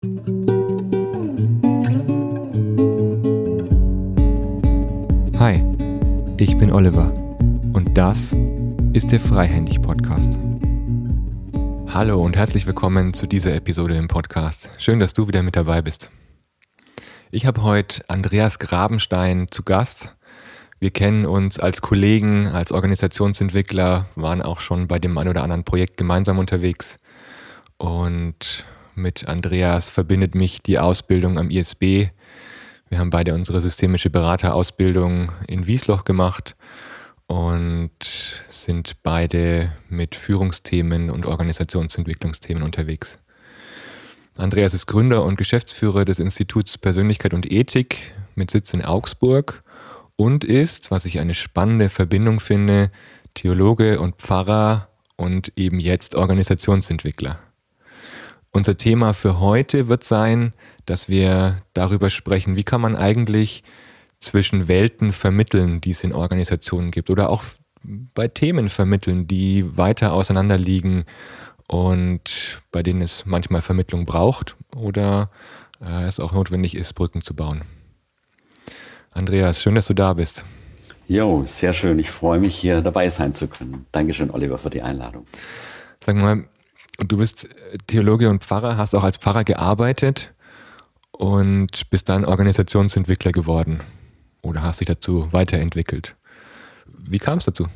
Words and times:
Hi, 0.00 0.10
ich 6.36 6.56
bin 6.56 6.70
Oliver 6.70 7.12
und 7.72 7.98
das 7.98 8.32
ist 8.92 9.10
der 9.10 9.18
Freihändig 9.18 9.82
Podcast. 9.82 10.38
Hallo 11.88 12.24
und 12.24 12.36
herzlich 12.36 12.68
willkommen 12.68 13.12
zu 13.12 13.26
dieser 13.26 13.52
Episode 13.54 13.96
im 13.96 14.06
Podcast. 14.06 14.70
Schön, 14.78 15.00
dass 15.00 15.14
du 15.14 15.26
wieder 15.26 15.42
mit 15.42 15.56
dabei 15.56 15.82
bist. 15.82 16.12
Ich 17.32 17.44
habe 17.44 17.64
heute 17.64 18.08
Andreas 18.08 18.60
Grabenstein 18.60 19.48
zu 19.50 19.64
Gast. 19.64 20.14
Wir 20.78 20.92
kennen 20.92 21.26
uns 21.26 21.58
als 21.58 21.82
Kollegen, 21.82 22.46
als 22.46 22.70
Organisationsentwickler, 22.70 24.06
waren 24.14 24.42
auch 24.42 24.60
schon 24.60 24.86
bei 24.86 25.00
dem 25.00 25.18
ein 25.18 25.26
oder 25.26 25.42
anderen 25.42 25.64
Projekt 25.64 25.96
gemeinsam 25.96 26.38
unterwegs. 26.38 26.98
Und 27.78 28.64
mit 28.98 29.28
Andreas 29.28 29.88
verbindet 29.88 30.34
mich 30.34 30.62
die 30.62 30.78
Ausbildung 30.78 31.38
am 31.38 31.50
ISB. 31.50 32.08
Wir 32.88 32.98
haben 32.98 33.10
beide 33.10 33.34
unsere 33.34 33.60
systemische 33.60 34.10
Beraterausbildung 34.10 35.32
in 35.46 35.66
Wiesloch 35.66 36.04
gemacht 36.04 36.56
und 37.26 37.90
sind 38.48 39.02
beide 39.02 39.72
mit 39.88 40.16
Führungsthemen 40.16 41.10
und 41.10 41.26
Organisationsentwicklungsthemen 41.26 42.62
unterwegs. 42.62 43.16
Andreas 44.36 44.74
ist 44.74 44.86
Gründer 44.86 45.24
und 45.24 45.36
Geschäftsführer 45.36 46.04
des 46.04 46.18
Instituts 46.18 46.78
Persönlichkeit 46.78 47.34
und 47.34 47.50
Ethik 47.50 48.14
mit 48.34 48.50
Sitz 48.50 48.72
in 48.72 48.84
Augsburg 48.84 49.60
und 50.16 50.44
ist, 50.44 50.90
was 50.90 51.04
ich 51.04 51.20
eine 51.20 51.34
spannende 51.34 51.88
Verbindung 51.88 52.40
finde, 52.40 52.90
Theologe 53.34 54.00
und 54.00 54.16
Pfarrer 54.16 54.88
und 55.16 55.52
eben 55.56 55.80
jetzt 55.80 56.14
Organisationsentwickler. 56.14 57.40
Unser 58.58 58.76
Thema 58.76 59.12
für 59.14 59.38
heute 59.38 59.86
wird 59.86 60.02
sein, 60.02 60.52
dass 60.84 61.08
wir 61.08 61.62
darüber 61.74 62.10
sprechen, 62.10 62.56
wie 62.56 62.64
kann 62.64 62.80
man 62.80 62.96
eigentlich 62.96 63.62
zwischen 64.18 64.66
Welten 64.66 65.12
vermitteln, 65.12 65.80
die 65.80 65.92
es 65.92 66.02
in 66.02 66.12
Organisationen 66.12 66.90
gibt 66.90 67.08
oder 67.08 67.30
auch 67.30 67.44
bei 67.84 68.26
Themen 68.26 68.68
vermitteln, 68.68 69.28
die 69.28 69.76
weiter 69.76 70.12
auseinander 70.12 70.58
liegen 70.58 71.04
und 71.68 72.60
bei 72.72 72.82
denen 72.82 73.00
es 73.00 73.26
manchmal 73.26 73.62
Vermittlung 73.62 74.06
braucht 74.06 74.56
oder 74.74 75.30
äh, 75.80 76.02
es 76.06 76.18
auch 76.18 76.32
notwendig 76.32 76.76
ist, 76.76 76.94
Brücken 76.94 77.22
zu 77.22 77.36
bauen. 77.36 77.62
Andreas, 79.12 79.62
schön, 79.62 79.76
dass 79.76 79.86
du 79.86 79.94
da 79.94 80.14
bist. 80.14 80.44
Jo, 81.06 81.44
sehr 81.44 81.74
schön. 81.74 82.00
Ich 82.00 82.10
freue 82.10 82.40
mich, 82.40 82.56
hier 82.56 82.80
dabei 82.80 83.08
sein 83.08 83.32
zu 83.32 83.46
können. 83.46 83.86
Dankeschön, 83.92 84.32
Oliver, 84.32 84.58
für 84.58 84.70
die 84.70 84.82
Einladung. 84.82 85.28
Sag 86.02 86.16
mal, 86.16 86.48
du 86.98 87.16
bist 87.16 87.48
Theologe 87.86 88.28
und 88.28 88.44
Pfarrer, 88.44 88.76
hast 88.76 88.94
auch 88.94 89.04
als 89.04 89.16
Pfarrer 89.16 89.44
gearbeitet 89.44 90.34
und 91.12 91.90
bist 91.90 92.08
dann 92.08 92.24
Organisationsentwickler 92.24 93.32
geworden 93.32 93.80
oder 94.42 94.62
hast 94.62 94.80
dich 94.80 94.88
dazu 94.88 95.28
weiterentwickelt. 95.32 96.16
Wie 96.86 97.18
kam 97.18 97.38
es 97.38 97.44
dazu? 97.44 97.66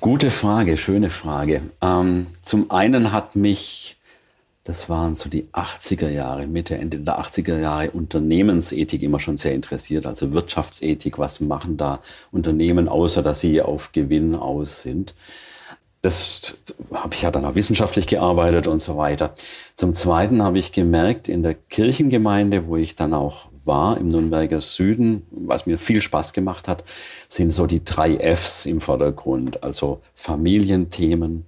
Gute 0.00 0.30
Frage, 0.30 0.76
schöne 0.76 1.10
Frage. 1.10 1.62
Ähm, 1.80 2.26
zum 2.42 2.70
einen 2.70 3.12
hat 3.12 3.36
mich 3.36 3.96
das 4.64 4.88
waren 4.88 5.14
so 5.14 5.28
die 5.28 5.44
80er 5.52 6.08
Jahre, 6.08 6.46
Mitte, 6.46 6.78
Ende 6.78 6.98
der 6.98 7.20
80er 7.20 7.58
Jahre, 7.58 7.90
Unternehmensethik 7.90 9.02
immer 9.02 9.20
schon 9.20 9.36
sehr 9.36 9.52
interessiert, 9.52 10.06
also 10.06 10.32
Wirtschaftsethik, 10.32 11.18
was 11.18 11.40
machen 11.40 11.76
da 11.76 12.00
Unternehmen, 12.32 12.88
außer 12.88 13.22
dass 13.22 13.40
sie 13.40 13.60
auf 13.60 13.92
Gewinn 13.92 14.34
aus 14.34 14.80
sind. 14.80 15.14
Das 16.04 16.58
habe 16.92 17.14
ich 17.14 17.22
ja 17.22 17.30
dann 17.30 17.46
auch 17.46 17.54
wissenschaftlich 17.54 18.06
gearbeitet 18.06 18.66
und 18.66 18.82
so 18.82 18.98
weiter. 18.98 19.34
Zum 19.74 19.94
Zweiten 19.94 20.42
habe 20.42 20.58
ich 20.58 20.72
gemerkt, 20.72 21.28
in 21.28 21.42
der 21.42 21.54
Kirchengemeinde, 21.54 22.66
wo 22.66 22.76
ich 22.76 22.94
dann 22.94 23.14
auch 23.14 23.48
war, 23.64 23.96
im 23.96 24.08
Nürnberger 24.08 24.60
Süden, 24.60 25.22
was 25.30 25.64
mir 25.64 25.78
viel 25.78 26.02
Spaß 26.02 26.34
gemacht 26.34 26.68
hat, 26.68 26.84
sind 27.30 27.52
so 27.52 27.66
die 27.66 27.86
drei 27.86 28.18
Fs 28.18 28.66
im 28.66 28.82
Vordergrund, 28.82 29.62
also 29.62 30.02
Familienthemen, 30.14 31.46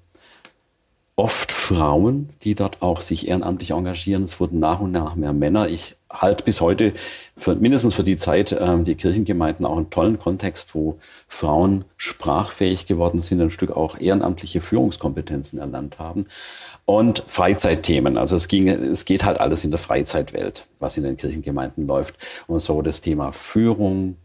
oft 1.17 1.53
Frauen, 1.53 2.31
die 2.43 2.55
dort 2.55 2.81
auch 2.81 3.03
sich 3.03 3.29
ehrenamtlich 3.29 3.73
engagieren. 3.73 4.23
Es 4.23 4.41
wurden 4.41 4.59
nach 4.59 4.81
und 4.81 4.91
nach 4.91 5.17
mehr 5.17 5.35
Männer. 5.35 5.69
Ich 5.69 5.96
halte 6.11 6.45
bis 6.45 6.61
heute 6.61 6.93
für, 7.37 7.55
mindestens 7.55 7.95
für 7.95 8.05
die 8.05 8.17
Zeit 8.17 8.57
ähm, 8.59 8.85
die 8.85 8.95
Kirchengemeinden 8.95 9.67
auch 9.67 9.77
einen 9.77 9.91
tollen 9.91 10.19
Kontext, 10.19 10.75
wo 10.75 10.99
Frauen 11.27 11.85
sprachfähig 11.97 12.87
geworden 12.87 13.21
sind, 13.21 13.41
ein 13.41 13.51
Stück 13.51 13.71
auch 13.73 13.99
ehrenamtliche 13.99 14.61
Führungskompetenzen 14.61 15.59
erlernt 15.59 15.99
haben. 15.99 16.27
Und 16.85 17.25
Freizeitthemen. 17.27 18.17
Also 18.17 18.37
es 18.37 18.49
ging, 18.49 18.69
es 18.69 19.05
geht 19.05 19.25
halt 19.25 19.41
alles 19.41 19.65
in 19.65 19.71
der 19.71 19.79
Freizeitwelt, 19.79 20.67
was 20.79 20.97
in 20.97 21.03
den 21.03 21.17
Kirchengemeinden 21.17 21.87
läuft. 21.87 22.15
Und 22.47 22.61
so 22.61 22.83
das 22.83 23.01
Thema 23.01 23.33
Führung, 23.33 24.17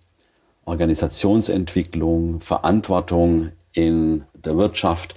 Organisationsentwicklung, 0.65 2.39
Verantwortung 2.39 3.51
in 3.73 4.23
der 4.33 4.57
Wirtschaft 4.57 5.15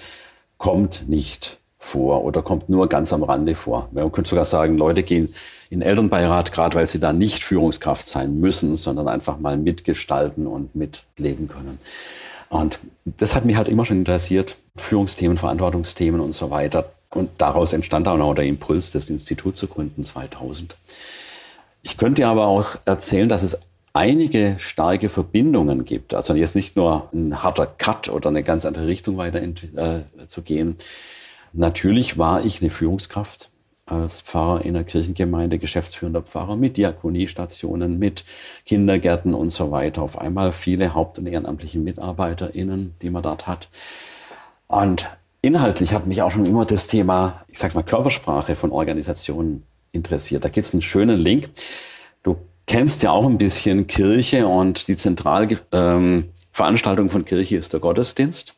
kommt 0.56 1.04
nicht 1.08 1.60
vor 1.84 2.24
oder 2.24 2.42
kommt 2.42 2.68
nur 2.68 2.88
ganz 2.88 3.12
am 3.12 3.22
Rande 3.22 3.54
vor. 3.54 3.88
Man 3.92 4.10
könnte 4.10 4.30
sogar 4.30 4.44
sagen, 4.44 4.76
Leute 4.76 5.02
gehen 5.02 5.34
in 5.70 5.82
Elternbeirat, 5.82 6.52
gerade 6.52 6.76
weil 6.76 6.86
sie 6.86 6.98
da 6.98 7.12
nicht 7.12 7.42
Führungskraft 7.42 8.04
sein 8.04 8.40
müssen, 8.40 8.76
sondern 8.76 9.08
einfach 9.08 9.38
mal 9.38 9.56
mitgestalten 9.56 10.46
und 10.46 10.74
mitleben 10.74 11.48
können. 11.48 11.78
Und 12.48 12.78
das 13.04 13.34
hat 13.34 13.44
mich 13.44 13.56
halt 13.56 13.68
immer 13.68 13.84
schon 13.84 13.98
interessiert, 13.98 14.56
Führungsthemen, 14.76 15.36
Verantwortungsthemen 15.36 16.20
und 16.20 16.32
so 16.32 16.50
weiter. 16.50 16.92
Und 17.10 17.30
daraus 17.38 17.72
entstand 17.72 18.08
auch 18.08 18.16
noch 18.16 18.34
der 18.34 18.44
Impuls, 18.44 18.90
das 18.90 19.10
Institut 19.10 19.56
zu 19.56 19.66
gründen 19.66 20.04
2000. 20.04 20.76
Ich 21.82 21.96
könnte 21.96 22.26
aber 22.26 22.46
auch 22.46 22.76
erzählen, 22.84 23.28
dass 23.28 23.42
es 23.42 23.58
einige 23.92 24.56
starke 24.58 25.08
Verbindungen 25.08 25.84
gibt. 25.84 26.14
Also 26.14 26.34
jetzt 26.34 26.56
nicht 26.56 26.76
nur 26.76 27.08
ein 27.12 27.42
harter 27.42 27.66
Cut 27.66 28.08
oder 28.08 28.28
eine 28.28 28.42
ganz 28.42 28.64
andere 28.66 28.86
Richtung 28.86 29.16
weiter 29.16 29.40
äh, 29.40 30.02
zu 30.26 30.42
gehen, 30.42 30.76
Natürlich 31.56 32.18
war 32.18 32.44
ich 32.44 32.60
eine 32.60 32.70
Führungskraft 32.70 33.50
als 33.86 34.22
Pfarrer 34.22 34.64
in 34.64 34.74
der 34.74 34.82
Kirchengemeinde, 34.82 35.60
geschäftsführender 35.60 36.22
Pfarrer 36.22 36.56
mit 36.56 36.76
Diakoniestationen, 36.76 37.96
mit 37.98 38.24
Kindergärten 38.66 39.34
und 39.34 39.50
so 39.50 39.70
weiter. 39.70 40.02
Auf 40.02 40.18
einmal 40.18 40.50
viele 40.50 40.94
haupt- 40.94 41.18
und 41.18 41.28
ehrenamtliche 41.28 41.78
MitarbeiterInnen, 41.78 42.94
die 43.00 43.10
man 43.10 43.22
dort 43.22 43.46
hat. 43.46 43.68
Und 44.66 45.08
inhaltlich 45.42 45.92
hat 45.92 46.08
mich 46.08 46.22
auch 46.22 46.32
schon 46.32 46.46
immer 46.46 46.64
das 46.64 46.88
Thema, 46.88 47.44
ich 47.46 47.60
sag 47.60 47.76
mal, 47.76 47.82
Körpersprache 47.82 48.56
von 48.56 48.72
Organisationen 48.72 49.62
interessiert. 49.92 50.44
Da 50.44 50.48
gibt 50.48 50.66
es 50.66 50.74
einen 50.74 50.82
schönen 50.82 51.20
Link. 51.20 51.50
Du 52.24 52.36
kennst 52.66 53.04
ja 53.04 53.12
auch 53.12 53.26
ein 53.26 53.38
bisschen 53.38 53.86
Kirche 53.86 54.48
und 54.48 54.88
die 54.88 54.96
Zentralveranstaltung 54.96 57.06
ähm, 57.06 57.10
von 57.10 57.24
Kirche 57.24 57.56
ist 57.56 57.74
der 57.74 57.80
Gottesdienst. 57.80 58.56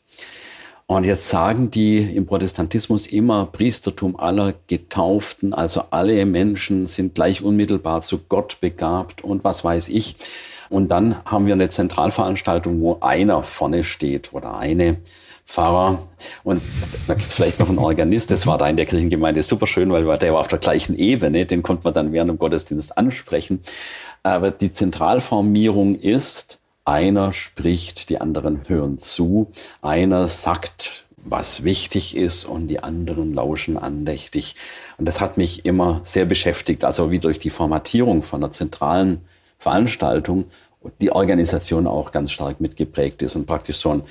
Und 0.88 1.04
jetzt 1.04 1.28
sagen 1.28 1.72
die 1.72 1.98
im 1.98 2.26
Protestantismus 2.26 3.08
immer, 3.08 3.46
Priestertum 3.46 4.14
aller 4.18 4.54
Getauften, 4.68 5.52
also 5.52 5.82
alle 5.90 6.24
Menschen 6.26 6.86
sind 6.86 7.16
gleich 7.16 7.42
unmittelbar 7.42 8.02
zu 8.02 8.18
Gott 8.28 8.58
begabt 8.60 9.24
und 9.24 9.42
was 9.42 9.64
weiß 9.64 9.88
ich. 9.88 10.14
Und 10.70 10.88
dann 10.92 11.16
haben 11.24 11.46
wir 11.46 11.54
eine 11.54 11.68
Zentralveranstaltung, 11.68 12.80
wo 12.80 12.98
einer 13.00 13.42
vorne 13.42 13.82
steht 13.82 14.32
oder 14.32 14.58
eine 14.58 14.98
Pfarrer 15.44 16.06
und 16.42 16.60
da 17.06 17.14
gibt 17.14 17.28
es 17.28 17.34
vielleicht 17.34 17.60
noch 17.60 17.68
einen 17.68 17.78
Organist, 17.78 18.32
das 18.32 18.48
war 18.48 18.58
da 18.58 18.68
in 18.68 18.76
der 18.76 18.86
Kirchengemeinde 18.86 19.44
super 19.44 19.68
schön, 19.68 19.92
weil 19.92 20.04
der 20.18 20.32
war 20.32 20.40
auf 20.40 20.48
der 20.48 20.58
gleichen 20.58 20.96
Ebene, 20.96 21.46
den 21.46 21.62
konnte 21.62 21.84
man 21.84 21.94
dann 21.94 22.12
während 22.12 22.30
dem 22.30 22.38
Gottesdienst 22.38 22.98
ansprechen. 22.98 23.60
Aber 24.24 24.50
die 24.50 24.72
Zentralformierung 24.72 25.94
ist, 26.00 26.55
einer 26.86 27.32
spricht, 27.32 28.08
die 28.08 28.20
anderen 28.20 28.68
hören 28.68 28.96
zu. 28.98 29.50
Einer 29.82 30.28
sagt, 30.28 31.04
was 31.16 31.64
wichtig 31.64 32.16
ist 32.16 32.44
und 32.44 32.68
die 32.68 32.82
anderen 32.82 33.34
lauschen 33.34 33.76
andächtig. 33.76 34.54
Und 34.96 35.06
das 35.06 35.20
hat 35.20 35.36
mich 35.36 35.66
immer 35.66 36.00
sehr 36.04 36.24
beschäftigt. 36.24 36.84
Also 36.84 37.10
wie 37.10 37.18
durch 37.18 37.38
die 37.38 37.50
Formatierung 37.50 38.22
von 38.22 38.42
einer 38.42 38.52
zentralen 38.52 39.20
Veranstaltung 39.58 40.46
die 41.00 41.10
Organisation 41.10 41.88
auch 41.88 42.12
ganz 42.12 42.30
stark 42.30 42.60
mitgeprägt 42.60 43.20
ist 43.22 43.34
und 43.34 43.46
praktisch 43.46 43.78
so 43.78 43.90
ein 43.90 44.02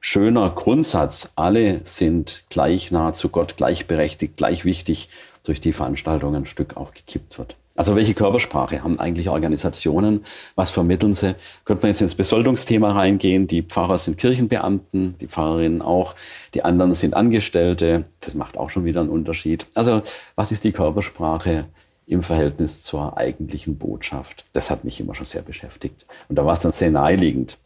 schöner 0.00 0.48
Grundsatz, 0.50 1.32
alle 1.36 1.82
sind 1.84 2.44
gleich 2.48 2.90
nah 2.90 3.12
zu 3.12 3.28
Gott, 3.28 3.58
gleichberechtigt, 3.58 4.38
gleich 4.38 4.64
wichtig, 4.64 5.10
durch 5.44 5.60
die 5.60 5.74
Veranstaltung 5.74 6.34
ein 6.34 6.46
Stück 6.46 6.78
auch 6.78 6.92
gekippt 6.92 7.38
wird. 7.38 7.56
Also 7.82 7.96
welche 7.96 8.14
Körpersprache 8.14 8.84
haben 8.84 9.00
eigentlich 9.00 9.28
Organisationen? 9.28 10.24
Was 10.54 10.70
vermitteln 10.70 11.16
sie? 11.16 11.34
Könnte 11.64 11.82
man 11.82 11.90
jetzt 11.90 12.00
ins 12.00 12.14
Besoldungsthema 12.14 12.92
reingehen? 12.92 13.48
Die 13.48 13.64
Pfarrer 13.64 13.98
sind 13.98 14.18
Kirchenbeamten, 14.18 15.18
die 15.18 15.26
Pfarrerinnen 15.26 15.82
auch, 15.82 16.14
die 16.54 16.64
anderen 16.64 16.94
sind 16.94 17.14
Angestellte. 17.14 18.04
Das 18.20 18.36
macht 18.36 18.56
auch 18.56 18.70
schon 18.70 18.84
wieder 18.84 19.00
einen 19.00 19.10
Unterschied. 19.10 19.66
Also 19.74 20.00
was 20.36 20.52
ist 20.52 20.62
die 20.62 20.70
Körpersprache 20.70 21.64
im 22.06 22.22
Verhältnis 22.22 22.84
zur 22.84 23.18
eigentlichen 23.18 23.78
Botschaft? 23.78 24.44
Das 24.52 24.70
hat 24.70 24.84
mich 24.84 25.00
immer 25.00 25.16
schon 25.16 25.26
sehr 25.26 25.42
beschäftigt. 25.42 26.06
Und 26.28 26.36
da 26.36 26.46
war 26.46 26.52
es 26.52 26.60
dann 26.60 26.70
sehr 26.70 26.92
naheliegend, 26.92 27.58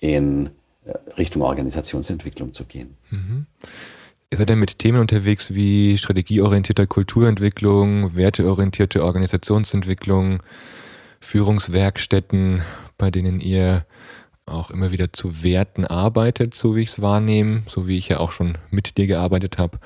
in 0.00 0.50
äh, 0.84 0.94
Richtung 1.16 1.42
Organisationsentwicklung 1.42 2.52
zu 2.52 2.64
gehen. 2.64 2.96
Mhm. 3.10 3.46
Ihr 4.32 4.36
seid 4.36 4.48
ja 4.48 4.54
mit 4.54 4.78
Themen 4.78 5.00
unterwegs 5.00 5.54
wie 5.54 5.98
strategieorientierte 5.98 6.86
Kulturentwicklung, 6.86 8.14
werteorientierte 8.14 9.02
Organisationsentwicklung, 9.02 10.40
Führungswerkstätten, 11.20 12.62
bei 12.96 13.10
denen 13.10 13.40
ihr 13.40 13.84
auch 14.46 14.70
immer 14.70 14.92
wieder 14.92 15.12
zu 15.12 15.42
Werten 15.42 15.84
arbeitet, 15.84 16.54
so 16.54 16.76
wie 16.76 16.82
ich 16.82 16.90
es 16.90 17.02
wahrnehme, 17.02 17.64
so 17.66 17.88
wie 17.88 17.98
ich 17.98 18.08
ja 18.08 18.20
auch 18.20 18.30
schon 18.30 18.56
mit 18.70 18.98
dir 18.98 19.08
gearbeitet 19.08 19.58
habe. 19.58 19.80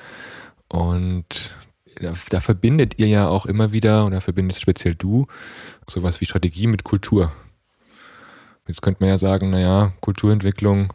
Und 0.67 1.55
da, 1.99 2.13
da, 2.29 2.39
verbindet 2.39 2.99
ihr 2.99 3.07
ja 3.07 3.27
auch 3.27 3.47
immer 3.47 3.71
wieder, 3.71 4.05
oder 4.05 4.21
verbindest 4.21 4.61
speziell 4.61 4.93
du, 4.93 5.25
sowas 5.87 6.21
wie 6.21 6.25
Strategie 6.25 6.67
mit 6.67 6.83
Kultur. 6.83 7.31
Jetzt 8.67 8.83
könnte 8.83 9.01
man 9.01 9.09
ja 9.09 9.17
sagen, 9.17 9.49
naja, 9.49 9.93
Kulturentwicklung, 10.01 10.93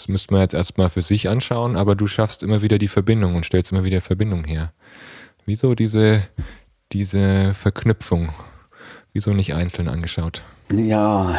das 0.00 0.08
müsste 0.08 0.32
man 0.32 0.40
jetzt 0.40 0.54
erstmal 0.54 0.88
für 0.88 1.02
sich 1.02 1.28
anschauen, 1.28 1.76
aber 1.76 1.94
du 1.94 2.06
schaffst 2.06 2.42
immer 2.42 2.62
wieder 2.62 2.78
die 2.78 2.88
Verbindung 2.88 3.34
und 3.34 3.44
stellst 3.44 3.70
immer 3.70 3.84
wieder 3.84 4.00
Verbindung 4.00 4.44
her. 4.44 4.72
Wieso 5.44 5.74
diese, 5.74 6.26
diese 6.90 7.52
Verknüpfung? 7.52 8.32
Wieso 9.12 9.34
nicht 9.34 9.52
einzeln 9.52 9.88
angeschaut? 9.88 10.42
Ja, 10.72 11.34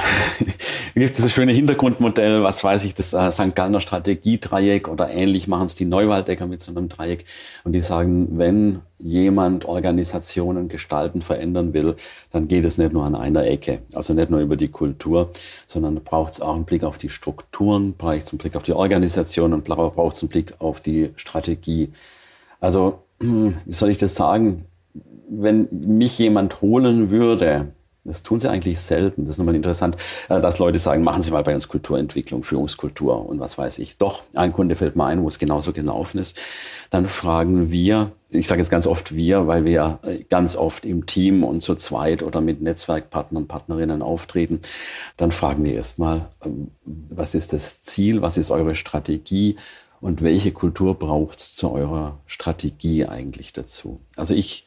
gibt 0.93 1.17
dieses 1.17 1.31
schöne 1.31 1.53
Hintergrundmodell, 1.53 2.43
was 2.43 2.65
weiß 2.65 2.83
ich, 2.83 2.93
das 2.95 3.13
äh, 3.13 3.31
St. 3.31 3.55
Gallner 3.55 3.79
Strategiedreieck 3.79 4.89
oder 4.89 5.09
ähnlich 5.09 5.47
machen 5.47 5.67
es 5.67 5.77
die 5.77 5.85
Neuwaldecker 5.85 6.47
mit 6.47 6.61
so 6.61 6.71
einem 6.71 6.89
Dreieck. 6.89 7.23
Und 7.63 7.71
die 7.71 7.79
sagen, 7.79 8.37
wenn 8.37 8.81
jemand 8.97 9.63
Organisationen 9.63 10.67
gestalten, 10.67 11.21
verändern 11.21 11.73
will, 11.73 11.95
dann 12.31 12.49
geht 12.49 12.65
es 12.65 12.77
nicht 12.77 12.91
nur 12.91 13.05
an 13.05 13.15
einer 13.15 13.45
Ecke. 13.45 13.83
Also 13.93 14.13
nicht 14.13 14.29
nur 14.29 14.41
über 14.41 14.57
die 14.57 14.67
Kultur, 14.67 15.31
sondern 15.65 15.95
braucht 16.03 16.33
es 16.33 16.41
auch 16.41 16.55
einen 16.55 16.65
Blick 16.65 16.83
auf 16.83 16.97
die 16.97 17.09
Strukturen, 17.09 17.93
braucht 17.93 18.17
es 18.17 18.31
einen 18.33 18.37
Blick 18.37 18.57
auf 18.57 18.63
die 18.63 18.73
Organisation 18.73 19.53
und 19.53 19.63
braucht 19.63 20.15
es 20.15 20.21
einen 20.21 20.29
Blick 20.29 20.55
auf 20.59 20.81
die 20.81 21.11
Strategie. 21.15 21.93
Also, 22.59 22.99
wie 23.19 23.53
soll 23.69 23.91
ich 23.91 23.97
das 23.97 24.13
sagen? 24.13 24.65
Wenn 25.29 25.69
mich 25.71 26.19
jemand 26.19 26.61
holen 26.61 27.11
würde, 27.11 27.71
das 28.03 28.23
tun 28.23 28.39
sie 28.39 28.49
eigentlich 28.49 28.79
selten. 28.79 29.25
Das 29.25 29.35
ist 29.35 29.37
nochmal 29.37 29.55
interessant, 29.55 29.95
äh, 30.29 30.41
dass 30.41 30.57
Leute 30.57 30.79
sagen, 30.79 31.03
machen 31.03 31.21
Sie 31.21 31.31
mal 31.31 31.43
bei 31.43 31.53
uns 31.53 31.67
Kulturentwicklung, 31.67 32.43
Führungskultur 32.43 33.27
und 33.27 33.39
was 33.39 33.57
weiß 33.57 33.79
ich. 33.79 33.97
Doch, 33.97 34.23
ein 34.35 34.53
Kunde 34.53 34.75
fällt 34.75 34.95
mir 34.95 35.05
ein, 35.05 35.21
wo 35.21 35.27
es 35.27 35.37
genauso 35.37 35.71
gelaufen 35.71 36.17
ist. 36.17 36.39
Dann 36.89 37.07
fragen 37.07 37.69
wir, 37.71 38.11
ich 38.29 38.47
sage 38.47 38.59
jetzt 38.59 38.71
ganz 38.71 38.87
oft 38.87 39.15
wir, 39.15 39.45
weil 39.45 39.65
wir 39.65 39.71
ja 39.71 39.99
äh, 40.03 40.23
ganz 40.23 40.55
oft 40.55 40.85
im 40.85 41.05
Team 41.05 41.43
und 41.43 41.61
zu 41.61 41.75
zweit 41.75 42.23
oder 42.23 42.41
mit 42.41 42.61
Netzwerkpartnern, 42.61 43.47
Partnerinnen 43.47 44.01
auftreten. 44.01 44.61
Dann 45.17 45.31
fragen 45.31 45.63
wir 45.63 45.75
erstmal, 45.75 46.27
ähm, 46.43 46.71
was 46.85 47.35
ist 47.35 47.53
das 47.53 47.83
Ziel, 47.83 48.23
was 48.23 48.37
ist 48.37 48.49
eure 48.49 48.73
Strategie 48.73 49.57
und 49.99 50.23
welche 50.23 50.51
Kultur 50.51 50.95
braucht 50.97 51.39
es 51.39 51.53
zu 51.53 51.71
eurer 51.71 52.19
Strategie 52.25 53.05
eigentlich 53.05 53.53
dazu? 53.53 53.99
Also 54.15 54.33
ich 54.33 54.65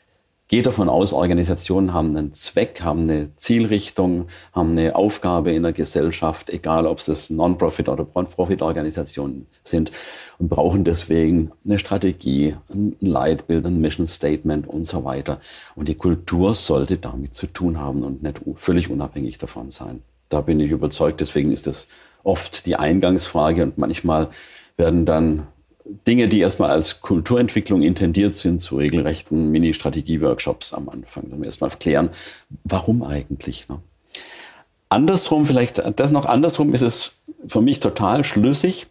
gehe 0.54 0.62
davon 0.62 0.88
aus, 0.88 1.12
Organisationen 1.12 1.92
haben 1.92 2.16
einen 2.16 2.32
Zweck, 2.32 2.80
haben 2.82 3.10
eine 3.10 3.34
Zielrichtung, 3.34 4.28
haben 4.52 4.70
eine 4.70 4.94
Aufgabe 4.94 5.50
in 5.50 5.64
der 5.64 5.72
Gesellschaft, 5.72 6.48
egal 6.48 6.86
ob 6.86 7.00
es 7.00 7.28
Non-Profit- 7.28 7.88
oder 7.88 8.04
Profit-Organisationen 8.04 9.48
sind 9.64 9.90
und 10.38 10.48
brauchen 10.48 10.84
deswegen 10.84 11.50
eine 11.64 11.80
Strategie, 11.80 12.54
ein 12.72 12.94
Leitbild, 13.00 13.66
ein 13.66 13.80
Mission 13.80 14.06
Statement 14.06 14.68
und 14.68 14.86
so 14.86 15.02
weiter. 15.02 15.40
Und 15.74 15.88
die 15.88 15.96
Kultur 15.96 16.54
sollte 16.54 16.98
damit 16.98 17.34
zu 17.34 17.48
tun 17.48 17.80
haben 17.80 18.04
und 18.04 18.22
nicht 18.22 18.40
völlig 18.54 18.88
unabhängig 18.88 19.38
davon 19.38 19.72
sein. 19.72 20.02
Da 20.28 20.40
bin 20.40 20.60
ich 20.60 20.70
überzeugt, 20.70 21.20
deswegen 21.20 21.50
ist 21.50 21.66
das 21.66 21.88
oft 22.22 22.64
die 22.66 22.76
Eingangsfrage 22.76 23.64
und 23.64 23.76
manchmal 23.76 24.28
werden 24.76 25.04
dann 25.04 25.48
Dinge, 26.06 26.28
die 26.28 26.40
erstmal 26.40 26.70
als 26.70 27.00
Kulturentwicklung 27.00 27.82
intendiert 27.82 28.34
sind, 28.34 28.60
zu 28.60 28.76
regelrechten 28.76 29.50
Mini-Strategie-Workshops 29.50 30.72
am 30.72 30.88
Anfang. 30.88 31.30
Dann 31.30 31.44
erstmal 31.44 31.70
klären, 31.70 32.10
warum 32.64 33.02
eigentlich. 33.02 33.68
Ne? 33.68 33.80
Andersrum, 34.88 35.44
vielleicht 35.44 35.82
das 35.96 36.10
noch 36.10 36.24
andersrum, 36.24 36.72
ist 36.72 36.82
es 36.82 37.16
für 37.46 37.60
mich 37.60 37.80
total 37.80 38.24
schlüssig. 38.24 38.86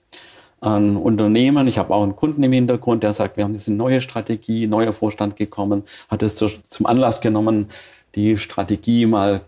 Ein 0.61 0.95
Unternehmen, 0.95 1.67
ich 1.67 1.77
habe 1.77 1.93
auch 1.93 2.03
einen 2.03 2.15
Kunden 2.15 2.43
im 2.43 2.51
Hintergrund, 2.51 3.03
der 3.03 3.13
sagt, 3.13 3.37
wir 3.37 3.43
haben 3.43 3.57
eine 3.67 3.75
neue 3.75 3.99
Strategie, 3.99 4.67
neuer 4.67 4.93
Vorstand 4.93 5.35
gekommen, 5.35 5.83
hat 6.09 6.23
es 6.23 6.35
zum 6.35 6.85
Anlass 6.85 7.21
genommen, 7.21 7.67
die 8.15 8.37
Strategie 8.37 9.05
mal 9.05 9.41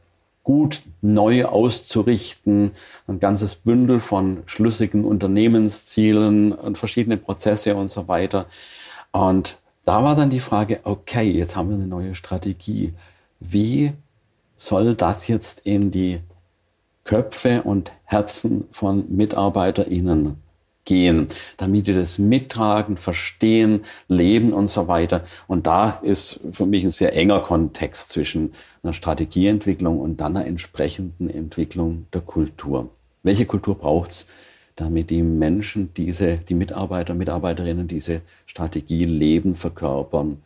gut 0.45 0.83
neu 1.01 1.45
auszurichten, 1.45 2.71
ein 3.07 3.19
ganzes 3.19 3.55
Bündel 3.55 3.99
von 3.99 4.43
schlüssigen 4.45 5.03
Unternehmenszielen 5.03 6.53
und 6.53 6.77
verschiedene 6.77 7.17
Prozesse 7.17 7.75
und 7.75 7.89
so 7.89 8.07
weiter. 8.07 8.45
Und 9.11 9.57
da 9.83 10.03
war 10.03 10.15
dann 10.15 10.29
die 10.29 10.39
Frage, 10.39 10.79
okay, 10.83 11.29
jetzt 11.29 11.55
haben 11.57 11.69
wir 11.69 11.75
eine 11.75 11.87
neue 11.87 12.15
Strategie. 12.15 12.93
Wie 13.39 13.91
soll 14.55 14.95
das 14.95 15.27
jetzt 15.27 15.61
in 15.65 15.91
die 15.91 16.21
Köpfe 17.03 17.63
und 17.63 17.91
Herzen 18.05 18.67
von 18.71 19.05
MitarbeiterInnen 19.13 20.37
gehen, 20.85 21.27
damit 21.57 21.87
die 21.87 21.93
das 21.93 22.19
mittragen, 22.19 22.95
verstehen, 22.95 23.81
leben 24.07 24.53
und 24.53 24.67
so 24.67 24.87
weiter. 24.87 25.23
Und 25.47 25.67
da 25.67 25.99
ist 26.01 26.39
für 26.51 26.65
mich 26.65 26.83
ein 26.83 26.91
sehr 26.91 27.15
enger 27.15 27.41
Kontext 27.41 28.09
zwischen 28.09 28.53
einer 28.83 28.93
Strategieentwicklung 28.93 29.99
und 29.99 30.21
dann 30.21 30.37
einer 30.37 30.45
entsprechenden 30.45 31.29
Entwicklung 31.29 32.05
der 32.13 32.21
Kultur. 32.21 32.89
Welche 33.23 33.45
Kultur 33.45 33.75
braucht's, 33.75 34.27
damit 34.75 35.09
die 35.09 35.23
Menschen 35.23 35.93
diese, 35.95 36.37
die 36.37 36.53
Mitarbeiter, 36.53 37.13
Mitarbeiterinnen 37.13 37.87
diese 37.87 38.21
Strategie 38.45 39.05
leben, 39.05 39.55
verkörpern, 39.55 40.43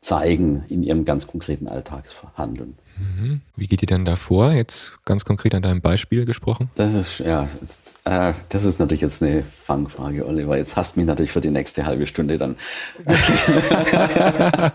zeigen 0.00 0.64
in 0.68 0.82
ihrem 0.82 1.04
ganz 1.04 1.26
konkreten 1.26 1.68
Alltagshandeln? 1.68 2.76
Mhm. 2.98 3.42
Wie 3.56 3.66
geht 3.66 3.82
ihr 3.82 3.88
denn 3.88 4.04
da 4.04 4.16
vor? 4.16 4.52
Jetzt 4.52 4.92
ganz 5.04 5.24
konkret 5.24 5.54
an 5.54 5.62
deinem 5.62 5.80
Beispiel 5.80 6.24
gesprochen? 6.24 6.70
Das 6.76 6.92
ist, 6.94 7.18
ja, 7.18 7.46
das, 7.60 7.98
äh, 8.04 8.32
das 8.48 8.64
ist 8.64 8.78
natürlich 8.78 9.02
jetzt 9.02 9.22
eine 9.22 9.42
Fangfrage, 9.42 10.26
Oliver. 10.26 10.56
Jetzt 10.56 10.76
hast 10.76 10.96
du 10.96 11.00
mich 11.00 11.06
natürlich 11.06 11.32
für 11.32 11.40
die 11.40 11.50
nächste 11.50 11.84
halbe 11.84 12.06
Stunde 12.06 12.38
dann. 12.38 12.56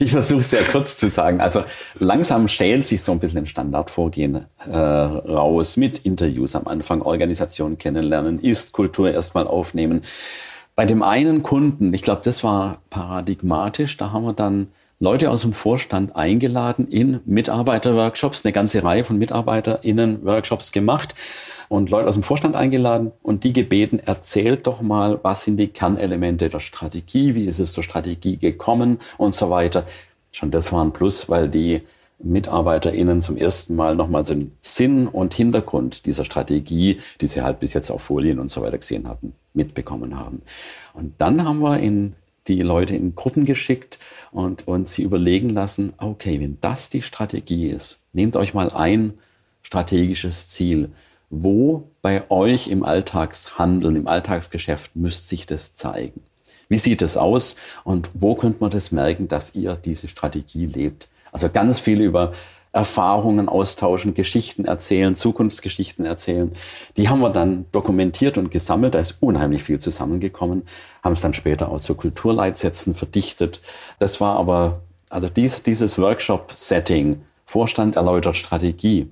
ich 0.00 0.10
versuche 0.10 0.40
es 0.40 0.50
sehr 0.50 0.64
kurz 0.64 0.98
zu 0.98 1.08
sagen. 1.08 1.40
Also 1.40 1.64
langsam 1.98 2.48
schält 2.48 2.86
sich 2.86 3.02
so 3.02 3.12
ein 3.12 3.20
bisschen 3.20 3.38
ein 3.38 3.46
Standardvorgehen 3.46 4.46
äh, 4.66 4.76
raus 4.76 5.76
mit 5.76 5.98
Interviews 6.00 6.56
am 6.56 6.66
Anfang, 6.66 7.02
Organisation 7.02 7.78
kennenlernen, 7.78 8.40
Ist-Kultur 8.40 9.12
erstmal 9.12 9.46
aufnehmen. 9.46 10.02
Bei 10.76 10.86
dem 10.86 11.04
einen 11.04 11.44
Kunden, 11.44 11.94
ich 11.94 12.02
glaube, 12.02 12.22
das 12.24 12.42
war 12.42 12.78
paradigmatisch, 12.90 13.96
da 13.96 14.10
haben 14.10 14.24
wir 14.24 14.32
dann 14.32 14.68
Leute 15.04 15.30
aus 15.30 15.42
dem 15.42 15.52
Vorstand 15.52 16.16
eingeladen 16.16 16.88
in 16.88 17.20
Mitarbeiterworkshops, 17.26 18.42
eine 18.42 18.52
ganze 18.52 18.82
Reihe 18.82 19.04
von 19.04 19.18
MitarbeiterInnen-Workshops 19.18 20.72
gemacht 20.72 21.14
und 21.68 21.90
Leute 21.90 22.08
aus 22.08 22.14
dem 22.14 22.22
Vorstand 22.22 22.56
eingeladen 22.56 23.12
und 23.22 23.44
die 23.44 23.52
gebeten, 23.52 23.98
erzählt 23.98 24.66
doch 24.66 24.80
mal, 24.80 25.20
was 25.22 25.44
sind 25.44 25.58
die 25.58 25.68
Kernelemente 25.68 26.48
der 26.48 26.60
Strategie, 26.60 27.34
wie 27.34 27.44
ist 27.44 27.58
es 27.58 27.74
zur 27.74 27.84
Strategie 27.84 28.38
gekommen 28.38 28.98
und 29.18 29.34
so 29.34 29.50
weiter. 29.50 29.84
Schon 30.32 30.50
das 30.50 30.72
war 30.72 30.82
ein 30.82 30.94
Plus, 30.94 31.28
weil 31.28 31.50
die 31.50 31.82
MitarbeiterInnen 32.18 33.20
zum 33.20 33.36
ersten 33.36 33.76
Mal 33.76 33.96
nochmal 33.96 34.22
den 34.22 34.56
Sinn 34.62 35.06
und 35.06 35.34
Hintergrund 35.34 36.06
dieser 36.06 36.24
Strategie, 36.24 36.98
die 37.20 37.26
sie 37.26 37.42
halt 37.42 37.58
bis 37.58 37.74
jetzt 37.74 37.90
auf 37.90 38.00
Folien 38.00 38.38
und 38.38 38.50
so 38.50 38.62
weiter 38.62 38.78
gesehen 38.78 39.06
hatten, 39.06 39.34
mitbekommen 39.52 40.18
haben. 40.18 40.40
Und 40.94 41.12
dann 41.18 41.44
haben 41.44 41.58
wir 41.58 41.78
in 41.78 42.14
die 42.48 42.60
Leute 42.60 42.94
in 42.94 43.14
Gruppen 43.14 43.44
geschickt 43.44 43.98
und, 44.30 44.68
und 44.68 44.88
sie 44.88 45.02
überlegen 45.02 45.50
lassen, 45.50 45.92
okay, 45.98 46.40
wenn 46.40 46.58
das 46.60 46.90
die 46.90 47.02
Strategie 47.02 47.68
ist, 47.68 48.02
nehmt 48.12 48.36
euch 48.36 48.54
mal 48.54 48.70
ein 48.70 49.14
strategisches 49.62 50.48
Ziel. 50.48 50.90
Wo 51.30 51.88
bei 52.02 52.30
euch 52.30 52.68
im 52.68 52.84
Alltagshandeln, 52.84 53.96
im 53.96 54.06
Alltagsgeschäft 54.06 54.94
müsste 54.94 55.28
sich 55.28 55.46
das 55.46 55.74
zeigen? 55.74 56.22
Wie 56.68 56.78
sieht 56.78 57.02
es 57.02 57.16
aus 57.16 57.56
und 57.82 58.10
wo 58.14 58.34
könnte 58.34 58.58
man 58.60 58.70
das 58.70 58.92
merken, 58.92 59.28
dass 59.28 59.54
ihr 59.54 59.74
diese 59.74 60.08
Strategie 60.08 60.66
lebt? 60.66 61.08
Also 61.32 61.48
ganz 61.48 61.80
viel 61.80 62.00
über 62.00 62.32
Erfahrungen 62.74 63.48
austauschen, 63.48 64.14
Geschichten 64.14 64.64
erzählen, 64.64 65.14
Zukunftsgeschichten 65.14 66.04
erzählen. 66.04 66.52
Die 66.96 67.08
haben 67.08 67.20
wir 67.20 67.30
dann 67.30 67.66
dokumentiert 67.72 68.36
und 68.36 68.50
gesammelt. 68.50 68.94
Da 68.94 68.98
ist 68.98 69.16
unheimlich 69.20 69.62
viel 69.62 69.78
zusammengekommen, 69.78 70.64
haben 71.02 71.12
es 71.12 71.20
dann 71.20 71.34
später 71.34 71.70
auch 71.70 71.80
zu 71.80 71.94
Kulturleitsätzen 71.94 72.94
verdichtet. 72.94 73.60
Das 74.00 74.20
war 74.20 74.38
aber, 74.38 74.82
also 75.08 75.28
dies, 75.28 75.62
dieses 75.62 75.98
Workshop-Setting, 75.98 77.22
Vorstand 77.46 77.96
erläutert 77.96 78.36
Strategie, 78.36 79.08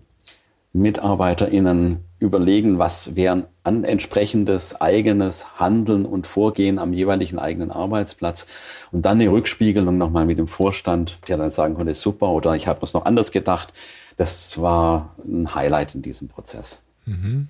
MitarbeiterInnen 0.72 2.04
überlegen, 2.18 2.78
was 2.78 3.14
wären 3.14 3.46
an 3.64 3.84
entsprechendes 3.84 4.80
eigenes 4.80 5.58
Handeln 5.58 6.06
und 6.06 6.26
Vorgehen 6.26 6.78
am 6.78 6.92
jeweiligen 6.92 7.38
eigenen 7.38 7.70
Arbeitsplatz 7.70 8.46
und 8.90 9.04
dann 9.04 9.20
eine 9.20 9.30
Rückspiegelung 9.30 9.98
nochmal 9.98 10.24
mit 10.24 10.38
dem 10.38 10.48
Vorstand, 10.48 11.18
der 11.28 11.36
dann 11.36 11.50
sagen 11.50 11.74
konnte, 11.74 11.94
super 11.94 12.28
oder 12.30 12.54
ich 12.54 12.68
habe 12.68 12.80
das 12.80 12.94
noch 12.94 13.04
anders 13.04 13.32
gedacht. 13.32 13.72
Das 14.16 14.60
war 14.60 15.14
ein 15.24 15.54
Highlight 15.54 15.94
in 15.94 16.02
diesem 16.02 16.28
Prozess. 16.28 16.82
Mhm. 17.06 17.48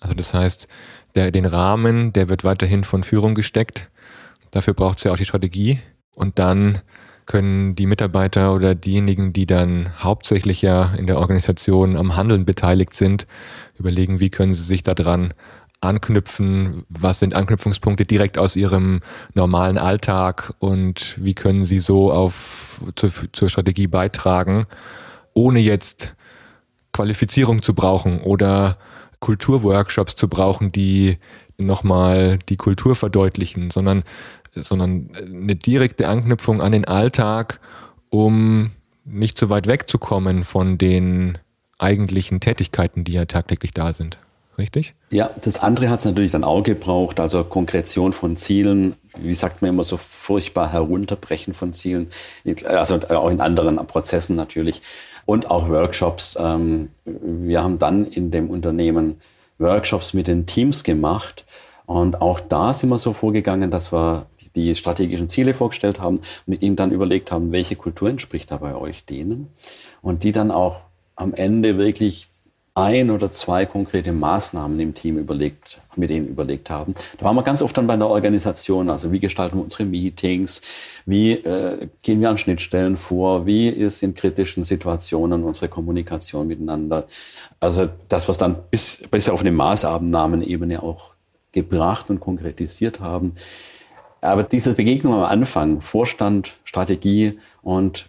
Also 0.00 0.14
das 0.14 0.32
heißt, 0.32 0.68
der, 1.14 1.30
den 1.30 1.46
Rahmen, 1.46 2.12
der 2.12 2.28
wird 2.28 2.44
weiterhin 2.44 2.84
von 2.84 3.02
Führung 3.02 3.34
gesteckt. 3.34 3.90
Dafür 4.50 4.74
braucht 4.74 4.98
es 4.98 5.04
ja 5.04 5.12
auch 5.12 5.16
die 5.16 5.24
Strategie. 5.24 5.80
Und 6.14 6.38
dann 6.38 6.80
können 7.26 7.74
die 7.74 7.86
Mitarbeiter 7.86 8.54
oder 8.54 8.74
diejenigen, 8.74 9.32
die 9.32 9.46
dann 9.46 9.92
hauptsächlich 10.02 10.62
ja 10.62 10.94
in 10.94 11.06
der 11.06 11.18
Organisation 11.18 11.96
am 11.96 12.16
Handeln 12.16 12.44
beteiligt 12.44 12.94
sind, 12.94 13.26
überlegen, 13.78 14.20
wie 14.20 14.30
können 14.30 14.52
sie 14.52 14.62
sich 14.62 14.82
daran 14.82 15.32
anknüpfen, 15.80 16.84
was 16.88 17.20
sind 17.20 17.34
Anknüpfungspunkte 17.34 18.04
direkt 18.04 18.38
aus 18.38 18.56
ihrem 18.56 19.00
normalen 19.34 19.78
Alltag? 19.78 20.54
Und 20.58 21.14
wie 21.22 21.34
können 21.34 21.64
sie 21.64 21.78
so 21.78 22.10
auf, 22.10 22.80
zur, 22.96 23.10
zur 23.32 23.48
Strategie 23.48 23.86
beitragen, 23.86 24.66
ohne 25.34 25.60
jetzt 25.60 26.14
Qualifizierung 26.92 27.62
zu 27.62 27.74
brauchen 27.74 28.20
oder 28.20 28.78
Kulturworkshops 29.20 30.16
zu 30.16 30.28
brauchen, 30.28 30.72
die 30.72 31.18
nochmal 31.56 32.38
die 32.48 32.56
Kultur 32.56 32.96
verdeutlichen, 32.96 33.70
sondern, 33.70 34.02
sondern 34.62 35.10
eine 35.16 35.56
direkte 35.56 36.08
Anknüpfung 36.08 36.60
an 36.60 36.72
den 36.72 36.84
Alltag, 36.84 37.60
um 38.10 38.70
nicht 39.04 39.38
zu 39.38 39.50
weit 39.50 39.66
wegzukommen 39.66 40.44
von 40.44 40.78
den 40.78 41.38
eigentlichen 41.78 42.40
Tätigkeiten, 42.40 43.04
die 43.04 43.12
ja 43.12 43.24
tagtäglich 43.24 43.72
da 43.72 43.92
sind. 43.92 44.18
Richtig? 44.56 44.92
Ja, 45.10 45.30
das 45.42 45.58
andere 45.58 45.88
hat 45.88 45.98
es 45.98 46.04
natürlich 46.04 46.30
dann 46.30 46.44
auch 46.44 46.62
gebraucht, 46.62 47.18
also 47.18 47.42
Konkretion 47.42 48.12
von 48.12 48.36
Zielen, 48.36 48.94
wie 49.18 49.32
sagt 49.32 49.62
man 49.62 49.70
immer 49.70 49.82
so 49.82 49.96
furchtbar 49.96 50.70
herunterbrechen 50.72 51.54
von 51.54 51.72
Zielen, 51.72 52.08
also 52.64 53.00
auch 53.08 53.30
in 53.30 53.40
anderen 53.40 53.76
Prozessen 53.88 54.36
natürlich 54.36 54.80
und 55.24 55.50
auch 55.50 55.68
Workshops. 55.68 56.38
Ähm, 56.40 56.90
wir 57.04 57.64
haben 57.64 57.80
dann 57.80 58.06
in 58.06 58.30
dem 58.30 58.48
Unternehmen 58.48 59.16
Workshops 59.58 60.14
mit 60.14 60.28
den 60.28 60.46
Teams 60.46 60.84
gemacht 60.84 61.44
und 61.86 62.22
auch 62.22 62.38
da 62.38 62.72
sind 62.72 62.90
wir 62.90 62.98
so 62.98 63.12
vorgegangen, 63.12 63.72
dass 63.72 63.92
wir 63.92 64.26
die 64.54 64.74
strategischen 64.74 65.28
Ziele 65.28 65.54
vorgestellt 65.54 66.00
haben, 66.00 66.20
mit 66.46 66.62
ihnen 66.62 66.76
dann 66.76 66.92
überlegt 66.92 67.32
haben, 67.32 67.52
welche 67.52 67.76
Kultur 67.76 68.08
entspricht 68.08 68.50
da 68.50 68.58
bei 68.58 68.74
euch 68.74 69.04
denen 69.04 69.48
und 70.02 70.22
die 70.24 70.32
dann 70.32 70.50
auch 70.50 70.82
am 71.16 71.34
Ende 71.34 71.78
wirklich 71.78 72.28
ein 72.76 73.10
oder 73.12 73.30
zwei 73.30 73.66
konkrete 73.66 74.12
Maßnahmen 74.12 74.80
im 74.80 74.94
Team 74.94 75.16
überlegt, 75.16 75.78
mit 75.94 76.10
denen 76.10 76.26
überlegt 76.26 76.70
haben. 76.70 76.94
Da 77.18 77.24
waren 77.24 77.36
wir 77.36 77.44
ganz 77.44 77.62
oft 77.62 77.76
dann 77.78 77.86
bei 77.86 77.96
der 77.96 78.08
Organisation, 78.08 78.90
also 78.90 79.12
wie 79.12 79.20
gestalten 79.20 79.58
wir 79.58 79.62
unsere 79.62 79.84
Meetings, 79.84 80.60
wie 81.06 81.32
äh, 81.34 81.88
gehen 82.02 82.20
wir 82.20 82.30
an 82.30 82.38
Schnittstellen 82.38 82.96
vor, 82.96 83.46
wie 83.46 83.68
ist 83.68 84.02
in 84.02 84.14
kritischen 84.14 84.64
Situationen 84.64 85.44
unsere 85.44 85.68
Kommunikation 85.68 86.48
miteinander. 86.48 87.06
Also 87.60 87.88
das, 88.08 88.28
was 88.28 88.38
dann 88.38 88.56
bis, 88.72 89.02
bis 89.08 89.28
auf 89.28 89.40
eine 89.40 89.52
Maßabnahmenebene 89.52 90.82
auch 90.82 91.14
gebracht 91.52 92.10
und 92.10 92.18
konkretisiert 92.18 92.98
haben. 92.98 93.36
Aber 94.24 94.42
diese 94.42 94.74
Begegnung 94.74 95.14
am 95.14 95.24
Anfang, 95.24 95.80
Vorstand, 95.80 96.56
Strategie 96.64 97.38
und 97.62 98.08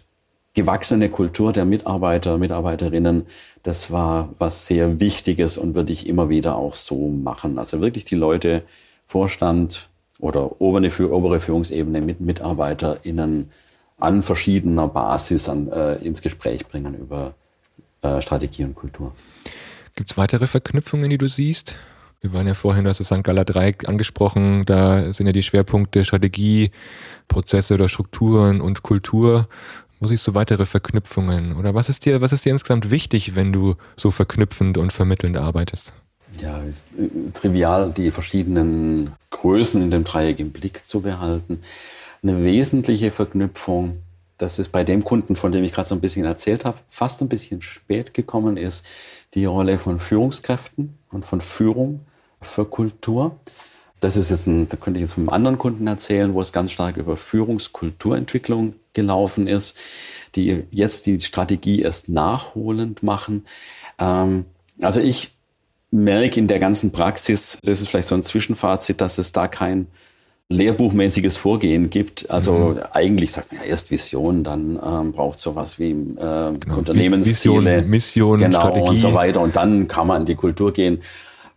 gewachsene 0.54 1.10
Kultur 1.10 1.52
der 1.52 1.66
Mitarbeiter, 1.66 2.38
Mitarbeiterinnen, 2.38 3.26
das 3.62 3.90
war 3.90 4.30
was 4.38 4.66
sehr 4.66 4.98
Wichtiges 4.98 5.58
und 5.58 5.74
würde 5.74 5.92
ich 5.92 6.08
immer 6.08 6.30
wieder 6.30 6.56
auch 6.56 6.74
so 6.74 7.08
machen. 7.08 7.58
Also 7.58 7.80
wirklich 7.82 8.06
die 8.06 8.14
Leute, 8.14 8.62
Vorstand 9.06 9.90
oder 10.18 10.60
obere, 10.60 11.12
obere 11.12 11.40
Führungsebene 11.40 12.00
mit 12.00 12.20
MitarbeiterInnen 12.20 13.50
an 13.98 14.22
verschiedener 14.22 14.88
Basis 14.88 15.48
an, 15.50 15.68
äh, 15.68 15.96
ins 15.96 16.22
Gespräch 16.22 16.66
bringen 16.66 16.94
über 16.94 17.34
äh, 18.00 18.22
Strategie 18.22 18.64
und 18.64 18.74
Kultur. 18.74 19.12
Gibt 19.94 20.10
es 20.10 20.16
weitere 20.16 20.46
Verknüpfungen, 20.46 21.10
die 21.10 21.18
du 21.18 21.28
siehst? 21.28 21.76
Wir 22.20 22.32
waren 22.32 22.46
ja 22.46 22.54
vorhin, 22.54 22.84
du 22.84 22.90
hast 22.90 22.98
das 22.98 23.08
St. 23.08 23.22
Gala 23.22 23.44
Dreieck 23.44 23.88
angesprochen, 23.88 24.64
da 24.64 25.12
sind 25.12 25.26
ja 25.26 25.32
die 25.32 25.42
Schwerpunkte 25.42 26.04
Strategie, 26.04 26.70
Prozesse 27.28 27.74
oder 27.74 27.88
Strukturen 27.88 28.60
und 28.60 28.82
Kultur. 28.82 29.48
Wo 30.00 30.08
siehst 30.08 30.26
du 30.26 30.34
weitere 30.34 30.66
Verknüpfungen? 30.66 31.56
Oder 31.56 31.74
was 31.74 31.88
ist 31.88 32.04
dir, 32.04 32.20
was 32.20 32.32
ist 32.32 32.44
dir 32.44 32.50
insgesamt 32.50 32.90
wichtig, 32.90 33.34
wenn 33.34 33.52
du 33.52 33.76
so 33.96 34.10
verknüpfend 34.10 34.76
und 34.76 34.92
vermittelnd 34.92 35.36
arbeitest? 35.36 35.92
Ja, 36.40 36.58
ist 36.62 36.84
äh, 36.98 37.30
trivial, 37.32 37.92
die 37.92 38.10
verschiedenen 38.10 39.12
Größen 39.30 39.80
in 39.82 39.90
dem 39.90 40.04
Dreieck 40.04 40.38
im 40.38 40.50
Blick 40.50 40.84
zu 40.84 41.00
behalten. 41.00 41.60
Eine 42.22 42.42
wesentliche 42.42 43.10
Verknüpfung, 43.10 43.96
das 44.38 44.58
ist 44.58 44.70
bei 44.70 44.84
dem 44.84 45.04
Kunden, 45.04 45.36
von 45.36 45.52
dem 45.52 45.64
ich 45.64 45.72
gerade 45.72 45.88
so 45.88 45.94
ein 45.94 46.00
bisschen 46.00 46.24
erzählt 46.24 46.64
habe, 46.64 46.78
fast 46.88 47.20
ein 47.22 47.28
bisschen 47.28 47.62
spät 47.62 48.14
gekommen 48.14 48.56
ist, 48.56 48.84
die 49.34 49.44
Rolle 49.44 49.78
von 49.78 49.98
Führungskräften 49.98 50.98
und 51.10 51.24
von 51.24 51.40
Führung 51.40 52.00
für 52.40 52.66
Kultur. 52.66 53.38
Das 54.00 54.16
ist 54.16 54.30
jetzt 54.30 54.46
ein, 54.46 54.68
da 54.68 54.76
könnte 54.76 54.98
ich 54.98 55.02
jetzt 55.02 55.14
von 55.14 55.22
einem 55.22 55.30
anderen 55.30 55.58
Kunden 55.58 55.86
erzählen, 55.86 56.34
wo 56.34 56.42
es 56.42 56.52
ganz 56.52 56.72
stark 56.72 56.98
über 56.98 57.16
Führungskulturentwicklung 57.16 58.74
gelaufen 58.92 59.46
ist, 59.46 59.78
die 60.34 60.64
jetzt 60.70 61.06
die 61.06 61.20
Strategie 61.20 61.80
erst 61.80 62.08
nachholend 62.08 63.02
machen. 63.02 63.46
Ähm, 63.98 64.44
also 64.80 65.00
ich 65.00 65.34
merke 65.90 66.38
in 66.38 66.48
der 66.48 66.58
ganzen 66.58 66.92
Praxis, 66.92 67.58
das 67.62 67.80
ist 67.80 67.88
vielleicht 67.88 68.08
so 68.08 68.14
ein 68.14 68.22
Zwischenfazit, 68.22 69.00
dass 69.00 69.16
es 69.16 69.32
da 69.32 69.48
kein 69.48 69.86
lehrbuchmäßiges 70.48 71.36
Vorgehen 71.36 71.90
gibt. 71.90 72.30
Also 72.30 72.52
mhm. 72.52 72.78
eigentlich 72.92 73.32
sagt 73.32 73.52
man 73.52 73.62
ja 73.62 73.68
erst 73.68 73.90
Vision, 73.90 74.44
dann 74.44 74.78
ähm, 74.84 75.12
braucht 75.12 75.38
sowas 75.38 75.78
wie 75.78 75.90
äh, 75.90 76.14
genau. 76.16 76.78
Unternehmensziele, 76.78 77.76
Vision, 77.76 77.90
Mission, 77.90 78.38
genau, 78.38 78.60
Strategie. 78.60 78.88
und 78.88 78.96
so 78.96 79.14
weiter. 79.14 79.40
Und 79.40 79.56
dann 79.56 79.88
kann 79.88 80.06
man 80.06 80.22
in 80.22 80.26
die 80.26 80.36
Kultur 80.36 80.72
gehen. 80.72 81.00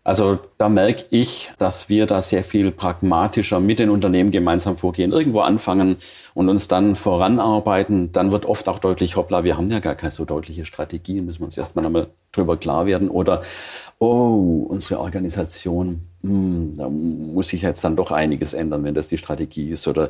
Also 0.03 0.39
da 0.57 0.69
merke 0.69 1.05
ich, 1.09 1.51
dass 1.59 1.89
wir 1.89 2.05
da 2.05 2.21
sehr 2.21 2.43
viel 2.43 2.71
pragmatischer 2.71 3.59
mit 3.59 3.79
den 3.79 3.89
Unternehmen 3.89 4.31
gemeinsam 4.31 4.77
vorgehen, 4.77 5.11
irgendwo 5.11 5.41
anfangen 5.41 5.97
und 6.33 6.49
uns 6.49 6.67
dann 6.67 6.95
voranarbeiten. 6.95 8.11
Dann 8.11 8.31
wird 8.31 8.45
oft 8.45 8.69
auch 8.69 8.79
deutlich, 8.79 9.17
hoppla, 9.17 9.43
wir 9.43 9.57
haben 9.57 9.69
ja 9.69 9.79
gar 9.79 9.95
keine 9.95 10.11
so 10.11 10.25
deutliche 10.25 10.65
Strategie, 10.65 11.21
müssen 11.21 11.41
wir 11.41 11.45
uns 11.45 11.57
erstmal 11.57 11.85
einmal 11.85 12.07
drüber 12.31 12.57
klar 12.57 12.85
werden. 12.85 13.09
Oder, 13.09 13.41
oh, 13.99 14.65
unsere 14.69 14.99
Organisation, 15.01 16.01
hm, 16.23 16.77
da 16.77 16.89
muss 16.89 17.49
sich 17.49 17.61
jetzt 17.61 17.83
dann 17.83 17.97
doch 17.97 18.11
einiges 18.11 18.53
ändern, 18.53 18.85
wenn 18.85 18.95
das 18.95 19.09
die 19.09 19.17
Strategie 19.17 19.69
ist. 19.69 19.87
Oder 19.87 20.09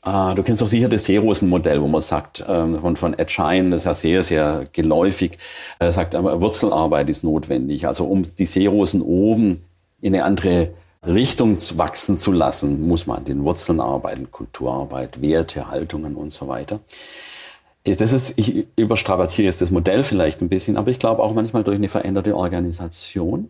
Ah, 0.00 0.32
du 0.34 0.42
kennst 0.42 0.62
doch 0.62 0.68
sicher 0.68 0.88
das 0.88 1.04
Seerosen-Modell, 1.06 1.82
wo 1.82 1.88
man 1.88 2.00
sagt, 2.00 2.44
ähm, 2.46 2.80
von, 2.80 2.96
von 2.96 3.18
Ed 3.18 3.30
Schein, 3.30 3.72
das 3.72 3.82
ist 3.82 3.86
ja 3.86 3.94
sehr, 3.94 4.22
sehr 4.22 4.64
geläufig, 4.72 5.38
er 5.80 5.92
sagt, 5.92 6.14
Wurzelarbeit 6.14 7.10
ist 7.10 7.24
notwendig. 7.24 7.86
Also 7.86 8.04
um 8.04 8.22
die 8.22 8.46
Seerosen 8.46 9.02
oben 9.02 9.60
in 10.00 10.14
eine 10.14 10.24
andere 10.24 10.70
Richtung 11.04 11.58
wachsen 11.76 12.16
zu 12.16 12.32
lassen, 12.32 12.86
muss 12.86 13.06
man 13.06 13.18
an 13.18 13.24
den 13.24 13.44
Wurzeln 13.44 13.80
arbeiten, 13.80 14.30
Kulturarbeit, 14.30 15.20
Werte, 15.20 15.68
Haltungen 15.68 16.14
und 16.14 16.30
so 16.30 16.46
weiter. 16.46 16.80
Das 17.84 18.12
ist, 18.12 18.34
ich 18.36 18.66
überstrapaziere 18.76 19.46
jetzt 19.46 19.62
das 19.62 19.70
Modell 19.70 20.02
vielleicht 20.02 20.42
ein 20.42 20.48
bisschen, 20.48 20.76
aber 20.76 20.90
ich 20.90 20.98
glaube 20.98 21.22
auch 21.22 21.34
manchmal 21.34 21.64
durch 21.64 21.76
eine 21.76 21.88
veränderte 21.88 22.36
Organisation 22.36 23.48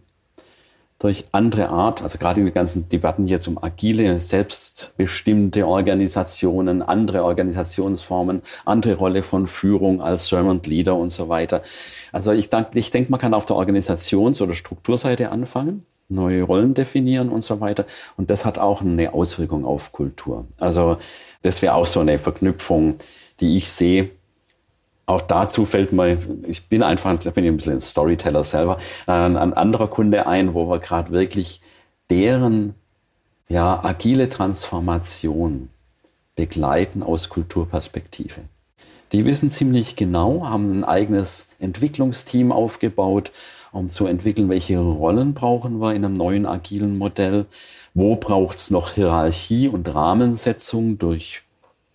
durch 0.98 1.26
andere 1.30 1.68
Art, 1.68 2.02
also 2.02 2.18
gerade 2.18 2.40
in 2.40 2.46
den 2.46 2.54
ganzen 2.54 2.88
Debatten 2.88 3.28
jetzt 3.28 3.46
um 3.46 3.62
agile, 3.62 4.18
selbstbestimmte 4.18 5.66
Organisationen, 5.66 6.82
andere 6.82 7.24
Organisationsformen, 7.24 8.42
andere 8.64 8.94
Rolle 8.94 9.22
von 9.22 9.46
Führung 9.46 10.02
als 10.02 10.26
Servant 10.26 10.66
Leader 10.66 10.96
und 10.96 11.10
so 11.10 11.28
weiter. 11.28 11.62
Also 12.10 12.32
ich 12.32 12.48
ich 12.74 12.90
denke, 12.90 13.10
man 13.10 13.20
kann 13.20 13.34
auf 13.34 13.46
der 13.46 13.56
Organisations- 13.56 14.42
oder 14.42 14.54
Strukturseite 14.54 15.30
anfangen, 15.30 15.86
neue 16.08 16.42
Rollen 16.42 16.74
definieren 16.74 17.28
und 17.28 17.44
so 17.44 17.60
weiter. 17.60 17.86
Und 18.16 18.30
das 18.30 18.44
hat 18.44 18.58
auch 18.58 18.80
eine 18.80 19.14
Auswirkung 19.14 19.64
auf 19.64 19.92
Kultur. 19.92 20.46
Also 20.58 20.96
das 21.42 21.62
wäre 21.62 21.74
auch 21.74 21.86
so 21.86 22.00
eine 22.00 22.18
Verknüpfung, 22.18 22.96
die 23.40 23.56
ich 23.56 23.70
sehe 23.70 24.10
auch 25.08 25.22
dazu 25.22 25.64
fällt 25.64 25.92
mir, 25.92 26.18
ich 26.46 26.68
bin 26.68 26.82
einfach, 26.82 27.14
ich 27.14 27.32
bin 27.32 27.44
ein 27.44 27.56
bisschen 27.56 27.74
ein 27.74 27.80
Storyteller 27.80 28.44
selber, 28.44 28.76
ein, 29.06 29.36
ein 29.36 29.54
anderer 29.54 29.88
Kunde 29.88 30.26
ein, 30.26 30.52
wo 30.52 30.68
wir 30.68 30.78
gerade 30.80 31.12
wirklich 31.12 31.62
deren 32.10 32.74
ja, 33.48 33.82
agile 33.82 34.28
Transformation 34.28 35.70
begleiten 36.36 37.02
aus 37.02 37.30
Kulturperspektive. 37.30 38.42
Die 39.12 39.24
wissen 39.24 39.50
ziemlich 39.50 39.96
genau, 39.96 40.46
haben 40.46 40.70
ein 40.70 40.84
eigenes 40.84 41.48
Entwicklungsteam 41.58 42.52
aufgebaut, 42.52 43.32
um 43.72 43.88
zu 43.88 44.06
entwickeln, 44.06 44.50
welche 44.50 44.78
Rollen 44.78 45.32
brauchen 45.32 45.80
wir 45.80 45.94
in 45.94 46.04
einem 46.04 46.14
neuen 46.14 46.44
agilen 46.44 46.98
Modell, 46.98 47.46
wo 47.94 48.16
braucht 48.16 48.58
es 48.58 48.70
noch 48.70 48.92
Hierarchie 48.92 49.68
und 49.68 49.92
Rahmensetzung 49.92 50.98
durch 50.98 51.42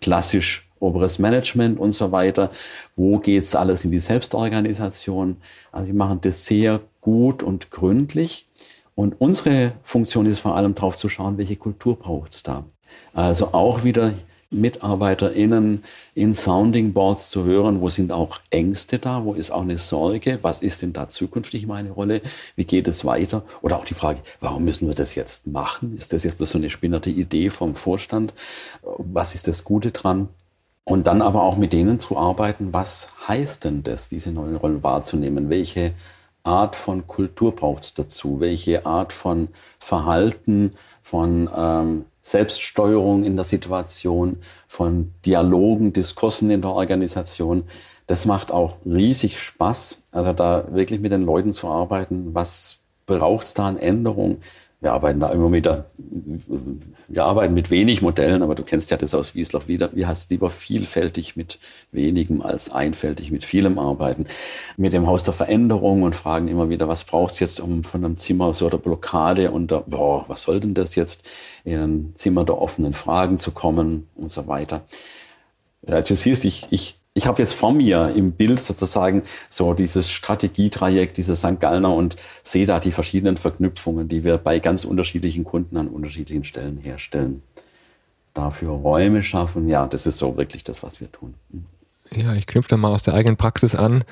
klassisch 0.01 0.67
oberes 0.83 1.17
Management 1.17 1.79
und 1.79 1.91
so 1.91 2.11
weiter. 2.11 2.51
Wo 2.95 3.19
geht's 3.19 3.55
alles 3.55 3.85
in 3.85 3.91
die 3.91 3.99
Selbstorganisation? 3.99 5.37
Also 5.71 5.87
die 5.87 5.93
machen 5.93 6.19
das 6.21 6.45
sehr 6.45 6.81
gut 7.01 7.41
und 7.41 7.71
gründlich. 7.71 8.47
Und 8.95 9.19
unsere 9.19 9.73
Funktion 9.81 10.27
ist 10.27 10.39
vor 10.39 10.55
allem 10.55 10.75
darauf 10.75 10.95
zu 10.95 11.09
schauen, 11.09 11.37
welche 11.37 11.55
Kultur 11.55 11.97
braucht's 11.97 12.43
da. 12.43 12.65
Also 13.13 13.53
auch 13.53 13.83
wieder 13.83 14.13
MitarbeiterInnen 14.53 15.83
in 16.13 16.33
Sounding 16.33 16.93
Boards 16.93 17.29
zu 17.31 17.43
hören, 17.43 17.81
wo 17.81 17.89
sind 17.89 18.11
auch 18.11 18.39
Ängste 18.51 18.99
da, 18.99 19.25
wo 19.25 19.33
ist 19.33 19.51
auch 19.51 19.63
eine 19.63 19.77
Sorge, 19.77 20.39
was 20.41 20.59
ist 20.59 20.81
denn 20.81 20.93
da 20.93 21.09
zukünftig 21.09 21.65
meine 21.65 21.91
Rolle, 21.91 22.21
wie 22.55 22.65
geht 22.65 22.87
es 22.87 23.03
weiter? 23.03 23.43
Oder 23.61 23.77
auch 23.77 23.85
die 23.85 23.95
Frage, 23.95 24.19
warum 24.39 24.63
müssen 24.63 24.87
wir 24.87 24.93
das 24.93 25.15
jetzt 25.15 25.47
machen? 25.47 25.95
Ist 25.95 26.13
das 26.13 26.23
jetzt 26.23 26.37
bloß 26.37 26.51
so 26.51 26.57
eine 26.59 26.69
spinnerte 26.69 27.09
Idee 27.09 27.49
vom 27.49 27.75
Vorstand? 27.75 28.33
Was 28.97 29.33
ist 29.33 29.47
das 29.47 29.63
Gute 29.63 29.91
dran? 29.91 30.29
Und 30.85 31.07
dann 31.07 31.21
aber 31.21 31.43
auch 31.43 31.55
mit 31.55 31.71
denen 31.71 31.99
zu 31.99 32.17
arbeiten, 32.17 32.73
was 32.73 33.09
heißt 33.27 33.63
denn 33.63 33.83
das, 33.83 34.09
diese 34.09 34.31
neuen 34.31 34.55
Rollen 34.55 34.83
wahrzunehmen? 34.83 35.49
Welche 35.49 35.93
Art 36.43 36.75
von 36.75 37.07
Kultur 37.07 37.55
braucht 37.55 37.83
es 37.83 37.93
dazu? 37.93 38.41
Welche 38.41 38.85
Art 38.85 39.13
von 39.13 39.47
Verhalten, 39.79 40.71
von 41.01 41.49
ähm, 41.55 42.05
Selbststeuerung 42.21 43.23
in 43.23 43.35
der 43.35 43.45
Situation, 43.45 44.37
von 44.67 45.13
Dialogen, 45.25 45.93
Diskursen 45.93 46.49
in 46.49 46.61
der 46.61 46.71
Organisation. 46.71 47.65
Das 48.07 48.25
macht 48.25 48.51
auch 48.51 48.77
riesig 48.85 49.39
Spaß, 49.39 50.03
also 50.11 50.31
da 50.33 50.65
wirklich 50.73 51.01
mit 51.01 51.11
den 51.11 51.25
Leuten 51.25 51.53
zu 51.53 51.67
arbeiten. 51.67 52.33
Was 52.33 52.79
braucht 53.05 53.47
es 53.47 53.53
da 53.53 53.67
an 53.67 53.77
Änderungen? 53.77 54.41
Wir 54.83 54.91
arbeiten 54.91 55.21
da 55.21 55.29
immer 55.29 55.49
wieder, 55.53 55.85
wir 57.07 57.23
arbeiten 57.23 57.53
mit 57.53 57.71
wenig 57.71 58.01
Modellen, 58.01 58.43
aber 58.43 58.53
du 58.53 58.63
kennst 58.63 58.91
ja 58.91 58.97
das 58.97 59.15
aus 59.15 59.33
Wiesloch 59.33 59.69
wieder. 59.69 59.89
Wir 59.93 60.09
heißt 60.09 60.29
lieber 60.29 60.49
vielfältig 60.49 61.37
mit 61.37 61.57
wenigem 61.93 62.41
als 62.41 62.69
einfältig 62.69 63.31
mit 63.31 63.45
vielem 63.45 63.79
arbeiten. 63.79 64.25
Mit 64.75 64.91
dem 64.91 65.07
Haus 65.07 65.23
der 65.23 65.33
Veränderung 65.33 66.03
und 66.03 66.17
fragen 66.17 66.49
immer 66.49 66.67
wieder, 66.67 66.89
was 66.89 67.05
braucht's 67.05 67.39
jetzt, 67.39 67.61
um 67.61 67.85
von 67.85 68.03
einem 68.03 68.17
Zimmer 68.17 68.53
so 68.53 68.69
der 68.69 68.77
Blockade 68.77 69.51
und 69.51 69.71
der, 69.71 69.85
boah, 69.87 70.25
was 70.27 70.41
soll 70.41 70.59
denn 70.59 70.73
das 70.73 70.95
jetzt, 70.95 71.29
in 71.63 71.79
ein 71.79 72.11
Zimmer 72.15 72.43
der 72.43 72.61
offenen 72.61 72.91
Fragen 72.91 73.37
zu 73.37 73.51
kommen 73.51 74.09
und 74.15 74.31
so 74.31 74.47
weiter. 74.47 74.81
Ja, 75.87 76.01
du 76.01 76.13
siehst, 76.13 76.43
ich, 76.43 76.67
ich 76.71 76.99
ich 77.15 77.27
habe 77.27 77.41
jetzt 77.41 77.53
vor 77.53 77.73
mir 77.73 78.13
im 78.15 78.31
Bild 78.31 78.59
sozusagen 78.59 79.21
so 79.49 79.73
dieses 79.73 80.09
Strategietrajekt, 80.09 81.17
dieses 81.17 81.39
St. 81.39 81.59
Gallner 81.59 81.93
und 81.93 82.15
sehe 82.41 82.65
da 82.65 82.79
die 82.79 82.91
verschiedenen 82.91 83.37
Verknüpfungen, 83.37 84.09
die 84.09 84.23
wir 84.23 84.37
bei 84.37 84.59
ganz 84.59 84.83
unterschiedlichen 84.83 85.43
Kunden 85.43 85.77
an 85.77 85.87
unterschiedlichen 85.87 86.43
Stellen 86.43 86.77
herstellen. 86.77 87.43
Dafür 88.33 88.71
Räume 88.71 89.21
schaffen, 89.21 89.69
ja, 89.69 89.85
das 89.85 90.07
ist 90.07 90.17
so 90.17 90.37
wirklich 90.37 90.63
das, 90.63 90.81
was 90.81 90.99
wir 90.99 91.11
tun. 91.11 91.35
Hm. 91.51 91.65
Ja, 92.15 92.33
ich 92.33 92.47
knüpfe 92.47 92.69
da 92.69 92.77
mal 92.77 92.91
aus 92.91 93.03
der 93.03 93.13
eigenen 93.13 93.37
Praxis 93.37 93.75
an. 93.75 94.03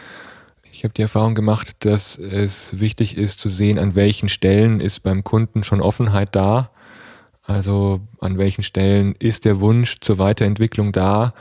Ich 0.72 0.84
habe 0.84 0.94
die 0.94 1.02
Erfahrung 1.02 1.36
gemacht, 1.36 1.76
dass 1.80 2.18
es 2.18 2.80
wichtig 2.80 3.18
ist 3.18 3.40
zu 3.40 3.50
sehen, 3.50 3.78
an 3.78 3.96
welchen 3.96 4.30
Stellen 4.30 4.80
ist 4.80 5.02
beim 5.02 5.24
Kunden 5.24 5.64
schon 5.64 5.82
Offenheit 5.82 6.36
da. 6.36 6.70
Also 7.44 8.00
an 8.20 8.38
welchen 8.38 8.64
Stellen 8.64 9.16
ist 9.20 9.46
der 9.46 9.60
Wunsch 9.60 10.00
zur 10.02 10.20
Weiterentwicklung 10.20 10.92
da 10.92 11.34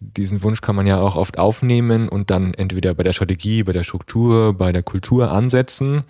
diesen 0.00 0.42
Wunsch 0.42 0.60
kann 0.60 0.76
man 0.76 0.86
ja 0.86 1.00
auch 1.00 1.16
oft 1.16 1.38
aufnehmen 1.38 2.08
und 2.08 2.30
dann 2.30 2.54
entweder 2.54 2.94
bei 2.94 3.02
der 3.02 3.12
Strategie, 3.12 3.62
bei 3.62 3.72
der 3.72 3.84
Struktur, 3.84 4.54
bei 4.54 4.72
der 4.72 4.82
Kultur 4.82 5.30
ansetzen. 5.30 6.04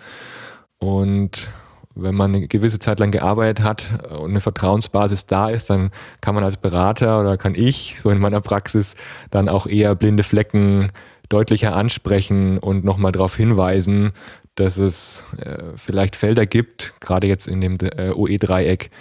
Und 0.79 1.49
wenn 1.95 2.15
man 2.15 2.35
eine 2.35 2.47
gewisse 2.47 2.79
Zeit 2.79 2.99
lang 2.99 3.11
gearbeitet 3.11 3.63
hat 3.63 4.05
und 4.19 4.31
eine 4.31 4.41
Vertrauensbasis 4.41 5.25
da 5.25 5.49
ist, 5.49 5.69
dann 5.69 5.91
kann 6.21 6.35
man 6.35 6.43
als 6.43 6.57
Berater 6.57 7.21
oder 7.21 7.37
kann 7.37 7.55
ich 7.55 7.99
so 7.99 8.09
in 8.09 8.19
meiner 8.19 8.41
Praxis 8.41 8.95
dann 9.31 9.47
auch 9.47 9.65
eher 9.65 9.95
blinde 9.95 10.23
Flecken 10.23 10.91
deutlicher 11.29 11.75
ansprechen 11.75 12.59
und 12.59 12.83
nochmal 12.83 13.11
darauf 13.11 13.35
hinweisen, 13.35 14.11
dass 14.55 14.77
es 14.77 15.23
äh, 15.37 15.57
vielleicht 15.75 16.15
Felder 16.15 16.45
gibt, 16.45 16.93
gerade 16.99 17.27
jetzt 17.27 17.47
in 17.47 17.61
dem 17.61 17.77
äh, 17.81 18.11
OE-Dreieck, 18.11 18.91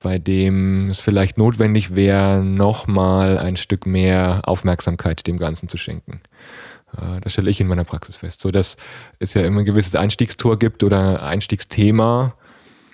bei 0.00 0.18
dem 0.18 0.90
es 0.90 1.00
vielleicht 1.00 1.38
notwendig 1.38 1.94
wäre, 1.94 2.42
nochmal 2.44 3.38
ein 3.38 3.56
Stück 3.56 3.86
mehr 3.86 4.42
Aufmerksamkeit 4.44 5.26
dem 5.26 5.38
Ganzen 5.38 5.68
zu 5.68 5.76
schenken. 5.76 6.20
Äh, 6.96 7.20
das 7.20 7.32
stelle 7.32 7.50
ich 7.50 7.60
in 7.60 7.66
meiner 7.66 7.84
Praxis 7.84 8.16
fest. 8.16 8.40
So 8.40 8.50
dass 8.50 8.76
es 9.18 9.34
ja 9.34 9.42
immer 9.42 9.60
ein 9.60 9.64
gewisses 9.64 9.94
Einstiegstor 9.94 10.58
gibt 10.58 10.82
oder 10.82 11.22
Einstiegsthema. 11.22 12.34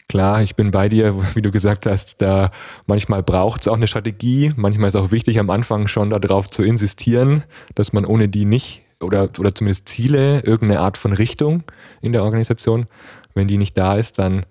Klar, 0.08 0.42
ich 0.42 0.56
bin 0.56 0.70
bei 0.70 0.88
dir, 0.88 1.14
wie 1.34 1.42
du 1.42 1.50
gesagt 1.50 1.86
hast, 1.86 2.20
da 2.20 2.50
manchmal 2.86 3.22
braucht 3.22 3.62
es 3.62 3.68
auch 3.68 3.76
eine 3.76 3.86
Strategie. 3.86 4.52
Manchmal 4.56 4.88
ist 4.88 4.96
auch 4.96 5.10
wichtig, 5.10 5.38
am 5.38 5.50
Anfang 5.50 5.88
schon 5.88 6.10
darauf 6.10 6.48
zu 6.50 6.62
insistieren, 6.62 7.44
dass 7.74 7.92
man 7.92 8.04
ohne 8.04 8.28
die 8.28 8.44
nicht 8.44 8.82
oder, 9.00 9.28
oder 9.38 9.54
zumindest 9.54 9.88
Ziele, 9.88 10.40
irgendeine 10.40 10.80
Art 10.80 10.96
von 10.96 11.12
Richtung 11.12 11.64
in 12.00 12.12
der 12.12 12.22
Organisation, 12.22 12.86
wenn 13.34 13.48
die 13.48 13.58
nicht 13.58 13.76
da 13.76 13.96
ist, 13.96 14.18
dann 14.18 14.46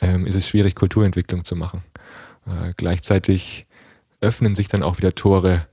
ähm, 0.00 0.26
ist 0.26 0.34
es 0.34 0.48
schwierig, 0.48 0.74
Kulturentwicklung 0.74 1.44
zu 1.44 1.56
machen. 1.56 1.82
Äh, 2.46 2.72
gleichzeitig 2.76 3.66
öffnen 4.20 4.54
sich 4.54 4.68
dann 4.68 4.82
auch 4.82 4.98
wieder 4.98 5.14
Tore 5.14 5.66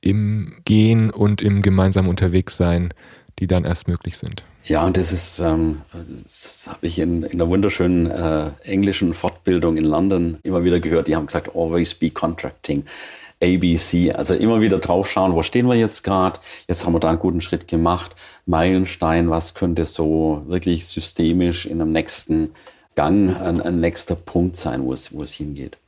im 0.00 0.56
Gehen 0.64 1.10
und 1.10 1.40
im 1.40 1.62
gemeinsamen 1.62 2.08
Unterwegssein, 2.08 2.92
die 3.38 3.46
dann 3.46 3.64
erst 3.64 3.88
möglich 3.88 4.18
sind. 4.18 4.44
Ja, 4.64 4.84
und 4.86 4.96
das 4.96 5.12
ist, 5.12 5.40
ähm, 5.40 5.80
das 6.22 6.68
habe 6.68 6.86
ich 6.86 7.00
in, 7.00 7.24
in 7.24 7.40
einer 7.40 7.48
wunderschönen 7.48 8.06
äh, 8.06 8.50
englischen 8.62 9.12
Fortbildung 9.12 9.76
in 9.76 9.84
London 9.84 10.38
immer 10.44 10.62
wieder 10.62 10.78
gehört. 10.78 11.08
Die 11.08 11.16
haben 11.16 11.26
gesagt, 11.26 11.56
always 11.56 11.94
be 11.94 12.10
contracting. 12.10 12.84
ABC, 13.42 14.12
also 14.12 14.34
immer 14.34 14.60
wieder 14.60 14.78
draufschauen, 14.78 15.32
wo 15.32 15.42
stehen 15.42 15.66
wir 15.66 15.74
jetzt 15.74 16.04
gerade? 16.04 16.38
Jetzt 16.68 16.86
haben 16.86 16.92
wir 16.92 17.00
da 17.00 17.08
einen 17.08 17.18
guten 17.18 17.40
Schritt 17.40 17.66
gemacht. 17.66 18.14
Meilenstein, 18.46 19.30
was 19.30 19.54
könnte 19.54 19.84
so 19.84 20.44
wirklich 20.46 20.86
systemisch 20.86 21.66
in 21.66 21.80
einem 21.80 21.90
nächsten 21.90 22.50
Gang 22.94 23.40
ein, 23.40 23.60
ein 23.60 23.80
nächster 23.80 24.14
Punkt 24.14 24.54
sein, 24.54 24.84
wo 24.84 24.92
es, 24.92 25.12
wo 25.12 25.22
es 25.22 25.32
hingeht. 25.32 25.78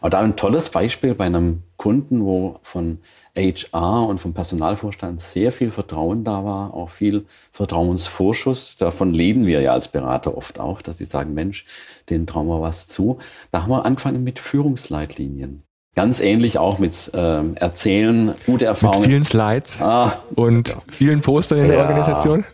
Aber 0.00 0.10
da 0.10 0.20
ein 0.20 0.36
tolles 0.36 0.70
Beispiel 0.70 1.14
bei 1.14 1.26
einem 1.26 1.62
Kunden, 1.76 2.24
wo 2.24 2.58
von 2.62 2.98
HR 3.36 4.06
und 4.06 4.18
vom 4.18 4.34
Personalvorstand 4.34 5.20
sehr 5.20 5.52
viel 5.52 5.70
Vertrauen 5.70 6.24
da 6.24 6.44
war, 6.44 6.74
auch 6.74 6.90
viel 6.90 7.24
Vertrauensvorschuss. 7.52 8.76
Davon 8.76 9.12
leben 9.12 9.46
wir 9.46 9.60
ja 9.60 9.72
als 9.72 9.88
Berater 9.88 10.36
oft 10.36 10.58
auch, 10.58 10.82
dass 10.82 10.96
die 10.96 11.04
sagen, 11.04 11.34
Mensch, 11.34 11.64
denen 12.10 12.26
trauen 12.26 12.48
wir 12.48 12.60
was 12.60 12.86
zu. 12.86 13.18
Da 13.52 13.62
haben 13.62 13.70
wir 13.70 13.84
angefangen 13.84 14.24
mit 14.24 14.38
Führungsleitlinien. 14.38 15.62
Ganz 15.94 16.20
ähnlich 16.20 16.58
auch 16.58 16.78
mit 16.78 17.10
ähm, 17.14 17.56
Erzählen, 17.56 18.34
gute 18.46 18.66
Erfahrungen. 18.66 19.00
Mit 19.00 19.10
vielen 19.10 19.24
Slides 19.24 19.80
ah, 19.80 20.22
und 20.36 20.76
vielen 20.88 21.22
Postern 21.22 21.58
in 21.58 21.66
ja. 21.66 21.70
der 21.72 21.88
Organisation. 21.88 22.44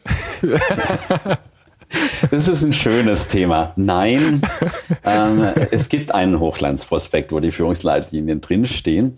Das 2.30 2.48
ist 2.48 2.64
ein 2.64 2.72
schönes 2.72 3.28
Thema. 3.28 3.72
Nein, 3.76 4.42
ähm, 5.04 5.46
es 5.70 5.88
gibt 5.88 6.14
einen 6.14 6.40
Hochglanzprospekt, 6.40 7.32
wo 7.32 7.40
die 7.40 7.50
Führungsleitlinien 7.50 8.40
drinstehen. 8.40 9.14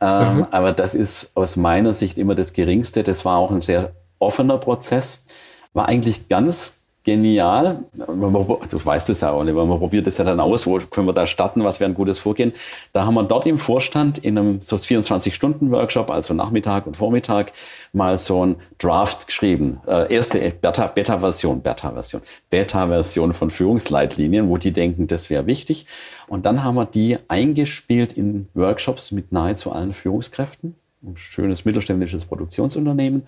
Ähm, 0.00 0.36
mhm. 0.36 0.46
Aber 0.50 0.72
das 0.72 0.94
ist 0.94 1.32
aus 1.34 1.56
meiner 1.56 1.94
Sicht 1.94 2.18
immer 2.18 2.34
das 2.34 2.52
Geringste. 2.52 3.02
Das 3.02 3.24
war 3.24 3.36
auch 3.38 3.50
ein 3.50 3.62
sehr 3.62 3.92
offener 4.18 4.58
Prozess. 4.58 5.24
War 5.72 5.88
eigentlich 5.88 6.28
ganz 6.28 6.79
genial. 7.04 7.84
Du 7.96 8.84
weißt 8.84 9.10
es 9.10 9.20
ja, 9.20 9.34
Oliver, 9.34 9.64
man 9.64 9.78
probiert 9.78 10.06
es 10.06 10.18
ja 10.18 10.24
dann 10.24 10.40
aus, 10.40 10.66
wo 10.66 10.78
können 10.78 11.06
wir 11.06 11.12
da 11.12 11.26
starten, 11.26 11.64
was 11.64 11.80
wäre 11.80 11.90
ein 11.90 11.94
gutes 11.94 12.18
Vorgehen. 12.18 12.52
Da 12.92 13.06
haben 13.06 13.14
wir 13.14 13.22
dort 13.22 13.46
im 13.46 13.58
Vorstand 13.58 14.18
in 14.18 14.36
einem 14.36 14.60
so 14.60 14.76
24-Stunden-Workshop, 14.76 16.10
also 16.10 16.34
Nachmittag 16.34 16.86
und 16.86 16.96
Vormittag, 16.96 17.52
mal 17.92 18.18
so 18.18 18.44
ein 18.44 18.56
Draft 18.78 19.26
geschrieben. 19.26 19.80
Äh, 19.86 20.12
erste 20.14 20.38
Beta-Version, 20.38 21.62
Beta-Version, 21.62 22.22
Beta-Version 22.50 23.32
von 23.32 23.50
Führungsleitlinien, 23.50 24.48
wo 24.48 24.56
die 24.56 24.72
denken, 24.72 25.06
das 25.06 25.30
wäre 25.30 25.46
wichtig. 25.46 25.86
Und 26.28 26.46
dann 26.46 26.62
haben 26.62 26.74
wir 26.74 26.86
die 26.86 27.18
eingespielt 27.28 28.12
in 28.12 28.48
Workshops 28.54 29.10
mit 29.10 29.32
nahezu 29.32 29.72
allen 29.72 29.92
Führungskräften 29.92 30.76
ein 31.02 31.16
schönes 31.16 31.64
mittelständisches 31.64 32.26
Produktionsunternehmen 32.26 33.22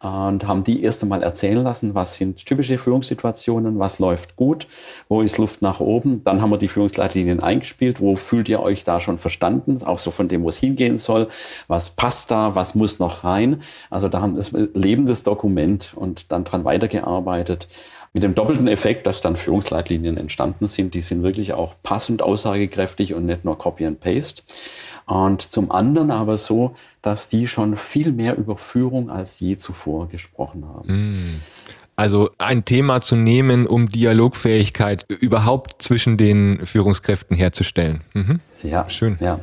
und 0.00 0.46
haben 0.46 0.64
die 0.64 0.82
erst 0.82 1.02
einmal 1.02 1.22
erzählen 1.22 1.62
lassen, 1.62 1.94
was 1.94 2.14
sind 2.14 2.44
typische 2.46 2.78
Führungssituationen, 2.78 3.78
was 3.78 3.98
läuft 3.98 4.36
gut, 4.36 4.66
wo 5.08 5.20
ist 5.20 5.36
Luft 5.36 5.60
nach 5.60 5.80
oben. 5.80 6.24
Dann 6.24 6.40
haben 6.40 6.50
wir 6.50 6.56
die 6.56 6.68
Führungsleitlinien 6.68 7.40
eingespielt, 7.40 8.00
wo 8.00 8.16
fühlt 8.16 8.48
ihr 8.48 8.60
euch 8.60 8.84
da 8.84 9.00
schon 9.00 9.18
verstanden, 9.18 9.82
auch 9.82 9.98
so 9.98 10.10
von 10.10 10.28
dem, 10.28 10.42
wo 10.42 10.48
es 10.48 10.56
hingehen 10.56 10.96
soll, 10.96 11.28
was 11.68 11.90
passt 11.90 12.30
da, 12.30 12.54
was 12.54 12.74
muss 12.74 12.98
noch 12.98 13.22
rein. 13.22 13.60
Also 13.90 14.08
da 14.08 14.22
haben 14.22 14.38
ein 14.38 14.68
lebendes 14.72 15.22
Dokument 15.22 15.92
und 15.94 16.32
dann 16.32 16.44
dran 16.44 16.64
weitergearbeitet. 16.64 17.68
Mit 18.12 18.24
dem 18.24 18.34
doppelten 18.34 18.66
Effekt, 18.66 19.06
dass 19.06 19.20
dann 19.20 19.36
Führungsleitlinien 19.36 20.16
entstanden 20.16 20.66
sind, 20.66 20.94
die 20.94 21.00
sind 21.00 21.22
wirklich 21.22 21.52
auch 21.52 21.76
passend 21.84 22.22
aussagekräftig 22.22 23.14
und 23.14 23.24
nicht 23.26 23.44
nur 23.44 23.56
Copy 23.56 23.86
and 23.86 24.00
Paste. 24.00 24.42
Und 25.06 25.42
zum 25.42 25.70
anderen 25.70 26.10
aber 26.10 26.38
so, 26.38 26.74
dass 27.02 27.28
die 27.28 27.46
schon 27.46 27.76
viel 27.76 28.12
mehr 28.12 28.36
über 28.36 28.56
Führung 28.56 29.10
als 29.10 29.40
je 29.40 29.56
zuvor 29.56 30.08
gesprochen 30.08 30.64
haben. 30.68 30.88
Hm. 30.88 31.40
Also 31.96 32.30
ein 32.38 32.64
Thema 32.64 33.02
zu 33.02 33.14
nehmen, 33.14 33.66
um 33.66 33.90
Dialogfähigkeit 33.90 35.04
überhaupt 35.08 35.82
zwischen 35.82 36.16
den 36.16 36.64
Führungskräften 36.64 37.36
herzustellen. 37.36 38.00
Mhm. 38.14 38.40
Ja, 38.62 38.88
schön. 38.88 39.18
Ja. 39.20 39.38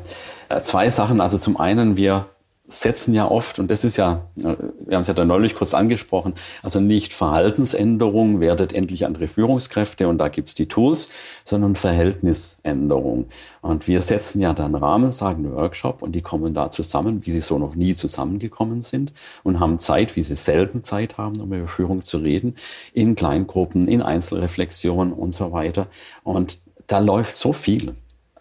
Äh, 0.49 0.61
zwei 0.61 0.89
Sachen. 0.89 1.21
Also 1.21 1.37
zum 1.37 1.57
einen, 1.57 1.97
wir 1.97 2.25
setzen 2.67 3.13
ja 3.13 3.29
oft, 3.29 3.59
und 3.59 3.71
das 3.71 3.85
ist 3.85 3.95
ja, 3.95 4.27
äh, 4.37 4.55
wir 4.85 4.95
haben 4.95 5.01
es 5.01 5.07
ja 5.07 5.13
da 5.13 5.23
neulich 5.23 5.55
kurz 5.55 5.73
angesprochen, 5.73 6.33
also 6.61 6.79
nicht 6.81 7.13
Verhaltensänderung, 7.13 8.41
werdet 8.41 8.73
endlich 8.73 9.05
andere 9.05 9.29
Führungskräfte 9.29 10.07
und 10.07 10.17
da 10.17 10.27
gibt's 10.27 10.53
die 10.53 10.67
Tools, 10.67 11.09
sondern 11.45 11.75
Verhältnisänderung. 11.75 13.27
Und 13.61 13.87
wir 13.87 14.01
setzen 14.01 14.41
ja 14.41 14.53
dann 14.53 14.75
Rahmen, 14.75 15.13
sagen 15.13 15.49
Workshop 15.53 16.01
und 16.01 16.13
die 16.13 16.21
kommen 16.21 16.53
da 16.53 16.69
zusammen, 16.69 17.25
wie 17.25 17.31
sie 17.31 17.39
so 17.39 17.57
noch 17.57 17.75
nie 17.75 17.93
zusammengekommen 17.93 18.81
sind 18.81 19.13
und 19.43 19.59
haben 19.61 19.79
Zeit, 19.79 20.15
wie 20.17 20.23
sie 20.23 20.35
selten 20.35 20.83
Zeit 20.83 21.17
haben, 21.17 21.39
um 21.39 21.53
über 21.53 21.67
Führung 21.67 22.03
zu 22.03 22.17
reden, 22.17 22.55
in 22.93 23.15
Kleingruppen, 23.15 23.87
in 23.87 24.01
Einzelreflexion 24.01 25.13
und 25.13 25.33
so 25.33 25.53
weiter. 25.53 25.87
Und 26.23 26.59
da 26.87 26.99
läuft 26.99 27.35
so 27.35 27.53
viel 27.53 27.95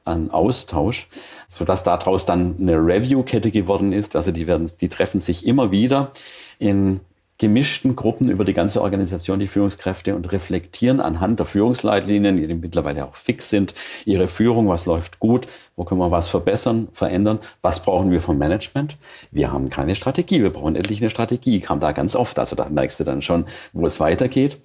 an 0.07 0.31
Austausch, 0.31 1.09
so 1.49 1.65
dass 1.65 1.83
daraus 1.83 2.27
dann 2.27 2.57
eine 2.59 2.77
Review-Kette 2.77 3.51
geworden 3.51 3.93
ist. 3.93 4.17
Also 4.17 4.33
die 4.33 4.47
werden, 4.47 4.71
die 4.81 4.89
treffen 4.89 5.21
sich 5.21 5.47
immer 5.47 5.71
wieder 5.71 6.13
in 6.59 7.01
gemischten 7.39 7.97
Gruppen 7.97 8.31
über 8.31 8.45
die 8.45 8.55
ganze 8.55 8.81
Organisation, 8.81 9.39
die 9.39 9.47
Führungskräfte 9.47 10.17
und 10.17 10.33
reflektieren 10.33 11.01
anhand 11.01 11.39
der 11.39 11.47
Führungsleitlinien, 11.47 12.37
die 12.37 12.55
mittlerweile 12.55 13.05
auch 13.05 13.17
fix 13.17 13.51
sind, 13.51 13.75
ihre 14.07 14.27
Führung, 14.27 14.69
was 14.69 14.87
läuft 14.87 15.21
gut, 15.21 15.47
wo 15.77 15.85
können 15.85 16.01
wir 16.01 16.11
was 16.11 16.29
verbessern, 16.29 16.89
verändern, 16.93 17.39
was 17.61 17.83
brauchen 17.83 18.11
wir 18.11 18.23
vom 18.23 18.39
Management. 18.39 18.97
Wir 19.31 19.53
haben 19.53 19.69
keine 19.69 19.97
Strategie, 19.97 20.43
wir 20.43 20.51
brauchen 20.51 20.77
endlich 20.77 21.01
eine 21.01 21.11
Strategie, 21.11 21.61
kam 21.61 21.79
da 21.79 21.93
ganz 21.93 22.17
oft, 22.17 22.39
also 22.39 22.57
da 22.57 22.69
merkst 22.71 23.01
du 23.01 23.05
dann 23.05 23.21
schon, 23.21 23.45
wo 23.75 23.85
es 23.85 24.01
weitergeht. 24.01 24.59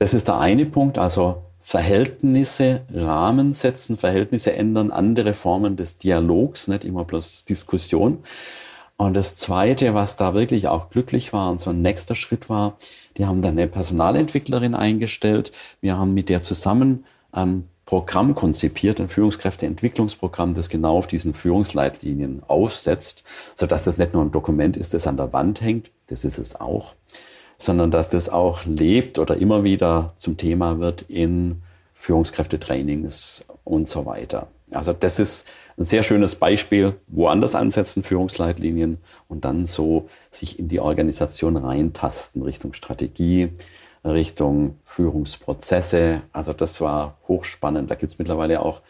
Das 0.00 0.12
ist 0.12 0.26
der 0.26 0.38
eine 0.38 0.66
Punkt, 0.66 0.98
also 0.98 1.42
Verhältnisse, 1.68 2.80
Rahmen 2.94 3.52
setzen, 3.52 3.98
Verhältnisse 3.98 4.54
ändern, 4.54 4.90
andere 4.90 5.34
Formen 5.34 5.76
des 5.76 5.98
Dialogs, 5.98 6.66
nicht 6.66 6.82
immer 6.82 7.04
bloß 7.04 7.44
Diskussion. 7.44 8.20
Und 8.96 9.12
das 9.12 9.36
Zweite, 9.36 9.92
was 9.92 10.16
da 10.16 10.32
wirklich 10.32 10.66
auch 10.66 10.88
glücklich 10.88 11.34
war 11.34 11.50
und 11.50 11.60
so 11.60 11.68
ein 11.68 11.82
nächster 11.82 12.14
Schritt 12.14 12.48
war, 12.48 12.78
die 13.18 13.26
haben 13.26 13.42
dann 13.42 13.58
eine 13.58 13.68
Personalentwicklerin 13.68 14.74
eingestellt. 14.74 15.52
Wir 15.82 15.98
haben 15.98 16.14
mit 16.14 16.30
der 16.30 16.40
zusammen 16.40 17.04
ein 17.32 17.68
Programm 17.84 18.34
konzipiert, 18.34 18.98
ein 18.98 19.10
Führungskräfteentwicklungsprogramm, 19.10 20.54
das 20.54 20.70
genau 20.70 20.96
auf 20.96 21.06
diesen 21.06 21.34
Führungsleitlinien 21.34 22.44
aufsetzt, 22.46 23.24
sodass 23.54 23.84
das 23.84 23.98
nicht 23.98 24.14
nur 24.14 24.24
ein 24.24 24.32
Dokument 24.32 24.78
ist, 24.78 24.94
das 24.94 25.06
an 25.06 25.18
der 25.18 25.34
Wand 25.34 25.60
hängt, 25.60 25.90
das 26.06 26.24
ist 26.24 26.38
es 26.38 26.58
auch, 26.58 26.94
sondern 27.58 27.90
dass 27.90 28.08
das 28.08 28.28
auch 28.28 28.64
lebt 28.64 29.18
oder 29.18 29.36
immer 29.36 29.64
wieder 29.64 30.12
zum 30.16 30.36
Thema 30.36 30.78
wird 30.78 31.02
in 31.02 31.62
Führungskräftetrainings 31.92 33.46
und 33.64 33.88
so 33.88 34.06
weiter. 34.06 34.46
Also 34.70 34.92
das 34.92 35.18
ist 35.18 35.48
ein 35.76 35.84
sehr 35.84 36.02
schönes 36.02 36.36
Beispiel, 36.36 36.94
woanders 37.08 37.54
ansetzen, 37.54 38.02
Führungsleitlinien 38.02 38.98
und 39.28 39.44
dann 39.44 39.66
so 39.66 40.08
sich 40.30 40.58
in 40.58 40.68
die 40.68 40.80
Organisation 40.80 41.56
reintasten 41.56 42.42
Richtung 42.42 42.74
Strategie, 42.74 43.50
Richtung 44.04 44.78
Führungsprozesse. 44.84 46.22
Also 46.32 46.52
das 46.52 46.80
war 46.80 47.16
hochspannend. 47.26 47.90
Da 47.90 47.94
gibt 47.94 48.12
es 48.12 48.18
mittlerweile 48.18 48.60
auch, 48.62 48.82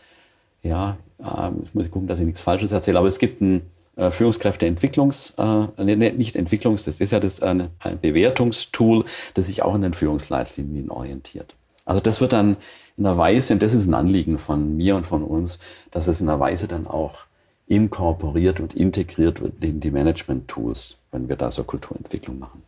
ja, 0.63 0.99
äh, 1.19 1.51
ich 1.63 1.75
muss 1.75 1.91
gucken, 1.91 2.09
dass 2.09 2.19
ich 2.19 2.27
nichts 2.27 2.43
Falsches 2.43 2.73
erzähle, 2.73 2.99
aber 2.99 3.09
es 3.09 3.19
gibt 3.19 3.41
ein 3.41 3.63
äh, 3.99 4.13
Führungskräfteentwicklungs, 4.13 5.35
äh, 5.37 5.85
nicht 5.97 6.37
Entwicklungs, 6.37 6.85
das 6.85 7.01
ist 7.01 7.11
ja 7.11 7.19
das 7.19 7.43
ein, 7.43 7.69
ein 7.81 8.01
Bewertungstool, 8.01 9.05
das 9.35 9.47
sich 9.47 9.63
auch 9.63 9.75
an 9.75 9.83
den 9.83 9.93
Führungsleitlinien 9.93 10.89
orientiert. 10.89 11.57
Also 11.85 12.01
das 12.01 12.21
wird 12.21 12.33
dann 12.33 12.57
in 12.97 13.07
einer 13.07 13.19
Weise, 13.19 13.55
und 13.55 13.63
das 13.63 13.75
ist 13.75 13.87
ein 13.87 13.95
Anliegen 13.95 14.39
von 14.39 14.77
mir 14.77 14.95
und 14.95 15.05
von 15.05 15.25
uns, 15.25 15.59
dass 15.91 16.07
es 16.07 16.21
in 16.21 16.29
einer 16.29 16.39
Weise 16.39 16.69
dann 16.69 16.87
auch 16.87 17.25
inkorporiert 17.67 18.61
und 18.61 18.73
integriert 18.73 19.41
wird 19.41 19.65
in 19.65 19.81
die 19.81 19.91
Management-Tools, 19.91 20.99
wenn 21.11 21.29
wir 21.29 21.37
da 21.37 21.51
so 21.51 21.65
Kulturentwicklung 21.65 22.39
machen. 22.39 22.63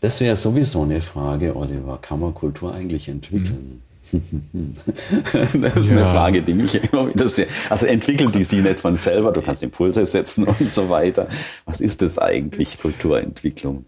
Das 0.00 0.20
wäre 0.20 0.36
sowieso 0.36 0.82
eine 0.82 1.00
Frage, 1.00 1.56
Oliver, 1.56 1.98
kann 1.98 2.20
man 2.20 2.34
Kultur 2.34 2.72
eigentlich 2.72 3.08
entwickeln? 3.08 3.82
Mhm. 3.84 3.91
das 5.54 5.76
ist 5.76 5.90
ja. 5.90 5.96
eine 5.96 6.06
Frage, 6.06 6.42
die 6.42 6.54
mich 6.54 6.74
immer 6.74 7.08
wieder 7.08 7.28
sehr. 7.28 7.46
Also 7.70 7.86
entwickelt 7.86 8.34
die 8.34 8.44
sie 8.44 8.60
nicht 8.60 8.80
von 8.80 8.96
selber, 8.96 9.32
du 9.32 9.40
kannst 9.40 9.62
Impulse 9.62 10.04
setzen 10.04 10.44
und 10.44 10.68
so 10.68 10.88
weiter. 10.90 11.28
Was 11.64 11.80
ist 11.80 12.02
das 12.02 12.18
eigentlich, 12.18 12.80
Kulturentwicklung? 12.80 13.86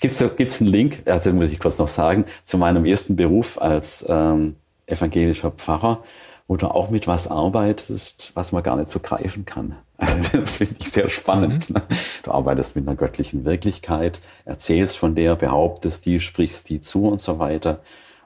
Gibt 0.00 0.14
es 0.14 0.24
gibt's 0.36 0.60
einen 0.60 0.70
Link, 0.70 1.02
also 1.06 1.32
muss 1.32 1.52
ich 1.52 1.60
kurz 1.60 1.78
noch 1.78 1.88
sagen, 1.88 2.24
zu 2.42 2.58
meinem 2.58 2.84
ersten 2.84 3.16
Beruf 3.16 3.60
als 3.60 4.04
ähm, 4.08 4.56
evangelischer 4.86 5.50
Pfarrer, 5.52 6.02
wo 6.48 6.56
du 6.56 6.66
auch 6.66 6.90
mit 6.90 7.06
was 7.06 7.28
arbeitest, 7.28 8.32
was 8.34 8.52
man 8.52 8.62
gar 8.62 8.76
nicht 8.76 8.90
so 8.90 8.98
greifen 8.98 9.44
kann. 9.44 9.76
Also 9.96 10.18
das 10.38 10.56
finde 10.56 10.74
ich 10.80 10.90
sehr 10.90 11.08
spannend. 11.08 11.70
Mhm. 11.70 11.76
Ne? 11.76 11.82
Du 12.24 12.32
arbeitest 12.32 12.74
mit 12.74 12.86
einer 12.86 12.96
göttlichen 12.96 13.44
Wirklichkeit, 13.44 14.20
erzählst 14.44 14.98
von 14.98 15.14
der, 15.14 15.36
behauptest 15.36 16.06
die, 16.06 16.18
sprichst 16.18 16.68
die 16.68 16.80
zu 16.80 17.06
und 17.06 17.20
so 17.20 17.38
weiter 17.38 17.80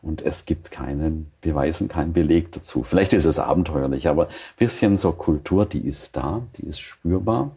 und 0.07 0.23
es 0.23 0.45
gibt 0.45 0.71
keinen 0.71 1.33
Beweis 1.41 1.81
und 1.81 1.89
keinen 1.89 2.13
Beleg 2.13 2.53
dazu. 2.53 2.85
Vielleicht 2.85 3.13
ist 3.13 3.25
es 3.25 3.39
abenteuerlich, 3.39 4.09
aber 4.09 4.27
ein 4.27 4.35
bisschen 4.57 4.97
so 4.97 5.13
Kultur, 5.13 5.67
die 5.67 5.81
ist 5.81 6.17
da, 6.17 6.43
die 6.57 6.67
ist 6.67 6.81
spürbar. 6.81 7.51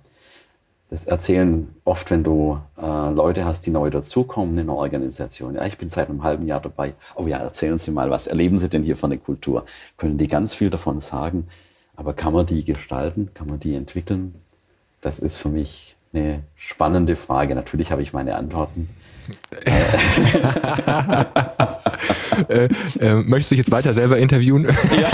Das 0.89 1.05
erzählen 1.05 1.67
oft, 1.85 2.09
wenn 2.09 2.23
du 2.23 2.59
äh, 2.81 3.11
Leute 3.11 3.45
hast, 3.45 3.67
die 3.67 3.69
neu 3.69 3.91
dazukommen 3.91 4.55
in 4.55 4.61
einer 4.61 4.75
Organisation. 4.75 5.53
Ja, 5.53 5.65
ich 5.65 5.77
bin 5.77 5.89
seit 5.89 6.09
einem 6.09 6.23
halben 6.23 6.47
Jahr 6.47 6.59
dabei. 6.59 6.95
Oh 7.15 7.27
ja, 7.27 7.37
erzählen 7.37 7.77
Sie 7.77 7.91
mal, 7.91 8.09
was 8.09 8.25
erleben 8.25 8.57
Sie 8.57 8.69
denn 8.69 8.81
hier 8.81 8.97
für 8.97 9.05
eine 9.05 9.19
Kultur? 9.19 9.65
Können 9.97 10.17
die 10.17 10.27
ganz 10.27 10.55
viel 10.55 10.71
davon 10.71 10.99
sagen? 11.01 11.47
Aber 11.95 12.13
kann 12.13 12.33
man 12.33 12.47
die 12.47 12.65
gestalten? 12.65 13.29
Kann 13.35 13.47
man 13.47 13.59
die 13.59 13.75
entwickeln? 13.75 14.33
Das 15.01 15.19
ist 15.19 15.37
für 15.37 15.49
mich 15.49 15.95
eine 16.11 16.41
spannende 16.55 17.15
Frage. 17.15 17.53
Natürlich 17.53 17.91
habe 17.91 18.01
ich 18.01 18.11
meine 18.11 18.35
Antworten. 18.35 18.89
Äh, 22.49 22.69
äh, 22.99 23.15
möchtest 23.15 23.51
du 23.51 23.55
dich 23.55 23.65
jetzt 23.65 23.71
weiter 23.71 23.93
selber 23.93 24.17
interviewen? 24.17 24.65
Ja. 24.65 25.09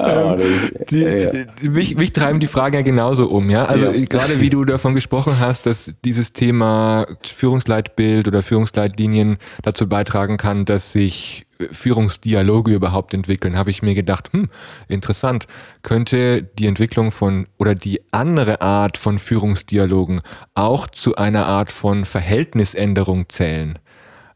ähm, 0.34 0.70
die, 0.90 1.46
mich, 1.68 1.96
mich, 1.96 2.12
treiben 2.12 2.40
die 2.40 2.46
Fragen 2.46 2.76
ja 2.76 2.82
genauso 2.82 3.28
um, 3.28 3.50
ja. 3.50 3.64
Also 3.64 3.90
ja. 3.90 4.04
gerade 4.04 4.40
wie 4.40 4.50
du 4.50 4.64
davon 4.64 4.94
gesprochen 4.94 5.38
hast, 5.40 5.66
dass 5.66 5.94
dieses 6.04 6.32
Thema 6.32 7.06
Führungsleitbild 7.24 8.28
oder 8.28 8.42
Führungsleitlinien 8.42 9.38
dazu 9.62 9.88
beitragen 9.88 10.36
kann, 10.36 10.64
dass 10.64 10.92
sich 10.92 11.47
Führungsdialoge 11.72 12.72
überhaupt 12.72 13.14
entwickeln, 13.14 13.56
habe 13.56 13.70
ich 13.70 13.82
mir 13.82 13.94
gedacht, 13.94 14.32
hm, 14.32 14.48
interessant, 14.86 15.46
könnte 15.82 16.42
die 16.42 16.66
Entwicklung 16.66 17.10
von 17.10 17.46
oder 17.58 17.74
die 17.74 18.00
andere 18.12 18.60
Art 18.60 18.98
von 18.98 19.18
Führungsdialogen 19.18 20.20
auch 20.54 20.86
zu 20.86 21.16
einer 21.16 21.46
Art 21.46 21.72
von 21.72 22.04
Verhältnisänderung 22.04 23.28
zählen. 23.28 23.78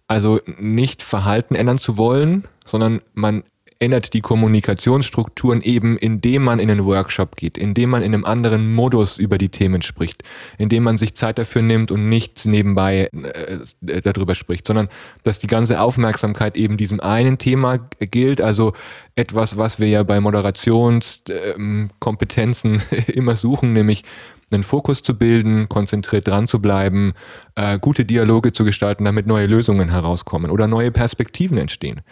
Also 0.09 0.41
nicht 0.59 1.03
Verhalten 1.03 1.55
ändern 1.55 1.79
zu 1.79 1.97
wollen, 1.97 2.45
sondern 2.67 3.01
man 3.15 3.45
ändert 3.83 4.15
die 4.15 4.21
Kommunikationsstrukturen 4.21 5.61
eben, 5.61 5.99
indem 5.99 6.45
man 6.45 6.61
in 6.61 6.71
einen 6.71 6.85
Workshop 6.85 7.35
geht, 7.35 7.59
indem 7.59 7.91
man 7.91 8.03
in 8.03 8.15
einem 8.15 8.25
anderen 8.25 8.73
Modus 8.73 9.19
über 9.19 9.39
die 9.39 9.49
Themen 9.49 9.83
spricht, 9.83 10.23
indem 10.57 10.85
man 10.85 10.99
sich 10.99 11.17
Zeit 11.17 11.39
dafür 11.39 11.63
nimmt 11.63 11.91
und 11.91 12.09
nicht 12.09 12.47
nebenbei 12.47 13.11
äh, 13.13 13.59
darüber 14.01 14.37
spricht, 14.37 14.69
sondern 14.69 14.89
dass 15.25 15.41
die 15.41 15.49
ganze 15.49 15.81
Aufmerksamkeit 15.81 16.57
eben 16.57 16.77
diesem 16.77 17.01
einen 17.01 17.39
Thema 17.39 17.81
gilt, 17.99 18.41
also 18.41 18.73
etwas, 19.17 19.59
was 19.59 19.81
wir 19.81 19.89
ja 19.89 20.05
bei 20.05 20.21
Moderationskompetenzen 20.21 22.83
äh, 22.93 23.03
immer 23.13 23.35
suchen, 23.35 23.73
nämlich 23.73 24.05
einen 24.53 24.63
Fokus 24.63 25.03
zu 25.03 25.19
bilden, 25.19 25.69
konzentriert 25.69 26.29
dran 26.29 26.47
zu 26.47 26.61
bleiben, 26.61 27.15
äh, 27.57 27.81
gute 27.81 28.05
Dialoge 28.05 28.53
zu 28.53 28.65
gestalten, 28.65 29.05
damit 29.05 29.27
neue 29.27 29.47
Lösungen 29.47 29.89
herauskommen 29.89 30.53
oder 30.53 30.69
neue 30.69 30.93
Perspektiven 30.93 31.59
entstehen. 31.59 32.03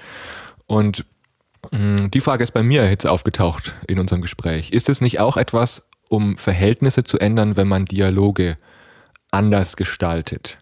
Und 0.67 1.05
die 1.73 2.21
Frage 2.21 2.43
ist 2.43 2.53
bei 2.53 2.63
mir 2.63 2.89
jetzt 2.89 3.07
aufgetaucht 3.07 3.75
in 3.87 3.99
unserem 3.99 4.23
Gespräch. 4.23 4.73
Ist 4.73 4.89
es 4.89 5.01
nicht 5.01 5.21
auch 5.21 5.37
etwas, 5.37 5.89
um 6.09 6.37
Verhältnisse 6.37 7.05
zu 7.05 7.19
ändern, 7.19 7.57
wenn 7.57 7.69
man 7.69 7.85
Dialoge 7.85 8.57
anders 9.31 9.77
gestaltet? 9.77 10.59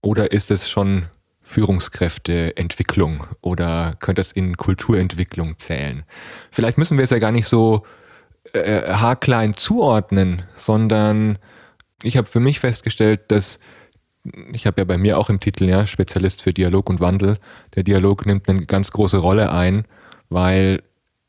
Oder 0.00 0.32
ist 0.32 0.50
es 0.50 0.68
schon 0.68 1.06
Führungskräfteentwicklung 1.42 3.24
oder 3.40 3.96
könnte 4.00 4.20
es 4.20 4.32
in 4.32 4.56
Kulturentwicklung 4.56 5.58
zählen? 5.58 6.04
Vielleicht 6.50 6.78
müssen 6.78 6.96
wir 6.96 7.04
es 7.04 7.10
ja 7.10 7.18
gar 7.18 7.32
nicht 7.32 7.46
so 7.46 7.84
äh, 8.52 8.92
haarklein 8.92 9.54
zuordnen, 9.54 10.42
sondern 10.54 11.38
ich 12.02 12.16
habe 12.16 12.26
für 12.26 12.40
mich 12.40 12.60
festgestellt, 12.60 13.20
dass 13.28 13.58
ich 14.52 14.66
habe 14.66 14.80
ja 14.80 14.84
bei 14.84 14.98
mir 14.98 15.18
auch 15.18 15.30
im 15.30 15.40
Titel 15.40 15.68
ja 15.68 15.86
Spezialist 15.86 16.42
für 16.42 16.52
Dialog 16.52 16.90
und 16.90 17.00
Wandel. 17.00 17.36
Der 17.74 17.82
Dialog 17.82 18.26
nimmt 18.26 18.48
eine 18.48 18.66
ganz 18.66 18.90
große 18.90 19.18
Rolle 19.18 19.50
ein 19.50 19.84
weil 20.30 20.82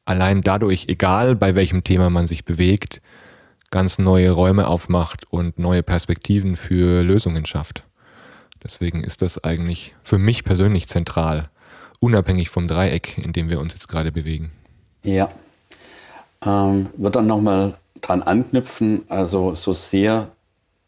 allein 0.06 0.42
dadurch, 0.42 0.86
egal 0.88 1.36
bei 1.36 1.56
welchem 1.56 1.84
Thema 1.84 2.10
man 2.10 2.28
sich 2.28 2.46
bewegt, 2.46 3.02
ganz 3.72 4.00
neue 4.00 4.32
Räume 4.32 4.68
aufmacht 4.68 5.26
und 5.32 5.58
neue 5.58 5.84
Perspektiven 5.84 6.56
für 6.56 7.04
Lösungen 7.04 7.46
schafft. 7.46 7.84
Deswegen 8.64 9.04
ist 9.04 9.22
das 9.22 9.44
eigentlich 9.44 9.96
für 10.04 10.18
mich 10.18 10.44
persönlich 10.44 10.88
zentral, 10.88 11.50
unabhängig 12.00 12.50
vom 12.50 12.68
Dreieck, 12.68 13.18
in 13.18 13.34
dem 13.34 13.50
wir 13.50 13.60
uns 13.60 13.74
jetzt 13.74 13.88
gerade 13.88 14.12
bewegen. 14.12 14.52
Ja. 15.04 15.30
ähm, 16.46 16.90
würde 16.96 17.20
dann 17.20 17.28
nochmal 17.28 17.76
dran 18.02 18.22
anknüpfen, 18.22 19.04
also 19.10 19.54
so 19.54 19.74
sehr 19.74 20.32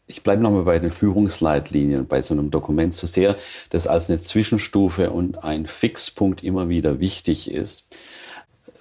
ich 0.06 0.22
bleibe 0.22 0.42
nochmal 0.42 0.64
bei 0.64 0.78
den 0.78 0.90
Führungsleitlinien, 0.90 2.06
bei 2.06 2.20
so 2.20 2.34
einem 2.34 2.50
Dokument, 2.50 2.94
so 2.94 3.06
sehr 3.06 3.36
das 3.70 3.86
als 3.86 4.08
eine 4.08 4.20
Zwischenstufe 4.20 5.10
und 5.10 5.42
ein 5.44 5.66
Fixpunkt 5.66 6.42
immer 6.42 6.68
wieder 6.68 7.00
wichtig 7.00 7.50
ist. 7.50 7.86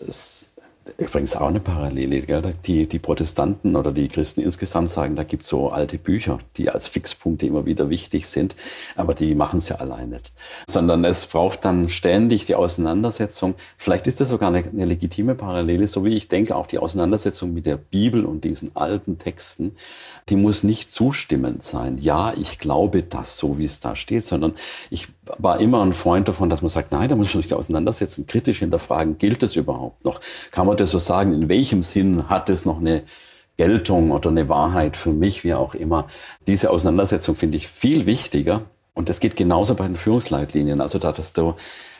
Es 0.05 0.49
Übrigens 0.97 1.35
auch 1.37 1.47
eine 1.47 1.61
Parallele. 1.61 2.21
Gell? 2.21 2.41
Die, 2.65 2.87
die 2.87 2.99
Protestanten 2.99 3.77
oder 3.77 3.93
die 3.93 4.09
Christen 4.09 4.41
insgesamt 4.41 4.89
sagen, 4.89 5.15
da 5.15 5.23
gibt 5.23 5.43
es 5.43 5.49
so 5.49 5.69
alte 5.69 5.97
Bücher, 5.97 6.39
die 6.57 6.69
als 6.69 6.89
Fixpunkte 6.89 7.45
immer 7.45 7.65
wieder 7.65 7.89
wichtig 7.89 8.27
sind, 8.27 8.57
aber 8.97 9.13
die 9.13 9.33
machen 9.33 9.59
es 9.59 9.69
ja 9.69 9.77
allein 9.77 10.09
nicht. 10.09 10.33
Sondern 10.67 11.05
es 11.05 11.25
braucht 11.25 11.63
dann 11.63 11.87
ständig 11.87 12.45
die 12.45 12.55
Auseinandersetzung. 12.55 13.55
Vielleicht 13.77 14.07
ist 14.07 14.19
das 14.19 14.27
sogar 14.27 14.49
eine, 14.49 14.67
eine 14.67 14.85
legitime 14.85 15.35
Parallele, 15.35 15.87
so 15.87 16.03
wie 16.03 16.15
ich 16.15 16.27
denke, 16.27 16.55
auch 16.55 16.67
die 16.67 16.79
Auseinandersetzung 16.79 17.53
mit 17.53 17.65
der 17.65 17.77
Bibel 17.77 18.25
und 18.25 18.43
diesen 18.43 18.75
alten 18.75 19.17
Texten, 19.17 19.75
die 20.27 20.35
muss 20.35 20.63
nicht 20.63 20.91
zustimmend 20.91 21.63
sein. 21.63 21.97
Ja, 21.97 22.33
ich 22.33 22.59
glaube 22.59 23.03
das 23.03 23.37
so, 23.37 23.57
wie 23.57 23.65
es 23.65 23.79
da 23.79 23.95
steht, 23.95 24.25
sondern 24.25 24.53
ich 24.89 25.07
war 25.37 25.59
immer 25.59 25.81
ein 25.81 25.93
Freund 25.93 26.27
davon, 26.27 26.49
dass 26.49 26.61
man 26.61 26.69
sagt, 26.69 26.91
nein, 26.91 27.09
da 27.09 27.15
muss 27.15 27.33
man 27.33 27.41
sich 27.41 27.53
auseinandersetzen, 27.53 28.27
kritisch 28.27 28.59
hinterfragen, 28.59 29.17
gilt 29.17 29.43
das 29.43 29.55
überhaupt 29.55 30.03
noch? 30.03 30.19
Kann 30.51 30.67
man 30.67 30.77
das 30.77 30.91
so 30.91 30.97
sagen? 30.97 31.33
In 31.33 31.49
welchem 31.49 31.83
Sinn 31.83 32.29
hat 32.29 32.49
es 32.49 32.65
noch 32.65 32.79
eine 32.79 33.03
Geltung 33.57 34.11
oder 34.11 34.29
eine 34.29 34.49
Wahrheit 34.49 34.97
für 34.97 35.13
mich, 35.13 35.43
wie 35.43 35.53
auch 35.53 35.75
immer? 35.75 36.07
Diese 36.47 36.69
Auseinandersetzung 36.69 37.35
finde 37.35 37.57
ich 37.57 37.67
viel 37.67 38.05
wichtiger. 38.05 38.61
Und 38.95 39.09
das 39.09 39.19
geht 39.19 39.35
genauso 39.35 39.75
bei 39.75 39.87
den 39.87 39.95
Führungsleitlinien. 39.95 40.79
Also, 40.79 40.99
da, 40.99 41.11
dass 41.11 41.33
du, 41.33 41.55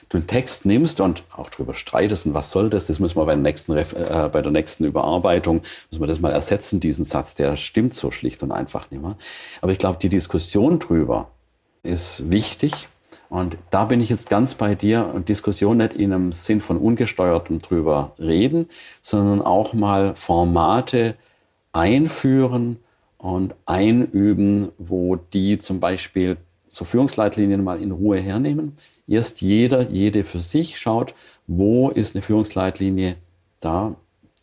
du 0.09 0.17
einen 0.17 0.27
Text 0.27 0.65
nimmst 0.65 0.99
und 0.99 1.23
auch 1.36 1.49
darüber 1.49 1.73
streitest, 1.73 2.27
und 2.27 2.33
was 2.36 2.51
soll 2.51 2.69
das? 2.69 2.86
Das 2.86 2.99
müssen 2.99 3.15
wir 3.17 3.25
bei 3.25 3.33
der 3.33 3.41
nächsten, 3.41 3.75
äh, 3.75 4.29
bei 4.31 4.41
der 4.41 4.51
nächsten 4.51 4.83
Überarbeitung, 4.83 5.62
müssen 5.89 6.03
wir 6.03 6.07
das 6.07 6.19
mal 6.19 6.31
ersetzen, 6.31 6.79
diesen 6.79 7.05
Satz, 7.05 7.33
der 7.33 7.57
stimmt 7.57 7.95
so 7.95 8.12
schlicht 8.12 8.43
und 8.43 8.51
einfach 8.51 8.91
nicht 8.91 9.01
mehr. 9.01 9.17
Aber 9.62 9.71
ich 9.71 9.79
glaube, 9.79 9.97
die 9.99 10.09
Diskussion 10.09 10.77
drüber 10.77 11.31
ist 11.81 12.31
wichtig 12.31 12.89
und 13.33 13.57
da 13.71 13.85
bin 13.85 13.99
ich 13.99 14.09
jetzt 14.09 14.29
ganz 14.29 14.53
bei 14.53 14.75
dir 14.75 15.09
und 15.11 15.27
Diskussion 15.27 15.77
nicht 15.77 15.95
in 15.95 16.13
einem 16.13 16.33
Sinn 16.33 16.61
von 16.61 16.77
ungesteuertem 16.77 17.63
drüber 17.63 18.13
reden, 18.19 18.67
sondern 19.01 19.41
auch 19.41 19.73
mal 19.73 20.15
Formate 20.15 21.15
einführen 21.71 22.77
und 23.17 23.55
einüben, 23.65 24.69
wo 24.77 25.15
die 25.15 25.57
zum 25.57 25.79
Beispiel 25.79 26.37
so 26.67 26.85
Führungsleitlinien 26.85 27.63
mal 27.63 27.81
in 27.81 27.89
Ruhe 27.91 28.19
hernehmen. 28.19 28.73
Erst 29.07 29.41
jeder, 29.41 29.89
jede 29.89 30.25
für 30.25 30.39
sich 30.39 30.77
schaut, 30.77 31.15
wo 31.47 31.89
ist 31.89 32.13
eine 32.15 32.21
Führungsleitlinie, 32.21 33.15
da 33.59 33.95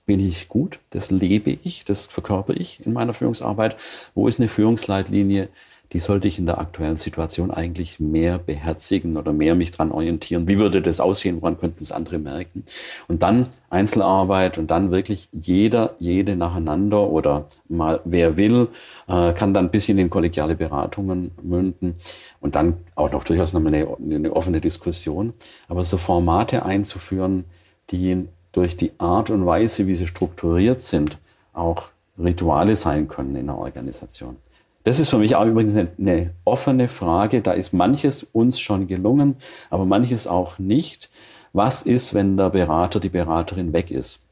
bin 0.05 0.19
ich 0.19 0.49
gut, 0.49 0.81
das 0.91 1.13
lebe 1.13 1.57
ich, 1.63 1.85
das 1.85 2.09
verkörper 2.09 2.55
ich 2.57 2.85
in 2.85 2.93
meiner 2.93 3.15
Führungsarbeit. 3.15 3.77
Wo 4.17 4.27
ist 4.27 4.41
eine 4.41 4.49
Führungsleitlinie, 4.49 5.49
die 5.93 5.99
sollte 5.99 6.29
ich 6.29 6.39
in 6.39 6.47
der 6.47 6.59
aktuellen 6.59 6.97
Situation 6.97 7.51
eigentlich 7.51 7.99
mehr 7.99 8.39
beherzigen 8.39 9.17
oder 9.17 9.33
mehr 9.33 9.57
mich 9.57 9.73
dran 9.73 9.91
orientieren. 9.91 10.47
Wie 10.47 10.59
würde 10.59 10.83
das 10.83 11.01
aussehen? 11.01 11.43
Woran 11.43 11.59
könnten 11.59 11.83
es 11.83 11.91
andere 11.91 12.19
merken? 12.19 12.65
Und 13.09 13.23
dann 13.23 13.47
Einzelarbeit 13.71 14.57
und 14.59 14.71
dann 14.71 14.93
wirklich 14.93 15.29
jeder, 15.33 15.95
jede 15.99 16.37
nacheinander 16.37 17.09
oder 17.09 17.47
mal 17.69 18.01
wer 18.05 18.37
will, 18.37 18.69
äh, 19.09 19.33
kann 19.33 19.53
dann 19.53 19.67
ein 19.67 19.71
bisschen 19.71 19.99
in 19.99 20.11
kollegiale 20.11 20.55
Beratungen 20.55 21.33
münden 21.43 21.97
und 22.41 22.55
dann 22.55 22.75
auch 22.95 23.11
noch 23.11 23.25
durchaus 23.25 23.53
noch 23.53 23.65
eine, 23.65 23.97
eine 24.01 24.33
offene 24.33 24.61
Diskussion. 24.61 25.33
Aber 25.69 25.85
so 25.85 25.97
Formate 25.97 26.65
einzuführen, 26.65 27.45
die 27.91 28.29
durch 28.53 28.77
die 28.77 28.93
Art 28.99 29.31
und 29.31 29.45
Weise, 29.45 29.87
wie 29.87 29.95
sie 29.95 30.07
strukturiert 30.07 30.81
sind, 30.81 31.19
auch 31.53 31.89
Rituale 32.19 32.77
sein 32.77 33.09
können 33.09 33.35
in 33.35 33.47
der 33.47 33.57
Organisation. 33.57 34.37
Das 34.85 34.99
ist 34.99 35.11
für 35.11 35.19
mich 35.19 35.37
auch 35.37 35.45
übrigens 35.45 35.77
eine, 35.77 35.89
eine, 35.99 36.31
offene 36.45 36.89
Frage. 36.89 37.43
Da 37.43 37.53
ist 37.53 37.73
manches 37.73 38.23
uns 38.23 38.59
schon 38.61 38.87
gelungen, 38.87 39.37
aber 39.69 39.85
manches 39.85 40.27
auch 40.27 40.59
nicht. 40.59 41.11
Was 41.53 41.83
ist, 41.83 42.15
wenn 42.15 42.37
der 42.37 42.51
Berater, 42.51 43.01
die 43.01 43.09
Beraterin 43.09 43.73
weg 43.73 43.91
ist? 43.91 44.27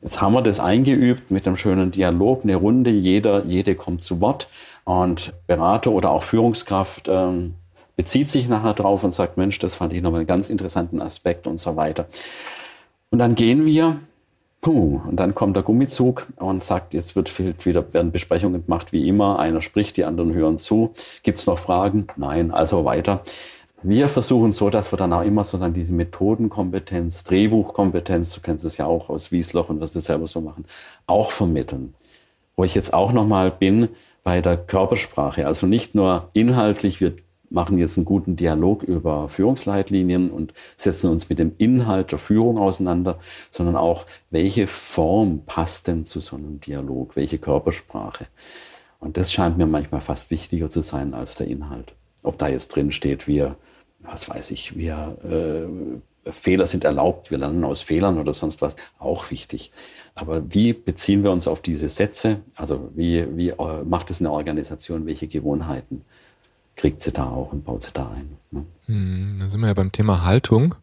Jetzt 0.00 0.20
haben 0.20 0.32
wir 0.32 0.42
das 0.42 0.60
eingeübt 0.60 1.30
mit 1.30 1.46
einem 1.46 1.56
schönen 1.56 1.90
Dialog, 1.90 2.42
eine 2.42 2.56
Runde, 2.56 2.90
jeder, 2.90 3.44
jede 3.44 3.76
kommt 3.76 4.02
zu 4.02 4.20
Wort 4.20 4.48
und 4.84 5.32
Berater 5.46 5.92
oder 5.92 6.10
auch 6.10 6.24
Führungskraft 6.24 7.08
ähm, 7.08 7.54
bezieht 7.94 8.28
sich 8.28 8.48
nachher 8.48 8.74
drauf 8.74 9.04
und 9.04 9.12
sagt, 9.12 9.36
Mensch, 9.36 9.58
das 9.60 9.76
fand 9.76 9.92
ich 9.92 10.02
nochmal 10.02 10.20
einen 10.20 10.26
ganz 10.26 10.50
interessanten 10.50 11.00
Aspekt 11.00 11.46
und 11.46 11.58
so 11.58 11.76
weiter. 11.76 12.06
Und 13.10 13.20
dann 13.20 13.36
gehen 13.36 13.64
wir 13.64 13.96
Puh, 14.62 15.00
und 15.08 15.16
dann 15.16 15.34
kommt 15.34 15.56
der 15.56 15.64
Gummizug 15.64 16.28
und 16.36 16.62
sagt, 16.62 16.94
jetzt 16.94 17.16
wird 17.16 17.66
wieder, 17.66 17.92
werden 17.92 18.12
Besprechungen 18.12 18.64
gemacht 18.64 18.92
wie 18.92 19.08
immer. 19.08 19.40
Einer 19.40 19.60
spricht, 19.60 19.96
die 19.96 20.04
anderen 20.04 20.32
hören 20.34 20.56
zu. 20.56 20.92
Gibt 21.24 21.38
es 21.38 21.46
noch 21.48 21.58
Fragen? 21.58 22.06
Nein, 22.16 22.52
also 22.52 22.84
weiter. 22.84 23.22
Wir 23.82 24.08
versuchen 24.08 24.52
so, 24.52 24.70
dass 24.70 24.92
wir 24.92 24.96
dann 24.96 25.12
auch 25.12 25.22
immer 25.22 25.42
so 25.42 25.58
dann 25.58 25.74
diese 25.74 25.92
Methodenkompetenz, 25.92 27.24
Drehbuchkompetenz, 27.24 28.32
du 28.34 28.40
kennst 28.40 28.64
es 28.64 28.76
ja 28.76 28.86
auch 28.86 29.08
aus 29.08 29.32
Wiesloch 29.32 29.68
und 29.68 29.80
wirst 29.80 29.96
es 29.96 30.04
selber 30.04 30.28
so 30.28 30.40
machen, 30.40 30.64
auch 31.08 31.32
vermitteln. 31.32 31.94
Wo 32.54 32.62
ich 32.62 32.76
jetzt 32.76 32.94
auch 32.94 33.12
nochmal 33.12 33.50
bin 33.50 33.88
bei 34.22 34.40
der 34.40 34.56
Körpersprache. 34.56 35.44
Also 35.44 35.66
nicht 35.66 35.96
nur 35.96 36.30
inhaltlich, 36.34 37.00
wir 37.00 37.16
machen 37.52 37.78
jetzt 37.78 37.98
einen 37.98 38.04
guten 38.04 38.36
Dialog 38.36 38.82
über 38.82 39.28
Führungsleitlinien 39.28 40.30
und 40.30 40.52
setzen 40.76 41.10
uns 41.10 41.28
mit 41.28 41.38
dem 41.38 41.54
Inhalt 41.58 42.12
der 42.12 42.18
Führung 42.18 42.58
auseinander, 42.58 43.18
sondern 43.50 43.76
auch, 43.76 44.06
welche 44.30 44.66
Form 44.66 45.42
passt 45.46 45.86
denn 45.86 46.04
zu 46.04 46.20
so 46.20 46.36
einem 46.36 46.60
Dialog, 46.60 47.16
welche 47.16 47.38
Körpersprache. 47.38 48.26
Und 48.98 49.16
das 49.16 49.32
scheint 49.32 49.58
mir 49.58 49.66
manchmal 49.66 50.00
fast 50.00 50.30
wichtiger 50.30 50.70
zu 50.70 50.82
sein 50.82 51.14
als 51.14 51.34
der 51.34 51.48
Inhalt. 51.48 51.94
Ob 52.22 52.38
da 52.38 52.48
jetzt 52.48 52.68
drin 52.68 52.92
steht, 52.92 53.26
wir, 53.26 53.56
was 54.00 54.28
weiß 54.28 54.52
ich, 54.52 54.76
wir 54.76 55.16
äh, 55.24 56.30
Fehler 56.30 56.66
sind 56.66 56.84
erlaubt, 56.84 57.30
wir 57.30 57.38
lernen 57.38 57.64
aus 57.64 57.82
Fehlern 57.82 58.18
oder 58.18 58.32
sonst 58.32 58.62
was, 58.62 58.76
auch 58.98 59.30
wichtig. 59.30 59.72
Aber 60.14 60.42
wie 60.54 60.72
beziehen 60.72 61.24
wir 61.24 61.32
uns 61.32 61.48
auf 61.48 61.60
diese 61.60 61.88
Sätze? 61.88 62.40
Also 62.54 62.90
wie, 62.94 63.26
wie 63.36 63.48
äh, 63.50 63.84
macht 63.84 64.10
es 64.10 64.20
eine 64.20 64.30
Organisation, 64.30 65.06
welche 65.06 65.26
Gewohnheiten 65.26 66.04
kriegt 66.76 67.00
sie 67.00 67.12
da 67.12 67.26
auch 67.26 67.52
und 67.52 67.64
baut 67.64 67.82
sie 67.82 67.90
da 67.92 68.10
ein. 68.10 68.36
Ne? 68.50 68.64
Hm, 68.86 69.38
da 69.40 69.48
sind 69.48 69.60
wir 69.60 69.68
ja 69.68 69.74
beim 69.74 69.92
Thema 69.92 70.24
Haltung. 70.24 70.74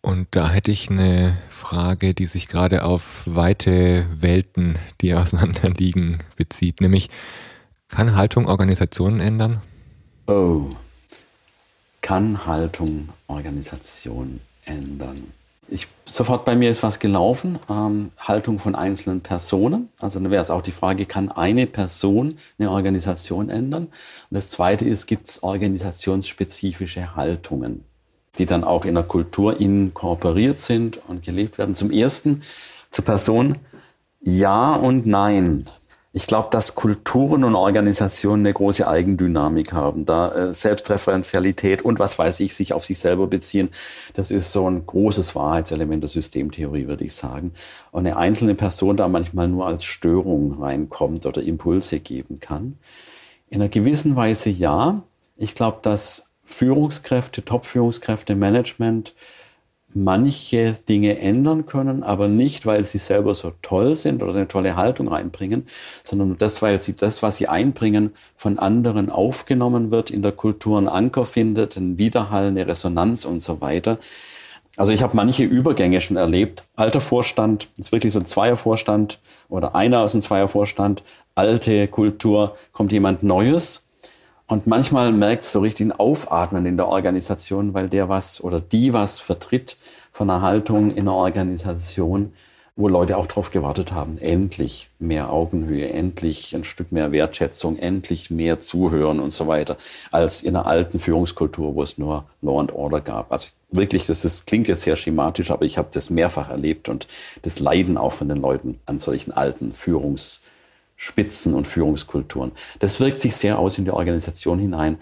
Und 0.00 0.28
da 0.30 0.48
hätte 0.48 0.70
ich 0.70 0.90
eine 0.90 1.36
Frage, 1.48 2.14
die 2.14 2.26
sich 2.26 2.48
gerade 2.48 2.84
auf 2.84 3.24
weite 3.26 4.06
Welten, 4.20 4.76
die 5.00 5.14
auseinander 5.14 5.70
liegen, 5.70 6.18
bezieht. 6.36 6.80
Nämlich, 6.80 7.10
kann 7.88 8.16
Haltung 8.16 8.46
Organisationen 8.46 9.20
ändern? 9.20 9.62
Oh, 10.26 10.70
kann 12.00 12.46
Haltung 12.46 13.08
Organisationen 13.26 14.40
ändern? 14.64 15.32
Ich, 15.70 15.86
sofort 16.04 16.44
bei 16.44 16.56
mir 16.56 16.70
ist 16.70 16.82
was 16.82 16.98
gelaufen, 16.98 17.58
ähm, 17.68 18.10
Haltung 18.18 18.58
von 18.58 18.74
einzelnen 18.74 19.20
Personen. 19.20 19.90
Also 20.00 20.18
dann 20.18 20.30
wäre 20.30 20.42
es 20.42 20.50
auch 20.50 20.62
die 20.62 20.70
Frage, 20.70 21.06
kann 21.06 21.30
eine 21.30 21.66
Person 21.66 22.34
eine 22.58 22.70
Organisation 22.70 23.50
ändern? 23.50 23.84
Und 23.84 24.34
das 24.34 24.50
Zweite 24.50 24.84
ist, 24.84 25.06
gibt 25.06 25.28
es 25.28 25.42
organisationsspezifische 25.42 27.16
Haltungen, 27.16 27.84
die 28.38 28.46
dann 28.46 28.64
auch 28.64 28.84
in 28.84 28.94
der 28.94 29.04
Kultur 29.04 29.60
inkorporiert 29.60 30.58
sind 30.58 31.00
und 31.06 31.22
gelebt 31.22 31.58
werden? 31.58 31.74
Zum 31.74 31.90
Ersten 31.90 32.42
zur 32.90 33.04
Person, 33.04 33.58
ja 34.20 34.74
und 34.74 35.06
nein. 35.06 35.64
Ich 36.12 36.26
glaube, 36.26 36.48
dass 36.50 36.74
Kulturen 36.74 37.44
und 37.44 37.54
Organisationen 37.54 38.46
eine 38.46 38.54
große 38.54 38.88
Eigendynamik 38.88 39.74
haben. 39.74 40.06
Da 40.06 40.32
äh, 40.32 40.54
Selbstreferenzialität 40.54 41.82
und 41.82 41.98
was 41.98 42.18
weiß 42.18 42.40
ich, 42.40 42.54
sich 42.54 42.72
auf 42.72 42.84
sich 42.84 42.98
selber 42.98 43.26
beziehen, 43.26 43.68
das 44.14 44.30
ist 44.30 44.50
so 44.50 44.68
ein 44.68 44.86
großes 44.86 45.34
Wahrheitselement 45.34 46.02
der 46.02 46.08
Systemtheorie, 46.08 46.88
würde 46.88 47.04
ich 47.04 47.14
sagen. 47.14 47.52
Und 47.90 48.06
eine 48.06 48.16
einzelne 48.16 48.54
Person 48.54 48.96
da 48.96 49.06
manchmal 49.06 49.48
nur 49.48 49.66
als 49.66 49.84
Störung 49.84 50.62
reinkommt 50.62 51.26
oder 51.26 51.42
Impulse 51.42 52.00
geben 52.00 52.40
kann. 52.40 52.78
In 53.50 53.60
einer 53.60 53.68
gewissen 53.68 54.16
Weise 54.16 54.48
ja. 54.48 55.02
Ich 55.36 55.54
glaube, 55.54 55.78
dass 55.82 56.30
Führungskräfte, 56.42 57.44
Top-Führungskräfte, 57.44 58.34
Management 58.34 59.14
manche 59.94 60.74
Dinge 60.88 61.18
ändern 61.18 61.66
können, 61.66 62.02
aber 62.02 62.28
nicht, 62.28 62.66
weil 62.66 62.84
sie 62.84 62.98
selber 62.98 63.34
so 63.34 63.52
toll 63.62 63.94
sind 63.94 64.22
oder 64.22 64.34
eine 64.34 64.48
tolle 64.48 64.76
Haltung 64.76 65.08
reinbringen, 65.08 65.66
sondern 66.04 66.36
das, 66.38 66.60
weil 66.60 66.80
sie 66.82 66.94
das, 66.94 67.22
was 67.22 67.36
sie 67.36 67.48
einbringen, 67.48 68.12
von 68.36 68.58
anderen 68.58 69.10
aufgenommen 69.10 69.90
wird, 69.90 70.10
in 70.10 70.22
der 70.22 70.32
Kultur 70.32 70.78
einen 70.78 70.88
Anker 70.88 71.24
findet, 71.24 71.76
einen 71.76 71.98
Widerhall, 71.98 72.48
eine 72.48 72.66
Resonanz 72.66 73.24
und 73.24 73.42
so 73.42 73.60
weiter. 73.60 73.98
Also 74.76 74.92
ich 74.92 75.02
habe 75.02 75.16
manche 75.16 75.42
Übergänge 75.42 76.00
schon 76.00 76.16
erlebt. 76.16 76.64
Alter 76.76 77.00
Vorstand, 77.00 77.68
ist 77.78 77.90
wirklich 77.90 78.12
so 78.12 78.20
ein 78.20 78.26
Zweiervorstand 78.26 79.18
oder 79.48 79.74
einer 79.74 80.00
aus 80.00 80.12
dem 80.12 80.20
Zweiervorstand, 80.20 81.02
alte 81.34 81.88
Kultur, 81.88 82.56
kommt 82.72 82.92
jemand 82.92 83.22
Neues 83.24 83.87
und 84.48 84.66
manchmal 84.66 85.12
merkt 85.12 85.44
es 85.44 85.52
so 85.52 85.60
richtig 85.60 85.86
ein 85.86 85.92
Aufatmen 85.92 86.64
in 86.64 86.78
der 86.78 86.88
Organisation, 86.88 87.74
weil 87.74 87.88
der 87.88 88.08
was 88.08 88.42
oder 88.42 88.60
die 88.60 88.94
was 88.94 89.20
vertritt 89.20 89.76
von 90.10 90.30
einer 90.30 90.40
Haltung 90.40 90.94
in 90.94 91.04
der 91.04 91.14
Organisation, 91.14 92.32
wo 92.74 92.88
Leute 92.88 93.18
auch 93.18 93.26
darauf 93.26 93.50
gewartet 93.50 93.92
haben, 93.92 94.16
endlich 94.18 94.88
mehr 94.98 95.30
Augenhöhe, 95.30 95.90
endlich 95.90 96.54
ein 96.54 96.64
Stück 96.64 96.92
mehr 96.92 97.12
Wertschätzung, 97.12 97.76
endlich 97.76 98.30
mehr 98.30 98.60
Zuhören 98.60 99.20
und 99.20 99.34
so 99.34 99.48
weiter, 99.48 99.76
als 100.12 100.42
in 100.42 100.56
einer 100.56 100.66
alten 100.66 100.98
Führungskultur, 100.98 101.74
wo 101.74 101.82
es 101.82 101.98
nur 101.98 102.24
Law 102.40 102.60
and 102.60 102.72
Order 102.72 103.02
gab. 103.02 103.30
Also 103.30 103.48
wirklich, 103.70 104.06
das, 104.06 104.22
das 104.22 104.46
klingt 104.46 104.68
jetzt 104.68 104.82
sehr 104.82 104.96
schematisch, 104.96 105.50
aber 105.50 105.66
ich 105.66 105.76
habe 105.76 105.88
das 105.92 106.08
mehrfach 106.08 106.48
erlebt 106.48 106.88
und 106.88 107.06
das 107.42 107.58
Leiden 107.58 107.98
auch 107.98 108.14
von 108.14 108.28
den 108.28 108.40
Leuten 108.40 108.78
an 108.86 108.98
solchen 108.98 109.32
alten 109.32 109.74
Führungsspitzen 110.98 111.54
und 111.54 111.66
Führungskulturen. 111.66 112.52
Das 112.80 113.00
wirkt 113.00 113.20
sich 113.20 113.36
sehr 113.36 113.58
aus 113.58 113.78
in 113.78 113.84
die 113.84 113.92
Organisation 113.92 114.58
hinein 114.58 114.98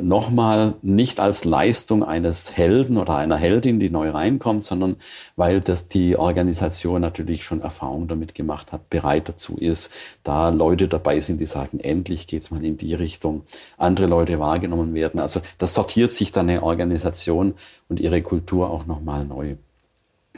nochmal 0.00 0.74
nicht 0.82 1.18
als 1.18 1.44
Leistung 1.44 2.04
eines 2.04 2.56
Helden 2.56 2.96
oder 2.96 3.16
einer 3.16 3.36
Heldin, 3.36 3.80
die 3.80 3.90
neu 3.90 4.10
reinkommt, 4.10 4.62
sondern 4.62 4.96
weil 5.34 5.60
das 5.60 5.88
die 5.88 6.16
Organisation 6.16 7.02
natürlich 7.02 7.44
schon 7.44 7.60
Erfahrung 7.60 8.06
damit 8.06 8.34
gemacht 8.34 8.72
hat, 8.72 8.88
bereit 8.88 9.28
dazu 9.28 9.56
ist, 9.56 9.92
da 10.22 10.50
Leute 10.50 10.86
dabei 10.86 11.20
sind, 11.20 11.38
die 11.38 11.46
sagen, 11.46 11.80
endlich 11.80 12.28
geht's 12.28 12.52
mal 12.52 12.64
in 12.64 12.78
die 12.78 12.94
Richtung, 12.94 13.42
andere 13.76 14.06
Leute 14.06 14.38
wahrgenommen 14.38 14.94
werden. 14.94 15.20
Also 15.20 15.42
das 15.58 15.74
sortiert 15.74 16.12
sich 16.12 16.30
dann 16.30 16.48
eine 16.48 16.62
Organisation 16.62 17.54
und 17.88 17.98
ihre 17.98 18.22
Kultur 18.22 18.70
auch 18.70 18.86
nochmal 18.86 19.26
neu. 19.26 19.56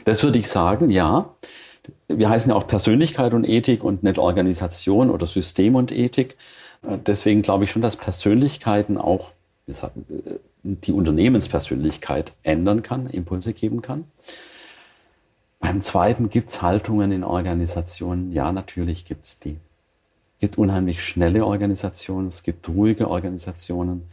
Das 0.03 0.23
würde 0.23 0.39
ich 0.39 0.49
sagen, 0.49 0.89
ja. 0.89 1.35
Wir 2.07 2.29
heißen 2.29 2.49
ja 2.49 2.55
auch 2.55 2.67
Persönlichkeit 2.67 3.33
und 3.33 3.47
Ethik 3.47 3.83
und 3.83 4.03
nicht 4.03 4.17
Organisation 4.17 5.09
oder 5.09 5.25
System 5.27 5.75
und 5.75 5.91
Ethik. 5.91 6.37
Deswegen 6.81 7.41
glaube 7.41 7.63
ich 7.63 7.71
schon, 7.71 7.81
dass 7.81 7.97
Persönlichkeiten 7.97 8.97
auch 8.97 9.31
die 10.63 10.91
Unternehmenspersönlichkeit 10.91 12.33
ändern 12.43 12.83
kann, 12.83 13.07
Impulse 13.07 13.53
geben 13.53 13.81
kann. 13.81 14.05
Beim 15.59 15.81
zweiten 15.81 16.29
gibt 16.29 16.49
es 16.49 16.61
Haltungen 16.61 17.11
in 17.11 17.23
Organisationen. 17.23 18.31
Ja, 18.31 18.51
natürlich 18.51 19.05
gibt 19.05 19.25
es 19.25 19.39
die. 19.39 19.57
Es 20.35 20.39
gibt 20.39 20.57
unheimlich 20.57 21.01
schnelle 21.01 21.45
Organisationen, 21.45 22.27
es 22.27 22.43
gibt 22.43 22.67
ruhige 22.67 23.09
Organisationen, 23.09 24.03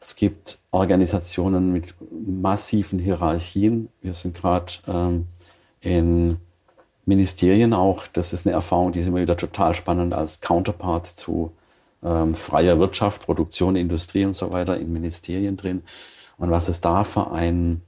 es 0.00 0.16
gibt 0.16 0.58
Organisationen 0.72 1.72
mit 1.72 1.94
massiven 2.26 2.98
Hierarchien. 2.98 3.88
Wir 4.00 4.12
sind 4.14 4.36
gerade 4.36 4.72
ähm, 4.88 5.26
in 5.80 6.38
Ministerien 7.10 7.74
auch, 7.74 8.06
das 8.06 8.32
ist 8.32 8.46
eine 8.46 8.54
Erfahrung, 8.54 8.92
die 8.92 9.00
ist 9.00 9.08
immer 9.08 9.20
wieder 9.20 9.36
total 9.36 9.74
spannend 9.74 10.14
als 10.14 10.40
Counterpart 10.40 11.06
zu 11.06 11.52
ähm, 12.04 12.34
freier 12.34 12.78
Wirtschaft, 12.78 13.26
Produktion, 13.26 13.74
Industrie 13.76 14.24
und 14.24 14.34
so 14.34 14.52
weiter 14.52 14.78
in 14.78 14.92
Ministerien 14.92 15.56
drin. 15.56 15.82
Und 16.38 16.50
was 16.50 16.68
es 16.68 16.80
da 16.80 17.04
für 17.04 17.32
ein, 17.32 17.82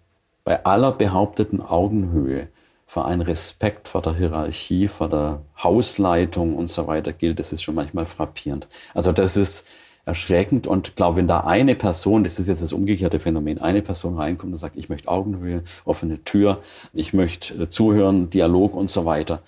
bei 0.44 0.64
aller 0.64 0.92
behaupteten 0.92 1.62
Augenhöhe, 1.62 2.48
für 2.86 3.04
einen 3.04 3.22
Respekt 3.22 3.88
vor 3.88 4.02
der 4.02 4.16
Hierarchie, 4.16 4.88
vor 4.88 5.08
der 5.08 5.40
Hausleitung 5.62 6.56
und 6.56 6.68
so 6.68 6.86
weiter 6.88 7.12
gilt, 7.12 7.38
das 7.38 7.52
ist 7.52 7.62
schon 7.62 7.76
manchmal 7.76 8.04
frappierend. 8.04 8.66
Also 8.92 9.12
das 9.12 9.36
ist 9.36 9.66
erschreckend 10.04 10.66
und 10.66 10.96
glaube, 10.96 11.18
wenn 11.18 11.28
da 11.28 11.40
eine 11.40 11.74
Person, 11.74 12.24
das 12.24 12.38
ist 12.38 12.48
jetzt 12.48 12.62
das 12.62 12.72
umgekehrte 12.72 13.20
Phänomen, 13.20 13.60
eine 13.60 13.82
Person 13.82 14.16
reinkommt 14.16 14.52
und 14.52 14.58
sagt, 14.58 14.76
ich 14.76 14.88
möchte 14.88 15.08
Augenhöhe, 15.08 15.62
offene 15.84 16.22
Tür, 16.24 16.60
ich 16.92 17.12
möchte 17.12 17.54
äh, 17.54 17.68
zuhören, 17.68 18.28
Dialog 18.28 18.74
und 18.74 18.90
so 18.90 19.04
weiter, 19.04 19.42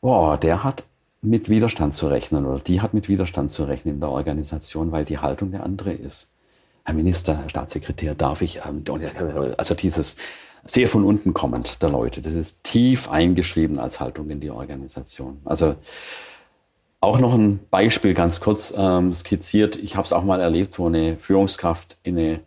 boah, 0.00 0.36
der 0.36 0.62
hat 0.62 0.84
mit 1.20 1.48
Widerstand 1.48 1.94
zu 1.94 2.06
rechnen 2.06 2.46
oder 2.46 2.60
die 2.60 2.80
hat 2.80 2.94
mit 2.94 3.08
Widerstand 3.08 3.50
zu 3.50 3.64
rechnen 3.64 3.94
in 3.94 4.00
der 4.00 4.10
Organisation, 4.10 4.92
weil 4.92 5.04
die 5.04 5.18
Haltung 5.18 5.50
der 5.50 5.64
andere 5.64 5.92
ist. 5.92 6.30
Herr 6.84 6.94
Minister, 6.94 7.36
Herr 7.36 7.50
Staatssekretär, 7.50 8.14
darf 8.14 8.42
ich, 8.42 8.60
ähm, 8.64 8.84
also 9.56 9.74
dieses 9.74 10.16
sehr 10.64 10.88
von 10.88 11.04
unten 11.04 11.34
kommend 11.34 11.82
der 11.82 11.90
Leute, 11.90 12.20
das 12.20 12.34
ist 12.34 12.62
tief 12.62 13.08
eingeschrieben 13.08 13.80
als 13.80 13.98
Haltung 13.98 14.30
in 14.30 14.40
die 14.40 14.50
Organisation. 14.50 15.40
Also 15.44 15.74
auch 17.00 17.18
noch 17.18 17.34
ein 17.34 17.60
Beispiel 17.70 18.14
ganz 18.14 18.40
kurz 18.40 18.74
ähm, 18.76 19.12
skizziert. 19.12 19.76
Ich 19.76 19.96
habe 19.96 20.04
es 20.04 20.12
auch 20.12 20.24
mal 20.24 20.40
erlebt, 20.40 20.78
wo 20.78 20.86
eine 20.86 21.16
Führungskraft 21.18 21.98
in 22.02 22.18
eine 22.18 22.40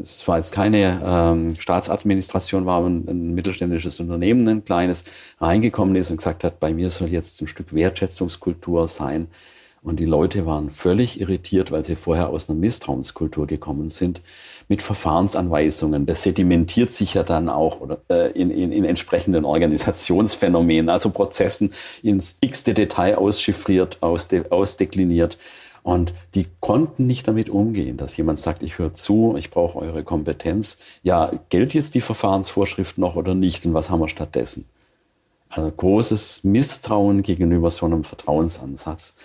es 0.00 0.26
war 0.28 0.36
jetzt 0.36 0.52
keine 0.52 1.00
ähm, 1.04 1.50
Staatsadministration, 1.58 2.66
war 2.66 2.84
ein, 2.84 3.08
ein, 3.08 3.34
mittelständisches 3.34 4.00
Unternehmen, 4.00 4.46
ein 4.48 4.64
kleines, 4.64 5.04
reingekommen 5.40 5.96
ist 5.96 6.10
und 6.10 6.18
gesagt 6.18 6.44
hat, 6.44 6.60
bei 6.60 6.72
mir 6.72 6.90
soll 6.90 7.08
jetzt 7.08 7.40
ein 7.40 7.48
Stück 7.48 7.74
Wertschätzungskultur 7.74 8.86
sein. 8.88 9.28
Und 9.82 9.98
die 9.98 10.04
Leute 10.04 10.46
waren 10.46 10.70
völlig 10.70 11.20
irritiert, 11.20 11.72
weil 11.72 11.82
sie 11.82 11.96
vorher 11.96 12.30
aus 12.30 12.48
einer 12.48 12.58
Misstrauenskultur 12.58 13.48
gekommen 13.48 13.90
sind, 13.90 14.22
mit 14.68 14.80
Verfahrensanweisungen. 14.80 16.06
Das 16.06 16.22
sedimentiert 16.22 16.92
sich 16.92 17.14
ja 17.14 17.24
dann 17.24 17.48
auch 17.48 17.80
oder, 17.80 17.98
äh, 18.08 18.30
in, 18.30 18.50
in, 18.50 18.70
in 18.70 18.84
entsprechenden 18.84 19.44
Organisationsphänomenen, 19.44 20.88
also 20.88 21.10
Prozessen 21.10 21.72
ins 22.02 22.36
x-te 22.40 22.74
Detail 22.74 23.16
auschiffriert, 23.16 23.98
ausde, 24.02 24.52
ausdekliniert. 24.52 25.36
Und 25.82 26.14
die 26.36 26.46
konnten 26.60 27.08
nicht 27.08 27.26
damit 27.26 27.50
umgehen, 27.50 27.96
dass 27.96 28.16
jemand 28.16 28.38
sagt, 28.38 28.62
ich 28.62 28.78
höre 28.78 28.94
zu, 28.94 29.34
ich 29.36 29.50
brauche 29.50 29.80
eure 29.80 30.04
Kompetenz. 30.04 30.78
Ja, 31.02 31.32
gilt 31.48 31.74
jetzt 31.74 31.96
die 31.96 32.00
Verfahrensvorschrift 32.00 32.98
noch 32.98 33.16
oder 33.16 33.34
nicht? 33.34 33.66
Und 33.66 33.74
was 33.74 33.90
haben 33.90 33.98
wir 33.98 34.08
stattdessen? 34.08 34.68
Also 35.48 35.72
großes 35.72 36.44
Misstrauen 36.44 37.22
gegenüber 37.22 37.68
so 37.70 37.84
einem 37.84 38.04
Vertrauensansatz. 38.04 39.16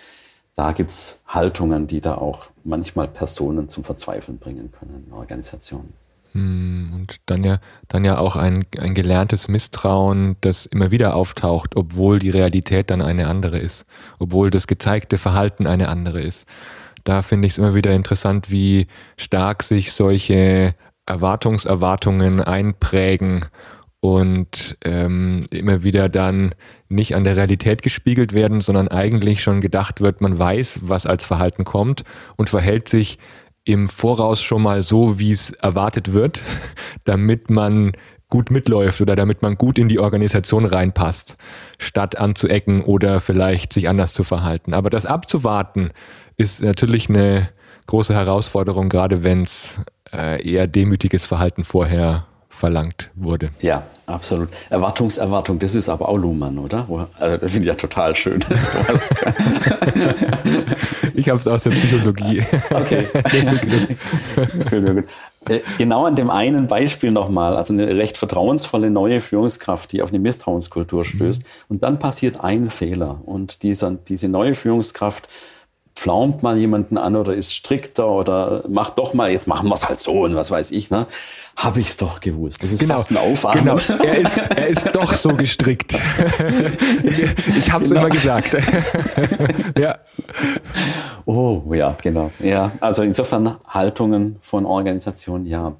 Da 0.58 0.72
gibt 0.72 0.90
es 0.90 1.22
Haltungen, 1.28 1.86
die 1.86 2.00
da 2.00 2.16
auch 2.16 2.50
manchmal 2.64 3.06
Personen 3.06 3.68
zum 3.68 3.84
Verzweifeln 3.84 4.38
bringen 4.38 4.72
können 4.72 5.06
Organisationen. 5.12 5.92
Hm, 6.32 6.94
und 6.96 7.16
dann 7.26 7.44
ja, 7.44 7.60
dann 7.86 8.04
ja 8.04 8.18
auch 8.18 8.34
ein, 8.34 8.66
ein 8.76 8.92
gelerntes 8.92 9.46
Misstrauen, 9.46 10.34
das 10.40 10.66
immer 10.66 10.90
wieder 10.90 11.14
auftaucht, 11.14 11.76
obwohl 11.76 12.18
die 12.18 12.30
Realität 12.30 12.90
dann 12.90 13.02
eine 13.02 13.28
andere 13.28 13.56
ist, 13.60 13.86
obwohl 14.18 14.50
das 14.50 14.66
gezeigte 14.66 15.16
Verhalten 15.16 15.68
eine 15.68 15.88
andere 15.88 16.20
ist. 16.20 16.44
Da 17.04 17.22
finde 17.22 17.46
ich 17.46 17.52
es 17.52 17.58
immer 17.58 17.76
wieder 17.76 17.92
interessant, 17.92 18.50
wie 18.50 18.88
stark 19.16 19.62
sich 19.62 19.92
solche 19.92 20.74
Erwartungserwartungen 21.06 22.40
einprägen 22.40 23.44
und 24.00 24.76
ähm, 24.84 25.46
immer 25.50 25.82
wieder 25.82 26.08
dann 26.08 26.54
nicht 26.88 27.14
an 27.14 27.24
der 27.24 27.36
Realität 27.36 27.82
gespiegelt 27.82 28.32
werden, 28.32 28.60
sondern 28.60 28.88
eigentlich 28.88 29.42
schon 29.42 29.60
gedacht 29.60 30.00
wird, 30.00 30.20
man 30.20 30.38
weiß, 30.38 30.80
was 30.82 31.06
als 31.06 31.24
Verhalten 31.24 31.64
kommt 31.64 32.04
und 32.36 32.48
verhält 32.48 32.88
sich 32.88 33.18
im 33.64 33.88
Voraus 33.88 34.40
schon 34.40 34.62
mal 34.62 34.82
so, 34.82 35.18
wie 35.18 35.30
es 35.30 35.50
erwartet 35.50 36.12
wird, 36.12 36.42
damit 37.04 37.50
man 37.50 37.92
gut 38.30 38.50
mitläuft 38.50 39.00
oder 39.00 39.16
damit 39.16 39.42
man 39.42 39.56
gut 39.56 39.78
in 39.78 39.88
die 39.88 39.98
Organisation 39.98 40.64
reinpasst, 40.64 41.36
statt 41.78 42.18
anzuecken 42.18 42.82
oder 42.82 43.20
vielleicht 43.20 43.72
sich 43.72 43.88
anders 43.88 44.12
zu 44.12 44.22
verhalten. 44.22 44.74
Aber 44.74 44.90
das 44.90 45.06
abzuwarten 45.06 45.90
ist 46.36 46.62
natürlich 46.62 47.08
eine 47.08 47.48
große 47.86 48.14
Herausforderung, 48.14 48.90
gerade 48.90 49.24
wenn 49.24 49.42
es 49.42 49.80
äh, 50.12 50.46
eher 50.46 50.66
demütiges 50.66 51.24
Verhalten 51.24 51.64
vorher 51.64 52.26
verlangt 52.58 53.10
wurde. 53.14 53.50
Ja, 53.60 53.84
absolut. 54.06 54.48
Erwartungserwartung, 54.68 55.60
das 55.60 55.76
ist 55.76 55.88
aber 55.88 56.08
auch 56.08 56.16
Luhmann, 56.16 56.58
oder? 56.58 56.88
Also 57.18 57.36
das 57.36 57.52
finde 57.52 57.68
ich 57.68 57.68
ja 57.68 57.74
total 57.76 58.16
schön. 58.16 58.40
ich 61.14 61.28
habe 61.28 61.38
es 61.38 61.46
aus 61.46 61.62
der 61.62 61.70
Psychologie. 61.70 62.42
okay. 62.70 63.06
Äh, 65.48 65.60
genau 65.78 66.04
an 66.06 66.16
dem 66.16 66.30
einen 66.30 66.66
Beispiel 66.66 67.12
nochmal, 67.12 67.56
also 67.56 67.72
eine 67.72 67.96
recht 67.96 68.18
vertrauensvolle 68.18 68.90
neue 68.90 69.20
Führungskraft, 69.20 69.92
die 69.92 70.02
auf 70.02 70.08
eine 70.08 70.18
Misstrauenskultur 70.18 71.04
stößt. 71.04 71.42
Mhm. 71.42 71.48
Und 71.68 71.84
dann 71.84 72.00
passiert 72.00 72.40
ein 72.40 72.70
Fehler. 72.70 73.20
Und 73.24 73.62
dieser, 73.62 73.92
diese 73.92 74.28
neue 74.28 74.54
Führungskraft 74.54 75.28
pflaumt 75.98 76.44
mal 76.44 76.56
jemanden 76.56 76.96
an 76.96 77.16
oder 77.16 77.34
ist 77.34 77.52
strikter 77.52 78.08
oder 78.08 78.62
macht 78.68 78.98
doch 78.98 79.14
mal, 79.14 79.32
jetzt 79.32 79.48
machen 79.48 79.68
wir 79.68 79.74
es 79.74 79.88
halt 79.88 79.98
so 79.98 80.22
und 80.22 80.36
was 80.36 80.50
weiß 80.50 80.70
ich, 80.70 80.90
ne? 80.90 81.06
Habe 81.56 81.80
ich 81.80 81.88
es 81.88 81.96
doch 81.96 82.20
gewusst. 82.20 82.62
Das 82.62 82.70
ist 82.70 82.78
genau, 82.78 82.94
fast 82.94 83.10
ein 83.10 83.16
Aufwand. 83.16 83.58
Genau. 83.58 83.78
Er 84.04 84.18
ist, 84.18 84.36
er 84.36 84.68
ist 84.68 84.94
doch 84.94 85.12
so 85.12 85.30
gestrickt. 85.30 85.92
ich 87.02 87.72
habe 87.72 87.82
es 87.82 87.88
genau. 87.90 88.02
immer 88.02 88.10
gesagt. 88.10 88.56
ja. 89.78 89.98
Oh, 91.24 91.62
ja, 91.74 91.96
genau. 92.00 92.30
Ja, 92.38 92.70
also 92.78 93.02
insofern 93.02 93.56
Haltungen 93.66 94.36
von 94.40 94.66
Organisationen, 94.66 95.46
ja. 95.46 95.72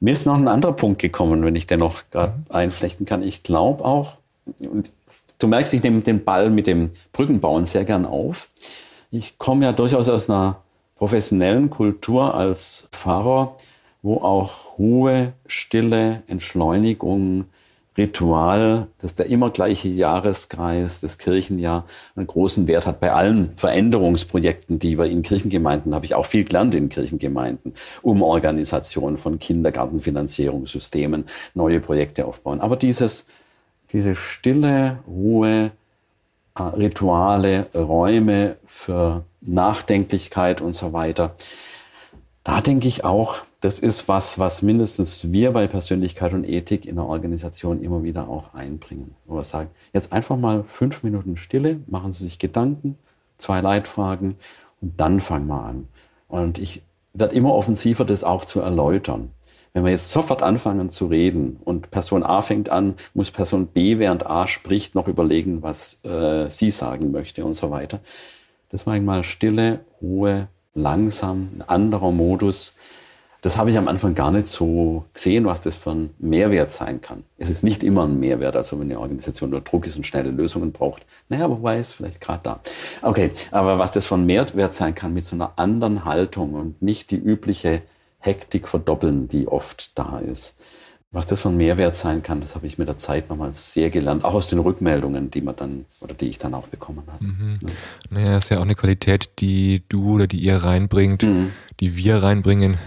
Mir 0.00 0.12
ist 0.12 0.24
noch 0.24 0.38
ein 0.38 0.48
anderer 0.48 0.72
Punkt 0.72 1.02
gekommen, 1.02 1.44
wenn 1.44 1.54
ich 1.54 1.66
den 1.66 1.80
noch 1.80 2.02
gerade 2.10 2.32
mhm. 2.38 2.44
einflechten 2.48 3.04
kann. 3.04 3.22
Ich 3.22 3.42
glaube 3.42 3.84
auch, 3.84 4.16
du 5.38 5.46
merkst, 5.46 5.74
ich 5.74 5.82
nehme 5.82 6.00
den 6.00 6.24
Ball 6.24 6.48
mit 6.48 6.66
dem 6.66 6.90
Brückenbauen 7.12 7.66
sehr 7.66 7.84
gern 7.84 8.06
auf. 8.06 8.48
Ich 9.16 9.38
komme 9.38 9.64
ja 9.64 9.72
durchaus 9.72 10.08
aus 10.08 10.28
einer 10.28 10.64
professionellen 10.96 11.70
Kultur 11.70 12.34
als 12.34 12.88
Pfarrer, 12.90 13.56
wo 14.02 14.16
auch 14.16 14.76
Ruhe, 14.76 15.34
Stille, 15.46 16.24
Entschleunigung, 16.26 17.44
Ritual, 17.96 18.88
dass 18.98 19.14
der 19.14 19.26
immer 19.26 19.50
gleiche 19.50 19.88
Jahreskreis, 19.88 21.00
das 21.00 21.16
Kirchenjahr, 21.18 21.84
einen 22.16 22.26
großen 22.26 22.66
Wert 22.66 22.88
hat 22.88 22.98
bei 22.98 23.12
allen 23.12 23.56
Veränderungsprojekten, 23.56 24.80
die 24.80 24.98
wir 24.98 25.06
in 25.06 25.22
Kirchengemeinden, 25.22 25.94
habe 25.94 26.06
ich 26.06 26.16
auch 26.16 26.26
viel 26.26 26.42
gelernt 26.42 26.74
in 26.74 26.88
Kirchengemeinden, 26.88 27.74
Umorganisation 28.02 29.16
von 29.16 29.38
Kindergartenfinanzierungssystemen, 29.38 31.26
neue 31.54 31.78
Projekte 31.78 32.26
aufbauen. 32.26 32.60
Aber 32.60 32.74
dieses 32.74 33.26
diese 33.94 34.16
stille 34.16 34.98
Ruhe, 35.06 35.70
Rituale, 36.58 37.68
Räume 37.74 38.56
für 38.66 39.24
Nachdenklichkeit 39.40 40.60
und 40.60 40.74
so 40.74 40.92
weiter. 40.92 41.34
Da 42.44 42.60
denke 42.60 42.86
ich 42.86 43.04
auch, 43.04 43.38
das 43.60 43.78
ist 43.78 44.08
was, 44.08 44.38
was 44.38 44.62
mindestens 44.62 45.32
wir 45.32 45.52
bei 45.52 45.66
Persönlichkeit 45.66 46.34
und 46.34 46.44
Ethik 46.44 46.86
in 46.86 46.96
der 46.96 47.06
Organisation 47.06 47.82
immer 47.82 48.02
wieder 48.02 48.28
auch 48.28 48.52
einbringen. 48.54 49.16
Wo 49.24 49.36
wir 49.36 49.44
sagen, 49.44 49.70
jetzt 49.92 50.12
einfach 50.12 50.36
mal 50.36 50.62
fünf 50.64 51.02
Minuten 51.02 51.36
Stille, 51.36 51.80
machen 51.86 52.12
Sie 52.12 52.24
sich 52.24 52.38
Gedanken, 52.38 52.98
zwei 53.38 53.60
Leitfragen 53.60 54.36
und 54.80 55.00
dann 55.00 55.20
fangen 55.20 55.46
wir 55.46 55.62
an. 55.62 55.88
Und 56.28 56.58
ich 56.58 56.82
werde 57.14 57.34
immer 57.34 57.54
offensiver, 57.54 58.04
das 58.04 58.22
auch 58.22 58.44
zu 58.44 58.60
erläutern. 58.60 59.30
Wenn 59.74 59.84
wir 59.84 59.90
jetzt 59.90 60.12
sofort 60.12 60.40
anfangen 60.40 60.88
zu 60.88 61.06
reden 61.06 61.58
und 61.64 61.90
Person 61.90 62.22
A 62.22 62.42
fängt 62.42 62.68
an, 62.68 62.94
muss 63.12 63.32
Person 63.32 63.66
B, 63.66 63.98
während 63.98 64.24
A 64.24 64.46
spricht, 64.46 64.94
noch 64.94 65.08
überlegen, 65.08 65.64
was 65.64 65.98
äh, 66.04 66.48
sie 66.48 66.70
sagen 66.70 67.10
möchte 67.10 67.44
und 67.44 67.54
so 67.54 67.72
weiter. 67.72 67.98
Das 68.70 68.86
war 68.86 68.94
einmal 68.94 69.24
Stille, 69.24 69.80
Ruhe, 70.00 70.46
langsam, 70.74 71.48
ein 71.56 71.62
anderer 71.62 72.12
Modus. 72.12 72.74
Das 73.40 73.58
habe 73.58 73.70
ich 73.70 73.76
am 73.76 73.88
Anfang 73.88 74.14
gar 74.14 74.30
nicht 74.30 74.46
so 74.46 75.06
gesehen, 75.12 75.44
was 75.44 75.60
das 75.60 75.74
für 75.74 75.90
ein 75.90 76.10
Mehrwert 76.18 76.70
sein 76.70 77.00
kann. 77.00 77.24
Es 77.36 77.50
ist 77.50 77.64
nicht 77.64 77.82
immer 77.82 78.04
ein 78.04 78.20
Mehrwert, 78.20 78.54
also 78.54 78.78
wenn 78.78 78.86
eine 78.86 79.00
Organisation 79.00 79.50
nur 79.50 79.60
Druck 79.60 79.88
ist 79.88 79.96
und 79.96 80.06
schnelle 80.06 80.30
Lösungen 80.30 80.70
braucht. 80.70 81.04
Naja, 81.28 81.50
wobei 81.50 81.80
ist 81.80 81.94
vielleicht 81.94 82.20
gerade 82.20 82.44
da. 82.44 82.60
Okay, 83.02 83.32
aber 83.50 83.80
was 83.80 83.90
das 83.90 84.06
für 84.06 84.14
ein 84.14 84.24
Mehrwert 84.24 84.72
sein 84.72 84.94
kann 84.94 85.12
mit 85.12 85.26
so 85.26 85.34
einer 85.34 85.54
anderen 85.56 86.04
Haltung 86.04 86.54
und 86.54 86.80
nicht 86.80 87.10
die 87.10 87.16
übliche 87.18 87.82
Hektik 88.24 88.68
verdoppeln, 88.68 89.28
die 89.28 89.46
oft 89.46 89.98
da 89.98 90.18
ist. 90.18 90.56
Was 91.12 91.28
das 91.28 91.40
von 91.40 91.56
Mehrwert 91.56 91.94
sein 91.94 92.24
kann, 92.24 92.40
das 92.40 92.56
habe 92.56 92.66
ich 92.66 92.76
mit 92.76 92.88
der 92.88 92.96
Zeit 92.96 93.30
nochmal 93.30 93.52
sehr 93.52 93.90
gelernt, 93.90 94.24
auch 94.24 94.34
aus 94.34 94.48
den 94.48 94.58
Rückmeldungen, 94.58 95.30
die 95.30 95.42
man 95.42 95.54
dann 95.54 95.84
oder 96.00 96.12
die 96.12 96.26
ich 96.26 96.38
dann 96.38 96.54
auch 96.54 96.66
bekommen 96.66 97.04
habe. 97.06 97.24
Mhm. 97.24 97.58
Ja. 97.62 97.70
Naja, 98.10 98.36
ist 98.38 98.48
ja 98.48 98.58
auch 98.58 98.62
eine 98.62 98.74
Qualität, 98.74 99.30
die 99.38 99.84
du 99.88 100.14
oder 100.14 100.26
die 100.26 100.38
ihr 100.40 100.56
reinbringt, 100.56 101.22
mhm. 101.22 101.52
die 101.78 101.94
wir 101.94 102.20
reinbringen, 102.20 102.78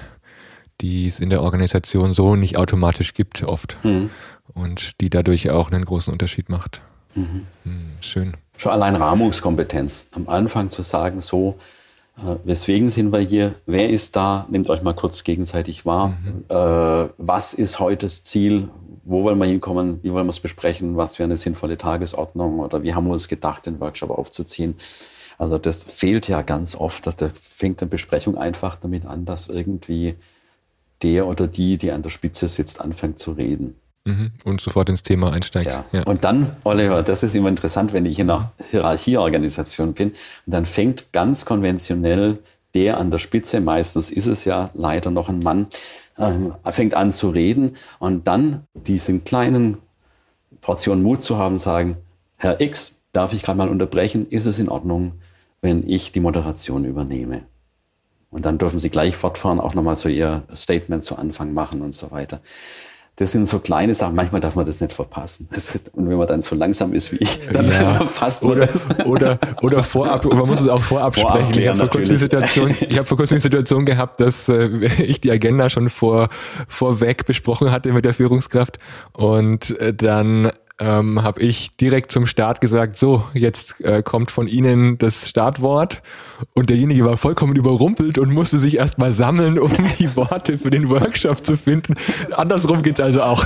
die 0.82 1.08
es 1.08 1.22
in 1.22 1.30
der 1.30 1.42
Organisation 1.42 2.12
so 2.12 2.36
nicht 2.36 2.58
automatisch 2.58 3.14
gibt, 3.14 3.44
oft. 3.44 3.78
Mhm. 3.84 4.10
Und 4.54 5.00
die 5.00 5.10
dadurch 5.10 5.50
auch 5.50 5.72
einen 5.72 5.86
großen 5.86 6.12
Unterschied 6.12 6.50
macht. 6.50 6.82
Mhm. 7.16 7.46
mhm 7.64 7.92
schön. 8.02 8.34
Schon 8.58 8.74
allein 8.74 8.96
Rahmungskompetenz. 8.96 10.08
Am 10.12 10.28
Anfang 10.28 10.68
zu 10.68 10.82
sagen, 10.82 11.22
so, 11.22 11.58
weswegen 12.44 12.90
sind 12.90 13.12
wir 13.12 13.20
hier? 13.20 13.56
Wer 13.66 13.90
ist 13.90 14.16
da? 14.16 14.48
Nehmt 14.50 14.70
euch 14.70 14.82
mal 14.82 14.94
kurz 14.94 15.24
gegenseitig 15.24 15.86
wahr. 15.86 16.10
Mhm. 16.10 16.46
Äh, 16.50 17.10
was 17.18 17.54
ist 17.54 17.80
heute 17.80 18.06
das 18.06 18.24
Ziel? 18.24 18.70
Wo 19.04 19.24
wollen 19.24 19.38
wir 19.38 19.46
hinkommen? 19.46 20.00
Wie 20.04 20.12
wollen 20.12 20.26
wir 20.26 20.32
es 20.32 20.40
besprechen? 20.40 20.98
Was 20.98 21.20
wäre 21.20 21.28
eine 21.28 21.38
sinnvolle 21.38 21.78
Tagesordnung? 21.78 22.60
Oder 22.60 22.84
wie 22.84 22.94
haben 22.94 23.06
wir 23.06 23.14
uns 23.14 23.28
gedacht, 23.28 23.66
den 23.66 23.80
Workshop 23.80 24.10
aufzuziehen? 24.10 24.76
Also 25.38 25.58
das 25.58 25.86
fehlt 25.86 26.28
ja 26.28 26.42
ganz 26.42 26.76
oft. 26.76 27.06
Dass 27.08 27.16
da 27.16 27.30
fängt 27.34 27.82
eine 27.82 27.90
Besprechung 27.90 28.38
einfach 28.38 28.76
damit 28.78 29.06
an, 29.06 29.26
dass 29.26 29.48
irgendwie 29.48 30.16
der 31.04 31.28
oder 31.28 31.48
die, 31.48 31.78
die 31.78 31.92
an 31.92 32.02
der 32.02 32.10
Spitze 32.10 32.48
sitzt, 32.48 32.82
anfängt 32.82 33.20
zu 33.20 33.32
reden. 33.32 33.76
Mhm. 34.08 34.32
Und 34.46 34.62
sofort 34.62 34.88
ins 34.88 35.04
Thema 35.04 35.34
einsteigt. 35.34 35.68
Ja. 35.68 35.84
ja. 35.92 36.04
Und 36.04 36.24
dann, 36.24 36.56
Oliver, 36.64 37.04
das 37.04 37.24
ist 37.24 37.36
immer 37.36 37.50
interessant, 37.50 37.92
wenn 37.92 38.06
ich 38.06 38.20
in 38.20 38.30
einer 38.30 38.54
Hierarchieorganisation 38.72 39.94
bin, 39.94 40.12
und 40.12 40.18
dann 40.46 40.66
fängt 40.66 41.12
ganz 41.12 41.44
konventionell 41.44 42.40
der 42.74 43.00
an 43.00 43.12
der 43.12 43.18
Spitze, 43.18 43.60
meistens 43.60 44.10
ist 44.10 44.28
es 44.28 44.46
ja 44.46 44.70
leider 44.76 45.12
noch 45.12 45.28
ein 45.28 45.40
Mann, 45.40 45.68
ähm, 46.18 46.54
fängt 46.72 46.94
an 46.94 47.12
zu 47.12 47.30
reden 47.30 47.76
und 48.00 48.28
dann 48.28 48.64
diesen 48.74 49.26
kleinen 49.26 49.78
Portion 50.62 51.04
Mut 51.04 51.22
zu 51.22 51.38
haben, 51.38 51.58
sagen, 51.58 51.98
Herr 52.38 52.62
X, 52.62 52.96
darf 53.12 53.34
ich 53.34 53.42
gerade 53.42 53.58
mal 53.58 53.68
unterbrechen? 53.68 54.26
Ist 54.30 54.46
es 54.46 54.58
in 54.58 54.70
Ordnung, 54.70 55.14
wenn 55.62 55.86
ich 55.86 56.14
die 56.14 56.22
Moderation 56.22 56.86
übernehme? 56.86 57.42
Und 58.30 58.46
dann 58.46 58.58
dürfen 58.58 58.80
Sie 58.80 58.90
gleich 58.90 59.18
fortfahren, 59.18 59.60
auch 59.60 59.74
nochmal 59.74 59.98
so 59.98 60.08
Ihr 60.08 60.44
Statement 60.56 61.04
zu 61.04 61.18
Anfang 61.18 61.54
machen 61.54 61.82
und 61.82 61.94
so 61.94 62.12
weiter 62.12 62.40
das 63.18 63.32
sind 63.32 63.48
so 63.48 63.58
kleine 63.58 63.96
Sachen. 63.96 64.16
Manchmal 64.16 64.42
darf 64.42 64.56
man 64.56 64.66
das 64.66 64.80
nicht 64.80 64.94
verpassen. 64.94 65.50
Ist, 65.52 65.92
und 65.94 66.08
wenn 66.08 66.18
man 66.18 66.28
dann 66.28 66.42
so 66.42 66.56
langsam 66.56 66.94
ist 66.94 67.12
wie 67.12 67.18
ich, 67.18 67.40
dann 67.52 67.68
ja. 67.68 67.96
verpasst 67.96 68.44
man 68.44 68.52
oder, 68.54 68.68
das. 68.68 68.88
Oder, 69.06 69.40
oder 69.62 69.84
vorab, 69.84 70.26
man 70.26 70.48
muss 70.48 70.62
es 70.62 70.68
auch 70.68 70.82
vorab, 70.82 71.16
vorab 71.16 71.44
sprechen. 71.44 71.62
Ich 71.62 71.68
habe 71.68 71.80
vor 71.80 71.90
kurzem 71.90 72.16
die 72.16 72.20
Situation, 72.20 72.70
ich 72.70 72.98
habe 72.98 73.08
vor 73.08 73.18
kurzem 73.18 73.38
die 73.38 73.42
Situation 73.42 73.86
gehabt, 73.86 74.22
dass 74.22 74.48
äh, 74.50 74.68
ich 75.02 75.20
die 75.20 75.32
Agenda 75.32 75.70
schon 75.70 75.90
vor, 75.90 76.30
vorweg 76.68 77.26
besprochen 77.26 77.72
hatte 77.72 77.92
mit 77.92 78.06
der 78.06 78.14
Führungskraft 78.14 78.78
und 79.14 79.80
äh, 79.80 79.94
dann 79.94 80.52
ähm, 80.80 81.24
habe 81.24 81.42
ich 81.42 81.76
direkt 81.78 82.12
zum 82.12 82.26
Start 82.26 82.62
gesagt, 82.62 82.98
so, 83.00 83.24
jetzt 83.34 83.82
äh, 83.82 84.04
kommt 84.04 84.30
von 84.30 84.48
Ihnen 84.48 84.98
das 84.98 85.28
Startwort. 85.28 86.02
Und 86.54 86.70
derjenige 86.70 87.04
war 87.04 87.18
vollkommen 87.18 87.56
überrumpelt 87.56 88.20
und 88.20 88.32
musste 88.32 88.60
sich 88.60 88.78
erstmal 88.78 89.12
sammeln, 89.12 89.58
um 89.58 89.72
die 90.00 90.16
Worte 90.16 90.60
für 90.60 90.70
den 90.70 90.88
Workshop 90.88 91.44
zu 91.44 91.58
finden. 91.58 91.96
Andersrum 92.32 92.84
geht 92.84 93.00
es 93.00 93.06
also 93.06 93.24
auch. 93.24 93.44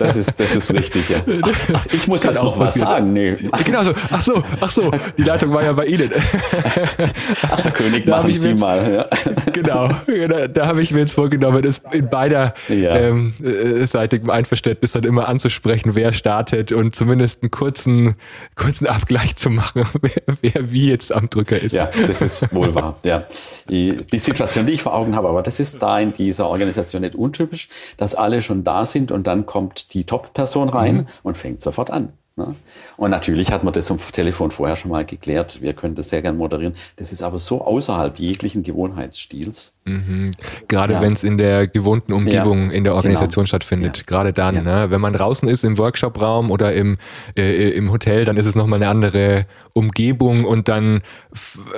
Das 0.00 0.16
ist, 0.16 0.40
das 0.40 0.56
ist 0.56 0.74
richtig, 0.74 1.08
ja. 1.08 1.18
Ach, 1.42 1.86
ich 1.92 2.08
muss 2.08 2.24
jetzt 2.24 2.42
noch 2.42 2.58
was 2.58 2.74
sagen. 2.74 3.12
Nee. 3.12 3.36
Genau 3.64 3.84
so. 3.84 3.92
Ach 4.10 4.22
so, 4.22 4.42
ach 4.60 4.70
so, 4.70 4.90
die 5.16 5.22
Leitung 5.22 5.52
war 5.52 5.62
ja 5.62 5.72
bei 5.72 5.86
Ihnen. 5.86 6.10
Ach, 7.42 7.64
Herr 7.64 7.70
König, 7.70 8.06
machen 8.06 8.32
Sie 8.32 8.48
jetzt, 8.48 8.58
mal. 8.58 8.92
Ja. 8.92 9.32
Genau, 9.52 9.88
da, 10.28 10.48
da 10.48 10.66
habe 10.66 10.82
ich 10.82 10.90
mir 10.90 11.00
jetzt 11.00 11.12
vorgenommen, 11.12 11.62
das 11.62 11.80
in 11.92 12.08
beider 12.10 12.54
ja. 12.68 12.96
ähm, 12.96 13.34
äh, 13.42 13.86
seitigem 13.86 14.30
Einverständnis 14.30 14.92
dann 14.92 15.04
immer 15.04 15.28
anzusprechen, 15.28 15.94
wer 15.94 16.12
startet 16.12 16.55
Chat 16.56 16.72
und 16.72 16.94
zumindest 16.94 17.42
einen 17.42 17.50
kurzen, 17.50 18.16
kurzen 18.54 18.86
Abgleich 18.86 19.36
zu 19.36 19.50
machen, 19.50 19.84
wer, 20.00 20.22
wer 20.40 20.72
wie 20.72 20.90
jetzt 20.90 21.12
am 21.12 21.28
Drücker 21.30 21.60
ist. 21.60 21.72
Ja, 21.72 21.86
das 22.06 22.22
ist 22.22 22.54
wohl 22.54 22.74
wahr. 22.74 22.98
Ja. 23.04 23.24
Die, 23.68 24.04
die 24.12 24.18
Situation, 24.18 24.66
die 24.66 24.72
ich 24.72 24.82
vor 24.82 24.94
Augen 24.94 25.16
habe, 25.16 25.28
aber 25.28 25.42
das 25.42 25.60
ist 25.60 25.82
da 25.82 25.98
in 25.98 26.12
dieser 26.12 26.48
Organisation 26.48 27.02
nicht 27.02 27.14
untypisch, 27.14 27.68
dass 27.96 28.14
alle 28.14 28.42
schon 28.42 28.64
da 28.64 28.86
sind 28.86 29.12
und 29.12 29.26
dann 29.26 29.46
kommt 29.46 29.94
die 29.94 30.04
Top-Person 30.04 30.68
rein 30.68 30.96
mhm. 30.96 31.06
und 31.22 31.36
fängt 31.36 31.60
sofort 31.60 31.90
an. 31.90 32.12
Ne? 32.38 32.54
Und 32.98 33.10
natürlich 33.10 33.50
hat 33.50 33.64
man 33.64 33.72
das 33.72 33.90
am 33.90 33.96
Telefon 33.96 34.50
vorher 34.50 34.76
schon 34.76 34.90
mal 34.90 35.06
geklärt. 35.06 35.62
Wir 35.62 35.72
können 35.72 35.94
das 35.94 36.10
sehr 36.10 36.20
gern 36.20 36.36
moderieren. 36.36 36.74
Das 36.96 37.10
ist 37.10 37.22
aber 37.22 37.38
so 37.38 37.64
außerhalb 37.64 38.18
jeglichen 38.18 38.62
Gewohnheitsstils. 38.62 39.74
Mhm. 39.86 40.32
Gerade 40.68 40.94
ja. 40.94 41.00
wenn 41.00 41.14
es 41.14 41.24
in 41.24 41.38
der 41.38 41.66
gewohnten 41.66 42.12
Umgebung 42.12 42.66
ja, 42.66 42.76
in 42.76 42.84
der 42.84 42.94
Organisation 42.94 43.44
genau. 43.44 43.48
stattfindet. 43.48 43.96
Ja. 43.96 44.02
Gerade 44.04 44.34
dann, 44.34 44.64
ne? 44.64 44.90
wenn 44.90 45.00
man 45.00 45.14
draußen 45.14 45.48
ist 45.48 45.64
im 45.64 45.78
Workshop-Raum 45.78 46.50
oder 46.50 46.74
im, 46.74 46.98
äh, 47.38 47.70
im 47.70 47.90
Hotel, 47.90 48.26
dann 48.26 48.36
ist 48.36 48.44
es 48.44 48.54
nochmal 48.54 48.82
eine 48.82 48.90
andere 48.90 49.46
Umgebung 49.72 50.44
und 50.44 50.68
dann 50.68 51.00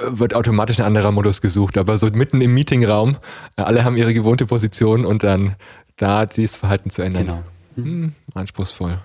wird 0.09 0.35
automatisch 0.35 0.81
ein 0.81 0.87
anderer 0.87 1.13
Modus 1.13 1.41
gesucht. 1.41 1.79
Aber 1.79 1.99
so 1.99 2.09
mitten 2.09 2.41
im 2.41 2.53
Meetingraum, 2.53 3.17
äh, 3.57 3.63
alle 3.63 3.85
haben 3.85 3.97
ihre 3.97 4.13
gewohnte 4.13 4.45
Position 4.45 5.05
und 5.05 5.23
dann 5.23 5.55
da 5.97 6.27
dieses 6.27 6.57
Verhalten 6.57 6.91
zu 6.91 7.03
ändern. 7.03 7.27
Genau. 7.27 7.43
Mhm. 7.77 8.13
anspruchsvoll. 8.35 8.99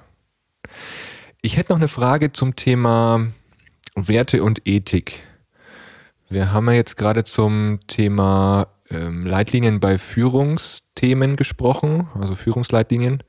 Ich 1.46 1.58
hätte 1.58 1.74
noch 1.74 1.78
eine 1.80 1.90
Frage 1.90 2.32
zum 2.32 2.56
Thema 2.56 3.28
Werte 3.96 4.44
und 4.44 4.62
Ethik. 4.66 5.24
Wir 6.30 6.54
haben 6.54 6.68
ja 6.68 6.76
jetzt 6.76 6.96
gerade 6.96 7.26
zum 7.26 7.82
Thema 7.88 8.70
ähm, 8.90 9.26
Leitlinien 9.26 9.82
bei 9.82 9.98
Führungsthemen 9.98 11.36
gesprochen, 11.36 12.08
also 12.18 12.36
Führungsleitlinien. 12.36 13.24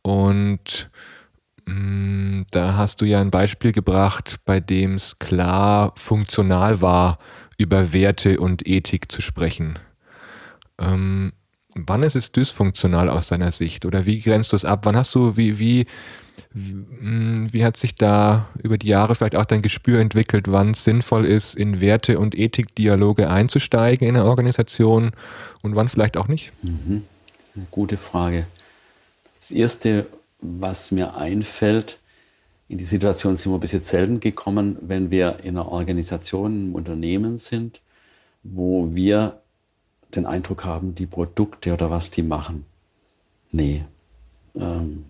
Und 0.00 0.90
mh, 1.66 1.74
mm, 1.74 2.46
da 2.52 2.78
hast 2.78 3.02
du 3.02 3.04
ja 3.04 3.20
ein 3.20 3.30
Beispiel 3.30 3.72
gebracht, 3.72 4.36
bei 4.46 4.58
dem 4.58 4.94
es 4.94 5.18
klar 5.18 5.92
funktional 5.96 6.80
war, 6.80 7.18
über 7.58 7.92
Werte 7.92 8.40
und 8.40 8.66
Ethik 8.66 9.12
zu 9.12 9.20
sprechen. 9.20 9.78
Ähm, 10.78 11.34
wann 11.74 12.02
ist 12.02 12.16
es 12.16 12.32
dysfunktional 12.32 13.08
aus 13.08 13.28
deiner 13.28 13.52
Sicht? 13.52 13.84
Oder 13.84 14.06
wie 14.06 14.20
grenzt 14.20 14.52
du 14.52 14.56
es 14.56 14.64
ab? 14.64 14.80
Wann 14.84 14.96
hast 14.96 15.14
du, 15.14 15.36
wie, 15.36 15.58
wie, 15.58 15.86
wie 16.52 17.64
hat 17.64 17.76
sich 17.76 17.94
da 17.94 18.48
über 18.62 18.78
die 18.78 18.88
Jahre 18.88 19.14
vielleicht 19.14 19.36
auch 19.36 19.44
dein 19.44 19.62
Gespür 19.62 20.00
entwickelt, 20.00 20.50
wann 20.50 20.72
es 20.72 20.84
sinnvoll 20.84 21.24
ist, 21.24 21.54
in 21.54 21.80
Werte- 21.80 22.18
und 22.18 22.34
Ethikdialoge 22.36 23.30
einzusteigen 23.30 24.06
in 24.06 24.14
der 24.14 24.24
Organisation 24.24 25.12
und 25.62 25.76
wann 25.76 25.88
vielleicht 25.88 26.16
auch 26.16 26.28
nicht? 26.28 26.52
Mhm. 26.62 27.04
Gute 27.70 27.96
Frage. 27.96 28.46
Das 29.38 29.50
Erste, 29.50 30.06
was 30.40 30.90
mir 30.90 31.16
einfällt, 31.16 31.98
in 32.68 32.78
die 32.78 32.84
Situation 32.86 33.36
sind 33.36 33.52
wir 33.52 33.58
bis 33.58 33.72
jetzt 33.72 33.88
selten 33.88 34.20
gekommen, 34.20 34.78
wenn 34.80 35.10
wir 35.10 35.40
in 35.42 35.58
einer 35.58 35.70
Organisation, 35.70 36.52
einem 36.52 36.74
Unternehmen 36.74 37.36
sind, 37.36 37.82
wo 38.42 38.94
wir 38.94 39.41
den 40.14 40.26
Eindruck 40.26 40.64
haben, 40.64 40.94
die 40.94 41.06
Produkte 41.06 41.72
oder 41.72 41.90
was 41.90 42.10
die 42.10 42.22
machen. 42.22 42.66
Nee. 43.50 43.84
Ähm, 44.54 45.06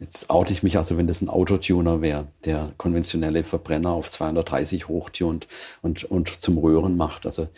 Jetzt 0.00 0.30
oute 0.30 0.52
ich 0.52 0.62
mich 0.62 0.76
also, 0.76 0.96
wenn 0.96 1.08
das 1.08 1.22
ein 1.22 1.28
Autotuner 1.28 2.00
wäre, 2.00 2.28
der 2.44 2.70
konventionelle 2.76 3.42
Verbrenner 3.42 3.90
auf 3.90 4.08
230 4.08 4.86
hochtunt 4.86 5.48
und, 5.82 6.04
und 6.04 6.28
zum 6.28 6.58
Röhren 6.58 6.96
macht. 6.96 7.26
Also 7.26 7.48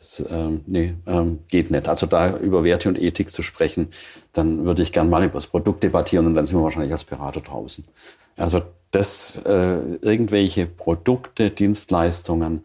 das 0.00 0.24
ähm, 0.28 0.62
nee, 0.66 0.94
ähm, 1.06 1.38
geht 1.48 1.70
nicht. 1.70 1.88
Also 1.88 2.06
da 2.06 2.36
über 2.36 2.64
Werte 2.64 2.88
und 2.88 3.00
Ethik 3.00 3.30
zu 3.30 3.42
sprechen, 3.42 3.88
dann 4.32 4.64
würde 4.64 4.82
ich 4.82 4.90
gern 4.90 5.08
mal 5.08 5.22
über 5.22 5.34
das 5.34 5.46
Produkt 5.46 5.84
debattieren 5.84 6.26
und 6.26 6.34
dann 6.34 6.46
sind 6.46 6.58
wir 6.58 6.64
wahrscheinlich 6.64 6.92
als 6.92 7.04
Berater 7.04 7.40
draußen. 7.40 7.84
Also 8.36 8.62
das, 8.90 9.40
äh, 9.44 9.78
irgendwelche 10.02 10.66
Produkte, 10.66 11.50
Dienstleistungen 11.50 12.64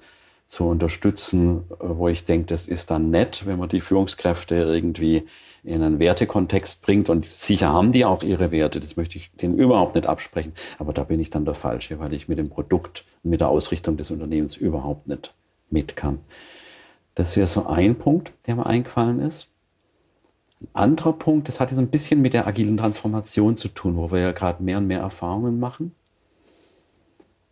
zu 0.49 0.65
unterstützen, 0.65 1.65
wo 1.79 2.07
ich 2.07 2.23
denke, 2.23 2.47
das 2.47 2.67
ist 2.67 2.89
dann 2.89 3.11
nett, 3.11 3.45
wenn 3.45 3.59
man 3.59 3.69
die 3.69 3.81
Führungskräfte 3.81 4.55
irgendwie 4.55 5.27
in 5.63 5.83
einen 5.83 5.99
Wertekontext 5.99 6.81
bringt. 6.81 7.07
Und 7.07 7.23
sicher 7.25 7.71
haben 7.71 7.91
die 7.91 8.03
auch 8.03 8.23
ihre 8.23 8.49
Werte, 8.49 8.79
das 8.79 8.97
möchte 8.97 9.19
ich 9.19 9.29
denen 9.35 9.59
überhaupt 9.59 9.93
nicht 9.93 10.07
absprechen. 10.07 10.53
Aber 10.79 10.91
da 10.91 11.03
bin 11.03 11.19
ich 11.19 11.29
dann 11.29 11.45
der 11.45 11.53
Falsche, 11.53 11.99
weil 11.99 12.13
ich 12.13 12.27
mit 12.27 12.39
dem 12.39 12.49
Produkt 12.49 13.05
und 13.23 13.29
mit 13.29 13.41
der 13.41 13.49
Ausrichtung 13.49 13.95
des 13.95 14.09
Unternehmens 14.09 14.55
überhaupt 14.55 15.07
nicht 15.07 15.35
mit 15.69 15.95
kann. 15.95 16.17
Das 17.13 17.37
wäre 17.37 17.45
so 17.45 17.67
ein 17.67 17.95
Punkt, 17.95 18.33
der 18.47 18.55
mir 18.55 18.65
eingefallen 18.65 19.19
ist. 19.19 19.49
Ein 20.61 20.69
anderer 20.73 21.13
Punkt, 21.13 21.47
das 21.47 21.59
hat 21.59 21.69
jetzt 21.69 21.79
ein 21.79 21.91
bisschen 21.91 22.23
mit 22.23 22.33
der 22.33 22.47
agilen 22.47 22.75
Transformation 22.75 23.55
zu 23.55 23.67
tun, 23.67 23.97
wo 23.97 24.09
wir 24.11 24.19
ja 24.19 24.31
gerade 24.31 24.63
mehr 24.63 24.79
und 24.79 24.87
mehr 24.87 25.01
Erfahrungen 25.01 25.59
machen. 25.59 25.93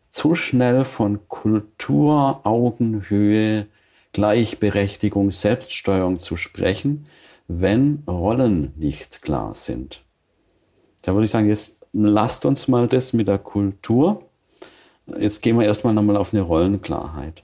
Zu 0.09 0.35
schnell 0.35 0.83
von 0.83 1.27
Kultur, 1.27 2.41
Augenhöhe, 2.43 3.67
Gleichberechtigung, 4.13 5.31
Selbststeuerung 5.31 6.17
zu 6.17 6.37
sprechen, 6.37 7.05
wenn 7.47 8.03
Rollen 8.07 8.73
nicht 8.77 9.21
klar 9.21 9.53
sind. 9.53 10.03
Da 11.03 11.13
würde 11.13 11.25
ich 11.25 11.31
sagen, 11.31 11.47
jetzt 11.47 11.81
lasst 11.93 12.45
uns 12.45 12.67
mal 12.67 12.87
das 12.87 13.13
mit 13.13 13.27
der 13.27 13.37
Kultur. 13.37 14.23
Jetzt 15.19 15.41
gehen 15.41 15.57
wir 15.57 15.65
erstmal 15.65 15.93
nochmal 15.93 16.17
auf 16.17 16.33
eine 16.33 16.41
Rollenklarheit. 16.41 17.43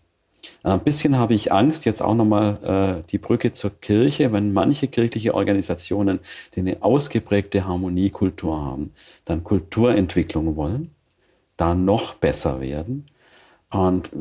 Ein 0.64 0.80
bisschen 0.82 1.18
habe 1.18 1.34
ich 1.34 1.52
Angst, 1.52 1.86
jetzt 1.86 2.02
auch 2.02 2.16
nochmal 2.16 3.04
äh, 3.04 3.10
die 3.10 3.18
Brücke 3.18 3.52
zur 3.52 3.72
Kirche, 3.80 4.32
wenn 4.32 4.54
manche 4.54 4.88
kirchliche 4.88 5.34
Organisationen, 5.34 6.20
die 6.56 6.62
eine 6.62 6.82
ausgeprägte 6.82 7.66
Harmoniekultur 7.66 8.62
haben, 8.62 8.92
dann 9.26 9.44
Kulturentwicklung 9.44 10.56
wollen, 10.56 10.92
da 11.58 11.76
noch 11.76 12.16
besser 12.16 12.62
werden. 12.62 13.06
Und 13.72 14.12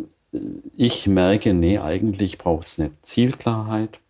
ich 0.76 1.06
merke, 1.06 1.52
nee, 1.54 1.78
eigentlich 1.78 2.38
braucht 2.38 2.66
es 2.66 2.78
eine 2.78 2.90
Zielklarheit, 3.02 4.00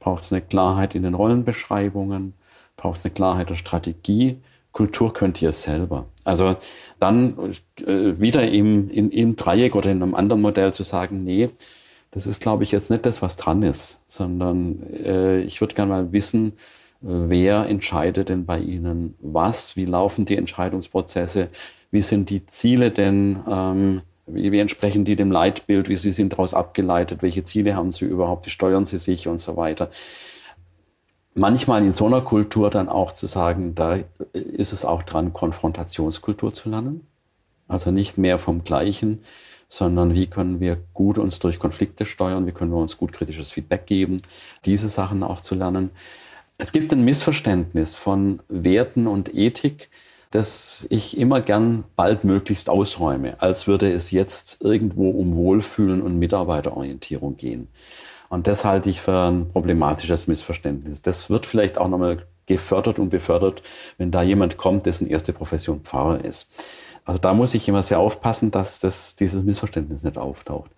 braucht 0.00 0.24
es 0.24 0.32
eine 0.32 0.42
Klarheit 0.42 0.94
in 0.94 1.04
den 1.04 1.14
Rollenbeschreibungen, 1.14 2.34
braucht 2.76 2.98
es 2.98 3.04
eine 3.04 3.14
Klarheit 3.14 3.50
der 3.50 3.54
Strategie. 3.54 4.38
Kultur 4.72 5.12
könnt 5.12 5.40
ihr 5.42 5.52
selber. 5.52 6.06
Also 6.24 6.56
dann 6.98 7.52
äh, 7.86 8.18
wieder 8.18 8.48
im, 8.48 8.88
in, 8.90 9.10
im 9.10 9.36
Dreieck 9.36 9.76
oder 9.76 9.90
in 9.90 10.02
einem 10.02 10.14
anderen 10.14 10.40
Modell 10.40 10.72
zu 10.72 10.82
sagen, 10.82 11.24
nee, 11.24 11.50
das 12.10 12.26
ist, 12.26 12.42
glaube 12.42 12.64
ich, 12.64 12.72
jetzt 12.72 12.90
nicht 12.90 13.06
das, 13.06 13.22
was 13.22 13.36
dran 13.36 13.62
ist, 13.62 14.00
sondern 14.06 14.82
äh, 14.92 15.40
ich 15.42 15.60
würde 15.60 15.74
gerne 15.74 15.90
mal 15.90 16.12
wissen, 16.12 16.48
äh, 17.02 17.06
wer 17.06 17.66
entscheidet 17.66 18.30
denn 18.30 18.46
bei 18.46 18.58
Ihnen 18.58 19.14
was, 19.20 19.76
wie 19.76 19.84
laufen 19.84 20.24
die 20.24 20.36
Entscheidungsprozesse, 20.36 21.48
wie 21.92 22.00
sind 22.00 22.30
die 22.30 22.44
Ziele 22.46 22.90
denn, 22.90 23.38
ähm, 23.48 24.02
wie, 24.26 24.50
wie 24.50 24.58
entsprechen 24.58 25.04
die 25.04 25.14
dem 25.14 25.30
Leitbild, 25.30 25.88
wie 25.88 25.94
sie 25.94 26.10
sind 26.10 26.32
daraus 26.32 26.54
abgeleitet, 26.54 27.22
welche 27.22 27.44
Ziele 27.44 27.76
haben 27.76 27.92
sie 27.92 28.06
überhaupt, 28.06 28.46
wie 28.46 28.50
steuern 28.50 28.84
sie 28.84 28.98
sich 28.98 29.28
und 29.28 29.40
so 29.40 29.56
weiter. 29.56 29.90
Manchmal 31.34 31.82
in 31.82 31.92
so 31.92 32.06
einer 32.06 32.22
Kultur 32.22 32.70
dann 32.70 32.88
auch 32.88 33.12
zu 33.12 33.26
sagen, 33.26 33.74
da 33.74 33.98
ist 34.32 34.72
es 34.72 34.84
auch 34.84 35.02
dran, 35.02 35.32
Konfrontationskultur 35.32 36.52
zu 36.52 36.68
lernen. 36.68 37.06
Also 37.68 37.90
nicht 37.90 38.18
mehr 38.18 38.36
vom 38.36 38.64
Gleichen, 38.64 39.20
sondern 39.68 40.14
wie 40.14 40.26
können 40.26 40.60
wir 40.60 40.76
gut 40.92 41.16
uns 41.16 41.38
durch 41.38 41.58
Konflikte 41.58 42.04
steuern, 42.04 42.46
wie 42.46 42.52
können 42.52 42.70
wir 42.70 42.76
uns 42.78 42.98
gut 42.98 43.12
kritisches 43.12 43.52
Feedback 43.52 43.86
geben, 43.86 44.20
diese 44.66 44.90
Sachen 44.90 45.22
auch 45.22 45.40
zu 45.40 45.54
lernen. 45.54 45.90
Es 46.58 46.72
gibt 46.72 46.92
ein 46.92 47.04
Missverständnis 47.04 47.96
von 47.96 48.40
Werten 48.48 49.06
und 49.06 49.34
Ethik, 49.34 49.88
das 50.32 50.86
ich 50.90 51.16
immer 51.16 51.40
gern 51.40 51.84
baldmöglichst 51.94 52.68
ausräume, 52.68 53.40
als 53.40 53.66
würde 53.66 53.92
es 53.92 54.10
jetzt 54.10 54.58
irgendwo 54.60 55.10
um 55.10 55.34
Wohlfühlen 55.34 56.02
und 56.02 56.18
Mitarbeiterorientierung 56.18 57.36
gehen. 57.36 57.68
Und 58.28 58.46
das 58.46 58.64
halte 58.64 58.88
ich 58.88 59.00
für 59.00 59.30
ein 59.30 59.50
problematisches 59.50 60.26
Missverständnis. 60.26 61.02
Das 61.02 61.28
wird 61.28 61.44
vielleicht 61.44 61.76
auch 61.76 61.88
nochmal 61.88 62.26
gefördert 62.46 62.98
und 62.98 63.10
befördert, 63.10 63.62
wenn 63.98 64.10
da 64.10 64.22
jemand 64.22 64.56
kommt, 64.56 64.86
dessen 64.86 65.06
erste 65.06 65.34
Profession 65.34 65.80
Pfarrer 65.80 66.24
ist. 66.24 66.48
Also 67.04 67.18
da 67.18 67.34
muss 67.34 67.54
ich 67.54 67.68
immer 67.68 67.82
sehr 67.82 67.98
aufpassen, 67.98 68.50
dass 68.50 68.80
das, 68.80 69.16
dieses 69.16 69.42
Missverständnis 69.42 70.02
nicht 70.02 70.16
auftaucht. 70.16 70.70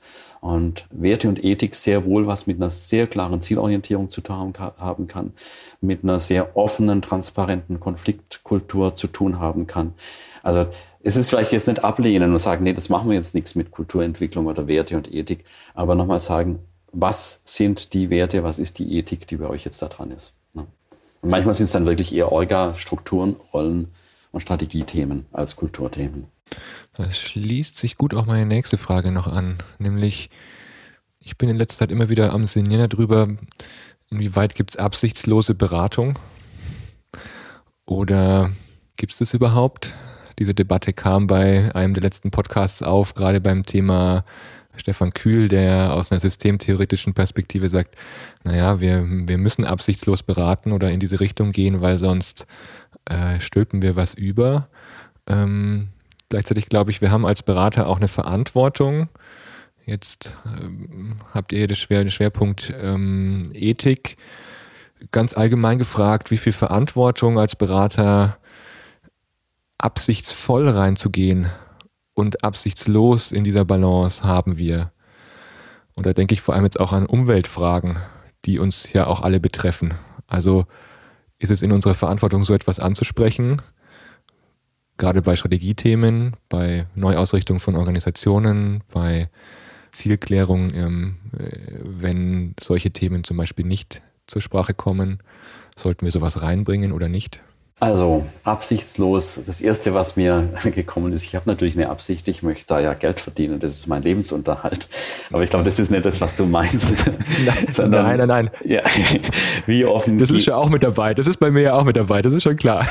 Und 0.44 0.86
Werte 0.90 1.26
und 1.30 1.42
Ethik 1.42 1.74
sehr 1.74 2.04
wohl 2.04 2.26
was 2.26 2.46
mit 2.46 2.58
einer 2.58 2.68
sehr 2.68 3.06
klaren 3.06 3.40
Zielorientierung 3.40 4.10
zu 4.10 4.20
tun 4.20 4.52
haben 4.58 5.06
kann, 5.06 5.32
mit 5.80 6.04
einer 6.04 6.20
sehr 6.20 6.54
offenen, 6.54 7.00
transparenten 7.00 7.80
Konfliktkultur 7.80 8.94
zu 8.94 9.06
tun 9.06 9.38
haben 9.40 9.66
kann. 9.66 9.94
Also 10.42 10.66
es 11.02 11.16
ist 11.16 11.30
vielleicht 11.30 11.52
jetzt 11.52 11.66
nicht 11.66 11.82
ablehnen 11.82 12.30
und 12.30 12.38
sagen, 12.40 12.62
nee, 12.62 12.74
das 12.74 12.90
machen 12.90 13.08
wir 13.08 13.16
jetzt 13.16 13.34
nichts 13.34 13.54
mit 13.54 13.70
Kulturentwicklung 13.70 14.44
oder 14.44 14.68
Werte 14.68 14.98
und 14.98 15.10
Ethik, 15.10 15.46
aber 15.72 15.94
nochmal 15.94 16.20
sagen, 16.20 16.58
was 16.92 17.40
sind 17.46 17.94
die 17.94 18.10
Werte, 18.10 18.44
was 18.44 18.58
ist 18.58 18.78
die 18.78 18.98
Ethik, 18.98 19.26
die 19.26 19.38
bei 19.38 19.48
euch 19.48 19.64
jetzt 19.64 19.80
da 19.80 19.88
dran 19.88 20.10
ist. 20.10 20.34
Ne? 20.52 20.66
Und 21.22 21.30
manchmal 21.30 21.54
sind 21.54 21.64
es 21.64 21.72
dann 21.72 21.86
wirklich 21.86 22.14
eher 22.14 22.32
Orga, 22.32 22.74
Strukturen, 22.74 23.36
Rollen 23.54 23.88
und 24.30 24.42
Strategiethemen 24.42 25.24
als 25.32 25.56
Kulturthemen. 25.56 26.26
Das 26.96 27.18
schließt 27.18 27.76
sich 27.76 27.96
gut 27.96 28.14
auch 28.14 28.26
meine 28.26 28.46
nächste 28.46 28.76
Frage 28.76 29.10
noch 29.10 29.26
an, 29.26 29.58
nämlich 29.78 30.30
ich 31.18 31.36
bin 31.36 31.48
in 31.48 31.56
letzter 31.56 31.80
Zeit 31.80 31.90
immer 31.90 32.08
wieder 32.08 32.32
am 32.32 32.46
Sinnieren 32.46 32.88
darüber, 32.88 33.28
inwieweit 34.10 34.54
gibt 34.54 34.70
es 34.70 34.76
absichtslose 34.76 35.54
Beratung 35.54 36.18
oder 37.84 38.52
gibt 38.96 39.12
es 39.12 39.18
das 39.18 39.34
überhaupt? 39.34 39.94
Diese 40.38 40.54
Debatte 40.54 40.92
kam 40.92 41.26
bei 41.26 41.74
einem 41.74 41.94
der 41.94 42.02
letzten 42.02 42.30
Podcasts 42.30 42.82
auf, 42.82 43.14
gerade 43.14 43.40
beim 43.40 43.64
Thema 43.64 44.24
Stefan 44.76 45.14
Kühl, 45.14 45.48
der 45.48 45.94
aus 45.94 46.12
einer 46.12 46.20
systemtheoretischen 46.20 47.14
Perspektive 47.14 47.68
sagt, 47.68 47.96
naja, 48.42 48.80
wir, 48.80 49.04
wir 49.04 49.38
müssen 49.38 49.64
absichtslos 49.64 50.22
beraten 50.22 50.72
oder 50.72 50.90
in 50.90 51.00
diese 51.00 51.20
Richtung 51.20 51.52
gehen, 51.52 51.80
weil 51.80 51.98
sonst 51.98 52.46
äh, 53.04 53.40
stülpen 53.40 53.82
wir 53.82 53.96
was 53.96 54.14
über. 54.14 54.68
Ähm, 55.26 55.88
Gleichzeitig 56.28 56.68
glaube 56.68 56.90
ich, 56.90 57.00
wir 57.00 57.10
haben 57.10 57.26
als 57.26 57.42
Berater 57.42 57.86
auch 57.86 57.98
eine 57.98 58.08
Verantwortung. 58.08 59.08
Jetzt 59.86 60.36
ähm, 60.46 61.16
habt 61.32 61.52
ihr 61.52 61.66
den, 61.66 61.76
Schwer, 61.76 62.08
Schwerpunkt 62.08 62.72
ähm, 62.78 63.50
Ethik. 63.52 64.16
Ganz 65.10 65.36
allgemein 65.36 65.78
gefragt, 65.78 66.30
wie 66.30 66.38
viel 66.38 66.52
Verantwortung 66.52 67.38
als 67.38 67.56
Berater 67.56 68.38
absichtsvoll 69.76 70.68
reinzugehen 70.68 71.50
und 72.14 72.42
absichtslos 72.42 73.32
in 73.32 73.44
dieser 73.44 73.64
Balance 73.64 74.24
haben 74.24 74.56
wir. 74.56 74.92
Und 75.94 76.06
da 76.06 76.12
denke 76.12 76.34
ich 76.34 76.40
vor 76.40 76.54
allem 76.54 76.64
jetzt 76.64 76.80
auch 76.80 76.92
an 76.92 77.06
Umweltfragen, 77.06 77.98
die 78.46 78.58
uns 78.58 78.92
ja 78.92 79.06
auch 79.06 79.20
alle 79.20 79.40
betreffen. 79.40 79.94
Also 80.26 80.66
ist 81.38 81.50
es 81.50 81.62
in 81.62 81.72
unserer 81.72 81.94
Verantwortung, 81.94 82.42
so 82.42 82.54
etwas 82.54 82.80
anzusprechen? 82.80 83.60
Gerade 84.98 85.22
bei 85.22 85.36
Strategiethemen, 85.36 86.34
bei 86.48 86.86
Neuausrichtung 86.94 87.58
von 87.60 87.76
Organisationen, 87.76 88.82
bei 88.92 89.28
Zielklärung, 89.92 90.72
ähm, 90.74 91.16
äh, 91.38 91.78
wenn 91.82 92.54
solche 92.60 92.90
Themen 92.90 93.24
zum 93.24 93.36
Beispiel 93.36 93.64
nicht 93.64 94.02
zur 94.26 94.42
Sprache 94.42 94.74
kommen, 94.74 95.18
sollten 95.76 96.04
wir 96.04 96.12
sowas 96.12 96.42
reinbringen 96.42 96.92
oder 96.92 97.08
nicht? 97.08 97.40
Also 97.80 98.24
absichtslos, 98.44 99.40
das 99.44 99.60
Erste, 99.60 99.94
was 99.94 100.14
mir 100.14 100.48
gekommen 100.64 101.12
ist, 101.12 101.24
ich 101.24 101.34
habe 101.34 101.48
natürlich 101.48 101.76
eine 101.76 101.90
Absicht, 101.90 102.28
ich 102.28 102.42
möchte 102.42 102.66
da 102.68 102.80
ja 102.80 102.94
Geld 102.94 103.18
verdienen, 103.18 103.58
das 103.58 103.74
ist 103.74 103.88
mein 103.88 104.02
Lebensunterhalt. 104.02 104.88
Aber 105.32 105.42
ich 105.42 105.50
glaube, 105.50 105.64
das 105.64 105.80
ist 105.80 105.90
nicht 105.90 106.04
das, 106.04 106.20
was 106.20 106.36
du 106.36 106.46
meinst. 106.46 107.06
Nein, 107.44 107.56
Sondern, 107.68 108.06
nein, 108.06 108.18
nein, 108.18 108.28
nein. 108.28 108.50
Ja, 108.64 108.82
wie 109.66 109.84
offen. 109.84 110.18
Das 110.18 110.30
ist 110.30 110.46
ja 110.46 110.56
auch 110.56 110.68
mit 110.68 110.84
dabei, 110.84 111.14
das 111.14 111.26
ist 111.26 111.38
bei 111.38 111.50
mir 111.50 111.62
ja 111.62 111.74
auch 111.74 111.84
mit 111.84 111.96
dabei, 111.96 112.22
das 112.22 112.32
ist 112.32 112.44
schon 112.44 112.56
klar. 112.56 112.86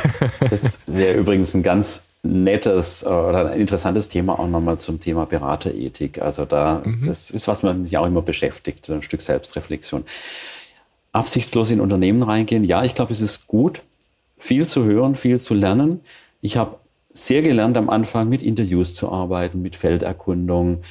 Das 0.50 0.80
wäre 0.86 1.14
übrigens 1.18 1.54
ein 1.54 1.64
ganz 1.64 2.02
nettes 2.22 3.06
oder 3.06 3.52
ein 3.52 3.60
interessantes 3.60 4.10
Thema 4.10 4.38
auch 4.38 4.48
nochmal 4.48 4.80
zum 4.80 5.00
Thema 5.00 5.26
Beraterethik. 5.26 6.22
Also 6.22 6.46
da, 6.46 6.82
mhm. 6.84 7.06
das 7.06 7.32
ist, 7.32 7.48
was 7.48 7.64
man 7.64 7.86
sich 7.86 7.98
auch 7.98 8.06
immer 8.06 8.22
beschäftigt, 8.22 8.86
so 8.86 8.94
ein 8.94 9.02
Stück 9.02 9.22
Selbstreflexion. 9.22 10.04
Absichtslos 11.14 11.72
in 11.72 11.80
Unternehmen 11.80 12.24
reingehen, 12.24 12.64
ja, 12.64 12.84
ich 12.84 12.96
glaube, 12.96 13.14
es 13.14 13.22
ist 13.22 13.48
gut 13.48 13.82
viel 14.44 14.68
zu 14.68 14.84
hören, 14.84 15.16
viel 15.16 15.40
zu 15.40 15.54
lernen. 15.54 16.02
Ich 16.42 16.58
habe 16.58 16.76
sehr 17.14 17.42
gelernt 17.42 17.78
am 17.78 17.90
Anfang 17.90 18.28
mit 18.28 18.44
Interviews 18.44 18.94
zu 18.94 19.10
arbeiten, 19.10 19.62
mit 19.62 19.78
Felderkundung, 19.78 20.82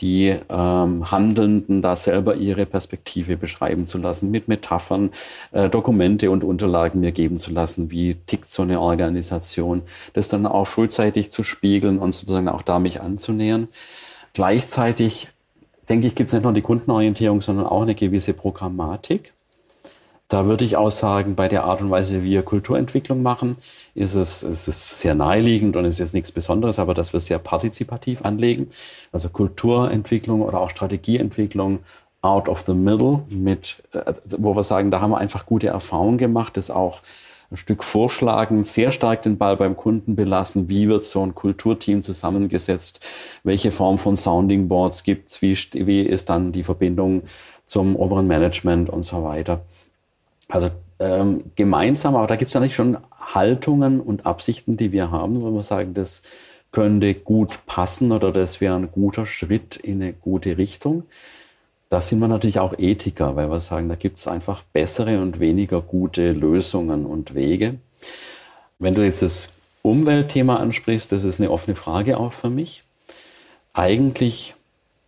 die 0.00 0.34
ähm, 0.48 1.10
Handelnden 1.10 1.82
da 1.82 1.94
selber 1.94 2.36
ihre 2.36 2.64
Perspektive 2.64 3.36
beschreiben 3.36 3.84
zu 3.84 3.98
lassen, 3.98 4.30
mit 4.30 4.48
Metaphern, 4.48 5.10
äh, 5.50 5.68
Dokumente 5.68 6.30
und 6.30 6.42
Unterlagen 6.42 7.00
mir 7.00 7.12
geben 7.12 7.36
zu 7.36 7.52
lassen, 7.52 7.90
wie 7.90 8.14
tickt 8.14 8.48
so 8.48 8.62
eine 8.62 8.80
Organisation, 8.80 9.82
das 10.14 10.28
dann 10.28 10.46
auch 10.46 10.66
frühzeitig 10.66 11.30
zu 11.30 11.42
spiegeln 11.42 11.98
und 11.98 12.12
sozusagen 12.12 12.48
auch 12.48 12.62
da 12.62 12.78
mich 12.78 13.02
anzunähern. 13.02 13.68
Gleichzeitig 14.32 15.28
denke 15.86 16.06
ich, 16.06 16.14
gibt 16.14 16.28
es 16.28 16.32
nicht 16.32 16.44
nur 16.44 16.54
die 16.54 16.62
Kundenorientierung, 16.62 17.42
sondern 17.42 17.66
auch 17.66 17.82
eine 17.82 17.94
gewisse 17.94 18.32
Programmatik. 18.32 19.34
Da 20.32 20.46
würde 20.46 20.64
ich 20.64 20.78
auch 20.78 20.90
sagen, 20.90 21.34
bei 21.34 21.46
der 21.46 21.64
Art 21.64 21.82
und 21.82 21.90
Weise, 21.90 22.22
wie 22.22 22.30
wir 22.30 22.42
Kulturentwicklung 22.42 23.22
machen, 23.22 23.52
ist 23.94 24.14
es, 24.14 24.42
es 24.42 24.66
ist 24.66 25.00
sehr 25.00 25.14
naheliegend 25.14 25.76
und 25.76 25.84
ist 25.84 25.98
jetzt 25.98 26.14
nichts 26.14 26.32
Besonderes, 26.32 26.78
aber 26.78 26.94
dass 26.94 27.12
wir 27.12 27.20
sehr 27.20 27.38
partizipativ 27.38 28.22
anlegen. 28.24 28.68
Also 29.12 29.28
Kulturentwicklung 29.28 30.40
oder 30.40 30.60
auch 30.60 30.70
Strategieentwicklung 30.70 31.80
out 32.22 32.48
of 32.48 32.62
the 32.62 32.72
middle, 32.72 33.24
mit, 33.28 33.82
äh, 33.92 34.10
wo 34.38 34.56
wir 34.56 34.62
sagen, 34.62 34.90
da 34.90 35.02
haben 35.02 35.10
wir 35.10 35.18
einfach 35.18 35.44
gute 35.44 35.66
Erfahrungen 35.66 36.16
gemacht, 36.16 36.56
das 36.56 36.70
auch 36.70 37.02
ein 37.50 37.58
Stück 37.58 37.84
vorschlagen, 37.84 38.64
sehr 38.64 38.90
stark 38.90 39.20
den 39.20 39.36
Ball 39.36 39.58
beim 39.58 39.76
Kunden 39.76 40.16
belassen. 40.16 40.70
Wie 40.70 40.88
wird 40.88 41.04
so 41.04 41.22
ein 41.22 41.34
Kulturteam 41.34 42.00
zusammengesetzt? 42.00 43.00
Welche 43.44 43.70
Form 43.70 43.98
von 43.98 44.16
Sounding 44.16 44.68
Boards 44.68 45.04
gibt 45.04 45.28
es? 45.28 45.42
Wie, 45.42 45.54
wie 45.74 46.00
ist 46.00 46.30
dann 46.30 46.52
die 46.52 46.62
Verbindung 46.62 47.24
zum 47.66 47.96
oberen 47.96 48.26
Management 48.26 48.88
und 48.88 49.02
so 49.02 49.22
weiter? 49.24 49.60
Also 50.52 50.70
ähm, 50.98 51.44
gemeinsam, 51.56 52.14
aber 52.14 52.26
da 52.26 52.36
gibt 52.36 52.50
es 52.50 52.54
natürlich 52.54 52.74
schon 52.74 52.98
Haltungen 53.18 54.00
und 54.00 54.26
Absichten, 54.26 54.76
die 54.76 54.92
wir 54.92 55.10
haben, 55.10 55.40
wo 55.40 55.50
wir 55.50 55.62
sagen, 55.62 55.94
das 55.94 56.22
könnte 56.72 57.14
gut 57.14 57.60
passen 57.64 58.12
oder 58.12 58.32
das 58.32 58.60
wäre 58.60 58.76
ein 58.76 58.92
guter 58.92 59.24
Schritt 59.24 59.76
in 59.76 60.02
eine 60.02 60.12
gute 60.12 60.58
Richtung. 60.58 61.04
Da 61.88 62.02
sind 62.02 62.18
wir 62.18 62.28
natürlich 62.28 62.58
auch 62.58 62.74
Ethiker, 62.78 63.34
weil 63.34 63.50
wir 63.50 63.60
sagen, 63.60 63.88
da 63.88 63.94
gibt 63.94 64.18
es 64.18 64.28
einfach 64.28 64.62
bessere 64.62 65.22
und 65.22 65.40
weniger 65.40 65.80
gute 65.80 66.32
Lösungen 66.32 67.06
und 67.06 67.34
Wege. 67.34 67.76
Wenn 68.78 68.94
du 68.94 69.02
jetzt 69.02 69.22
das 69.22 69.54
Umweltthema 69.80 70.56
ansprichst, 70.56 71.12
das 71.12 71.24
ist 71.24 71.40
eine 71.40 71.50
offene 71.50 71.76
Frage 71.76 72.20
auch 72.20 72.32
für 72.32 72.50
mich. 72.50 72.84
Eigentlich 73.72 74.54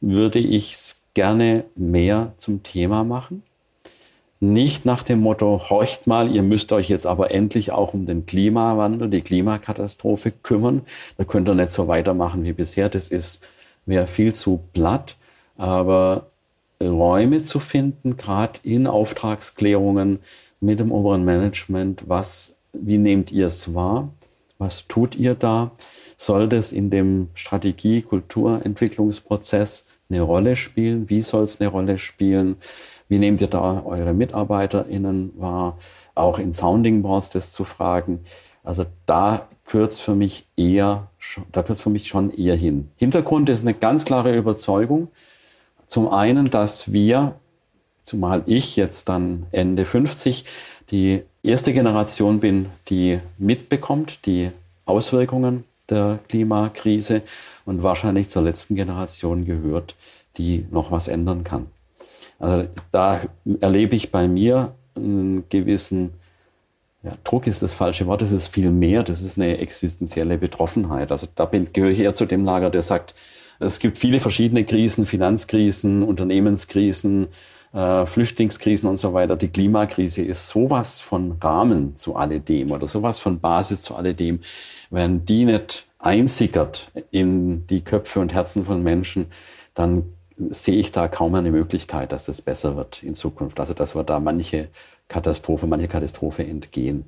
würde 0.00 0.38
ich 0.38 0.72
es 0.72 0.96
gerne 1.12 1.64
mehr 1.74 2.32
zum 2.38 2.62
Thema 2.62 3.04
machen. 3.04 3.42
Nicht 4.40 4.84
nach 4.84 5.02
dem 5.02 5.20
Motto, 5.20 5.70
horcht 5.70 6.06
mal, 6.06 6.30
ihr 6.30 6.42
müsst 6.42 6.72
euch 6.72 6.88
jetzt 6.88 7.06
aber 7.06 7.30
endlich 7.30 7.72
auch 7.72 7.94
um 7.94 8.04
den 8.04 8.26
Klimawandel, 8.26 9.08
die 9.08 9.22
Klimakatastrophe 9.22 10.32
kümmern. 10.32 10.82
Da 11.16 11.24
könnt 11.24 11.48
ihr 11.48 11.54
nicht 11.54 11.70
so 11.70 11.88
weitermachen 11.88 12.44
wie 12.44 12.52
bisher. 12.52 12.88
Das 12.88 13.08
ist, 13.08 13.42
wäre 13.86 14.06
viel 14.06 14.34
zu 14.34 14.60
platt. 14.72 15.16
Aber 15.56 16.26
Räume 16.82 17.40
zu 17.40 17.58
finden, 17.58 18.16
gerade 18.16 18.60
in 18.62 18.86
Auftragsklärungen 18.86 20.18
mit 20.60 20.80
dem 20.80 20.92
oberen 20.92 21.24
Management, 21.24 22.04
was, 22.08 22.56
wie 22.72 22.98
nehmt 22.98 23.30
ihr 23.30 23.46
es 23.46 23.74
wahr? 23.74 24.10
Was 24.58 24.86
tut 24.88 25.16
ihr 25.16 25.34
da? 25.34 25.72
Soll 26.16 26.48
das 26.48 26.72
in 26.72 26.90
dem 26.90 27.28
Strategie-, 27.34 28.02
Kulturentwicklungsprozess 28.02 29.84
eine 30.10 30.22
Rolle 30.22 30.56
spielen? 30.56 31.08
Wie 31.10 31.22
soll 31.22 31.44
es 31.44 31.60
eine 31.60 31.70
Rolle 31.70 31.98
spielen? 31.98 32.56
Wie 33.08 33.18
nehmt 33.18 33.40
ihr 33.40 33.48
da 33.48 33.82
eure 33.84 34.14
MitarbeiterInnen 34.14 35.32
wahr? 35.36 35.78
Auch 36.14 36.38
in 36.38 36.52
Sounding 36.52 37.02
Boards 37.02 37.30
das 37.30 37.52
zu 37.52 37.64
fragen. 37.64 38.20
Also 38.62 38.84
da 39.06 39.46
es 39.72 40.00
für 40.00 40.14
mich 40.14 40.46
eher, 40.56 41.10
da 41.52 41.62
gehört 41.62 41.78
für 41.78 41.90
mich 41.90 42.08
schon 42.08 42.30
eher 42.30 42.56
hin. 42.56 42.90
Hintergrund 42.96 43.48
ist 43.48 43.62
eine 43.62 43.74
ganz 43.74 44.04
klare 44.04 44.34
Überzeugung. 44.34 45.08
Zum 45.86 46.08
einen, 46.08 46.50
dass 46.50 46.92
wir, 46.92 47.34
zumal 48.02 48.42
ich 48.46 48.76
jetzt 48.76 49.08
dann 49.08 49.46
Ende 49.50 49.84
50, 49.84 50.44
die 50.90 51.22
erste 51.42 51.72
Generation 51.72 52.40
bin, 52.40 52.66
die 52.88 53.20
mitbekommt, 53.38 54.26
die 54.26 54.50
Auswirkungen 54.86 55.64
der 55.90 56.18
Klimakrise 56.28 57.22
und 57.64 57.82
wahrscheinlich 57.82 58.28
zur 58.28 58.42
letzten 58.42 58.74
Generation 58.74 59.44
gehört, 59.44 59.96
die 60.36 60.66
noch 60.70 60.90
was 60.90 61.08
ändern 61.08 61.44
kann. 61.44 61.66
Also 62.38 62.68
da 62.90 63.20
erlebe 63.60 63.94
ich 63.96 64.10
bei 64.10 64.28
mir 64.28 64.74
einen 64.96 65.44
gewissen 65.48 66.14
ja, 67.04 67.12
Druck 67.22 67.46
ist 67.46 67.62
das 67.62 67.74
falsche 67.74 68.06
Wort, 68.06 68.22
es 68.22 68.32
ist 68.32 68.48
viel 68.48 68.70
mehr, 68.70 69.02
das 69.02 69.20
ist 69.20 69.36
eine 69.36 69.58
existenzielle 69.58 70.38
Betroffenheit. 70.38 71.12
Also 71.12 71.26
da 71.34 71.44
bin, 71.44 71.68
gehöre 71.72 71.90
ich 71.90 72.00
eher 72.00 72.14
zu 72.14 72.24
dem 72.24 72.44
Lager, 72.44 72.70
der 72.70 72.82
sagt, 72.82 73.14
es 73.60 73.78
gibt 73.78 73.98
viele 73.98 74.20
verschiedene 74.20 74.64
Krisen, 74.64 75.06
Finanzkrisen, 75.06 76.02
Unternehmenskrisen, 76.02 77.28
äh, 77.74 78.06
Flüchtlingskrisen 78.06 78.88
und 78.88 78.98
so 78.98 79.12
weiter. 79.12 79.36
Die 79.36 79.48
Klimakrise 79.48 80.22
ist 80.22 80.48
sowas 80.48 81.00
von 81.00 81.32
Rahmen 81.40 81.96
zu 81.96 82.16
alledem 82.16 82.70
oder 82.70 82.86
sowas 82.86 83.18
von 83.18 83.40
Basis 83.40 83.82
zu 83.82 83.96
alledem. 83.96 84.40
Wenn 84.90 85.26
die 85.26 85.44
nicht 85.44 85.86
einsickert 85.98 86.90
in 87.10 87.66
die 87.66 87.82
Köpfe 87.82 88.20
und 88.20 88.32
Herzen 88.32 88.64
von 88.64 88.82
Menschen, 88.82 89.26
dann 89.74 90.04
sehe 90.50 90.76
ich 90.76 90.92
da 90.92 91.08
kaum 91.08 91.34
eine 91.34 91.50
Möglichkeit, 91.50 92.12
dass 92.12 92.28
es 92.28 92.42
besser 92.42 92.76
wird 92.76 93.02
in 93.02 93.14
Zukunft. 93.14 93.58
Also 93.60 93.74
dass 93.74 93.94
wir 93.94 94.04
da 94.04 94.20
manche 94.20 94.68
Katastrophe, 95.08 95.66
manche 95.66 95.88
Katastrophe 95.88 96.44
entgehen. 96.44 97.06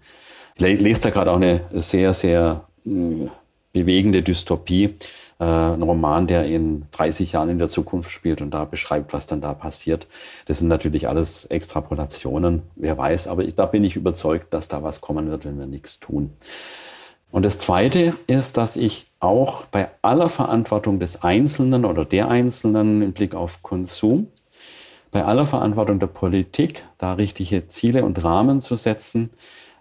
Ich 0.56 0.62
lese 0.62 1.02
da 1.02 1.10
gerade 1.10 1.30
auch 1.30 1.36
eine 1.36 1.62
sehr, 1.74 2.12
sehr 2.14 2.66
hm, 2.84 3.30
bewegende 3.72 4.22
Dystopie. 4.22 4.94
Äh, 5.38 5.44
ein 5.44 5.82
Roman, 5.82 6.26
der 6.26 6.46
in 6.46 6.86
30 6.92 7.32
Jahren 7.32 7.50
in 7.50 7.58
der 7.58 7.68
Zukunft 7.68 8.10
spielt 8.10 8.40
und 8.40 8.52
da 8.52 8.64
beschreibt, 8.64 9.12
was 9.12 9.26
dann 9.26 9.40
da 9.40 9.52
passiert. 9.52 10.08
Das 10.46 10.58
sind 10.58 10.68
natürlich 10.68 11.08
alles 11.08 11.44
Extrapolationen, 11.46 12.62
wer 12.74 12.96
weiß, 12.96 13.26
aber 13.26 13.44
ich, 13.44 13.54
da 13.54 13.66
bin 13.66 13.84
ich 13.84 13.96
überzeugt, 13.96 14.54
dass 14.54 14.68
da 14.68 14.82
was 14.82 15.00
kommen 15.00 15.30
wird, 15.30 15.44
wenn 15.44 15.58
wir 15.58 15.66
nichts 15.66 16.00
tun. 16.00 16.32
Und 17.30 17.44
das 17.44 17.58
Zweite 17.58 18.14
ist, 18.28 18.56
dass 18.56 18.76
ich 18.76 19.08
auch 19.20 19.66
bei 19.66 19.90
aller 20.00 20.30
Verantwortung 20.30 21.00
des 21.00 21.22
Einzelnen 21.22 21.84
oder 21.84 22.06
der 22.06 22.28
Einzelnen 22.28 23.02
im 23.02 23.12
Blick 23.12 23.34
auf 23.34 23.62
Konsum, 23.62 24.28
bei 25.10 25.24
aller 25.24 25.44
Verantwortung 25.44 25.98
der 25.98 26.06
Politik, 26.06 26.84
da 26.96 27.14
richtige 27.14 27.66
Ziele 27.66 28.04
und 28.04 28.22
Rahmen 28.24 28.60
zu 28.60 28.76
setzen, 28.76 29.30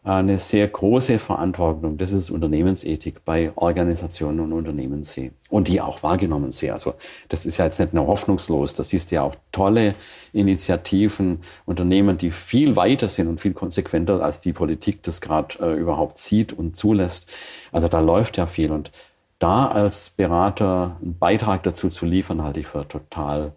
eine 0.06 0.38
sehr 0.38 0.68
große 0.68 1.18
Verantwortung, 1.18 1.98
das 1.98 2.12
ist 2.12 2.30
Unternehmensethik 2.30 3.26
bei 3.26 3.52
Organisationen 3.56 4.40
und 4.40 4.54
Unternehmen 4.54 5.04
sehe. 5.04 5.32
Und 5.50 5.68
die 5.68 5.82
auch 5.82 6.04
wahrgenommen 6.04 6.52
sehe. 6.52 6.74
Also 6.74 6.94
das 7.28 7.48
ist 7.48 7.58
ja 7.58 7.66
jetzt 7.66 7.80
nicht 7.80 7.94
nur 7.94 8.06
hoffnungslos, 8.06 8.76
das 8.76 8.94
ist 8.94 9.10
ja 9.10 9.24
auch 9.24 9.34
tolle 9.52 9.96
Initiativen, 10.32 11.40
Unternehmen, 11.66 12.20
die 12.20 12.30
viel 12.30 12.76
weiter 12.76 13.10
sind 13.10 13.28
und 13.28 13.42
viel 13.42 13.54
konsequenter, 13.54 14.22
als 14.22 14.40
die 14.40 14.54
Politik 14.54 15.02
das 15.02 15.22
gerade 15.22 15.58
äh, 15.60 15.74
überhaupt 15.74 16.20
sieht 16.20 16.54
und 16.54 16.76
zulässt. 16.76 17.28
Also 17.72 17.88
da 17.88 18.00
läuft 18.00 18.38
ja 18.38 18.46
viel. 18.46 18.72
Und 18.72 18.92
da 19.40 19.68
als 19.68 20.12
Berater 20.12 20.98
einen 21.02 21.18
Beitrag 21.18 21.64
dazu 21.64 21.90
zu 21.90 22.06
liefern, 22.06 22.44
halte 22.44 22.60
ich 22.60 22.68
für 22.68 22.88
total 22.88 23.54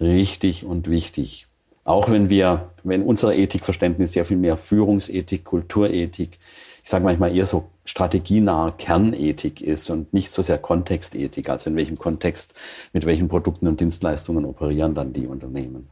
richtig 0.00 0.64
und 0.64 0.88
wichtig. 0.88 1.49
Auch 1.90 2.08
wenn 2.08 2.30
wir, 2.30 2.70
wenn 2.84 3.02
unser 3.02 3.34
Ethikverständnis 3.34 4.12
sehr 4.12 4.24
viel 4.24 4.36
mehr 4.36 4.56
Führungsethik, 4.56 5.44
Kulturethik, 5.44 6.38
ich 6.84 6.88
sage 6.88 7.04
manchmal 7.04 7.34
eher 7.34 7.46
so 7.46 7.68
strategienahe 7.84 8.72
Kernethik 8.78 9.60
ist 9.60 9.90
und 9.90 10.14
nicht 10.14 10.30
so 10.30 10.40
sehr 10.42 10.58
Kontextethik, 10.58 11.48
also 11.48 11.68
in 11.68 11.74
welchem 11.74 11.98
Kontext, 11.98 12.54
mit 12.92 13.06
welchen 13.06 13.26
Produkten 13.28 13.66
und 13.66 13.80
Dienstleistungen 13.80 14.44
operieren 14.44 14.94
dann 14.94 15.12
die 15.12 15.26
Unternehmen. 15.26 15.88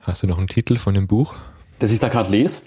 Hast 0.00 0.24
du 0.24 0.26
noch 0.26 0.38
einen 0.38 0.48
Titel 0.48 0.76
von 0.76 0.94
dem 0.94 1.06
Buch? 1.06 1.34
Das 1.78 1.92
ich 1.92 2.00
da 2.00 2.08
gerade 2.08 2.30
lese. 2.32 2.62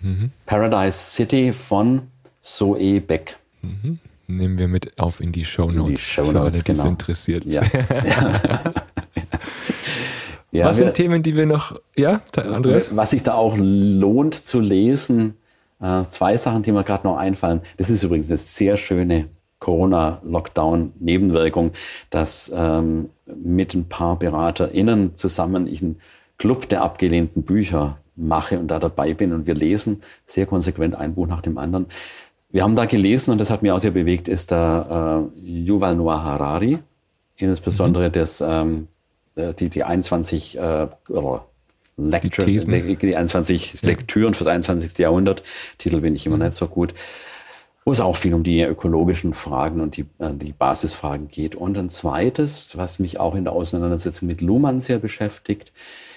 Mhm. 0.00 0.32
Paradise 0.44 0.98
City 0.98 1.52
von 1.52 2.08
Zoe 2.40 3.00
Beck. 3.00 3.36
Mhm. 3.62 4.00
Nehmen 4.26 4.58
wir 4.58 4.66
mit 4.66 4.98
auf 4.98 5.20
in 5.20 5.30
die 5.30 5.44
Show 5.44 5.70
Notes. 5.70 5.76
In 5.76 5.94
die 5.94 6.00
Show 6.00 6.32
Notes, 6.32 6.64
genau. 6.64 6.88
interessiert. 6.88 7.44
Ja. 7.44 7.62
ja. 7.72 8.72
Ja, 10.52 10.66
was 10.66 10.76
sind 10.76 10.94
Themen, 10.94 11.22
die 11.22 11.34
wir 11.34 11.46
noch, 11.46 11.80
ja, 11.96 12.20
Andreas? 12.36 12.94
Was 12.94 13.10
sich 13.10 13.22
da 13.22 13.34
auch 13.34 13.56
lohnt 13.58 14.34
zu 14.34 14.60
lesen, 14.60 15.36
äh, 15.80 16.02
zwei 16.04 16.36
Sachen, 16.36 16.62
die 16.62 16.72
mir 16.72 16.84
gerade 16.84 17.06
noch 17.06 17.16
einfallen. 17.16 17.62
Das 17.78 17.88
ist 17.88 18.04
übrigens 18.04 18.28
eine 18.28 18.36
sehr 18.38 18.76
schöne 18.76 19.30
Corona-Lockdown-Nebenwirkung, 19.60 21.70
dass 22.10 22.52
ähm, 22.54 23.08
mit 23.26 23.74
ein 23.74 23.88
paar 23.88 24.18
BeraterInnen 24.18 25.16
zusammen 25.16 25.66
ich 25.66 25.80
einen 25.82 25.98
Club 26.36 26.68
der 26.68 26.82
abgelehnten 26.82 27.44
Bücher 27.44 27.96
mache 28.14 28.58
und 28.58 28.68
da 28.68 28.78
dabei 28.78 29.14
bin 29.14 29.32
und 29.32 29.46
wir 29.46 29.54
lesen 29.54 30.02
sehr 30.26 30.44
konsequent 30.46 30.94
ein 30.94 31.14
Buch 31.14 31.26
nach 31.26 31.40
dem 31.40 31.56
anderen. 31.58 31.86
Wir 32.50 32.62
haben 32.62 32.76
da 32.76 32.84
gelesen 32.84 33.32
und 33.32 33.40
das 33.40 33.48
hat 33.48 33.62
mich 33.62 33.72
auch 33.72 33.78
sehr 33.78 33.92
bewegt, 33.92 34.28
ist 34.28 34.50
da 34.50 35.20
äh, 35.20 35.22
Yuval 35.40 35.96
Noah 35.96 36.22
Harari, 36.22 36.78
insbesondere 37.36 38.08
mhm. 38.08 38.12
das 38.12 38.44
ähm, 38.46 38.82
äh, 38.82 38.86
die, 39.36 39.68
die 39.68 39.84
21 39.84 40.58
äh, 40.58 40.88
Lecture, 41.96 42.46
die, 42.46 42.96
die 42.96 43.16
21 43.16 43.82
ja. 43.82 43.88
Lektüren 43.88 44.34
fürs 44.34 44.48
21. 44.48 44.98
Jahrhundert. 44.98 45.42
Titel 45.78 46.00
bin 46.00 46.16
ich 46.16 46.26
immer 46.26 46.36
mhm. 46.36 46.44
nicht 46.44 46.54
so 46.54 46.68
gut. 46.68 46.94
wo 47.84 47.92
es 47.92 48.00
auch 48.00 48.16
viel 48.16 48.32
um 48.32 48.44
die 48.44 48.62
ökologischen 48.62 49.34
Fragen 49.34 49.80
und 49.80 49.96
die, 49.96 50.06
äh, 50.18 50.32
die 50.32 50.52
Basisfragen 50.52 51.28
geht. 51.28 51.54
Und 51.54 51.76
ein 51.78 51.90
zweites, 51.90 52.76
was 52.76 52.98
mich 52.98 53.18
auch 53.18 53.34
in 53.34 53.44
der 53.44 53.52
Auseinandersetzung 53.52 54.28
mit 54.28 54.40
Luhmann 54.40 54.80
sehr 54.80 54.98
beschäftigt, 54.98 55.72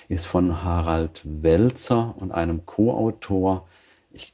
ist 0.08 0.26
von 0.26 0.64
Harald 0.64 1.22
Welzer 1.24 2.14
und 2.20 2.32
einem 2.32 2.66
Co-Autor. 2.66 3.68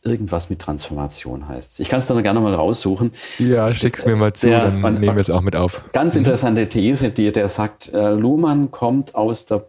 Irgendwas 0.04 0.50
mit 0.50 0.60
Transformation 0.60 1.48
heißt. 1.48 1.80
Ich 1.80 1.90
kann 1.90 2.00
es 2.00 2.08
dann 2.08 2.22
gerne 2.24 2.40
mal 2.40 2.54
raussuchen. 2.54 3.12
Ja, 3.40 3.74
schick's 3.74 4.06
mir 4.06 4.16
mal 4.16 4.34
zu, 4.34 4.48
der, 4.48 4.70
dann 4.70 4.96
nehmen 4.96 5.16
wir 5.16 5.22
es 5.22 5.30
auch 5.30 5.42
mit 5.42 5.56
auf. 5.56 5.82
Ganz 5.94 6.14
mhm. 6.14 6.20
interessante 6.20 6.68
These, 6.70 7.10
die 7.10 7.32
der 7.32 7.50
sagt, 7.50 7.94
äh, 7.94 8.12
Luhmann 8.12 8.72
kommt 8.72 9.16
aus 9.16 9.46
der 9.46 9.66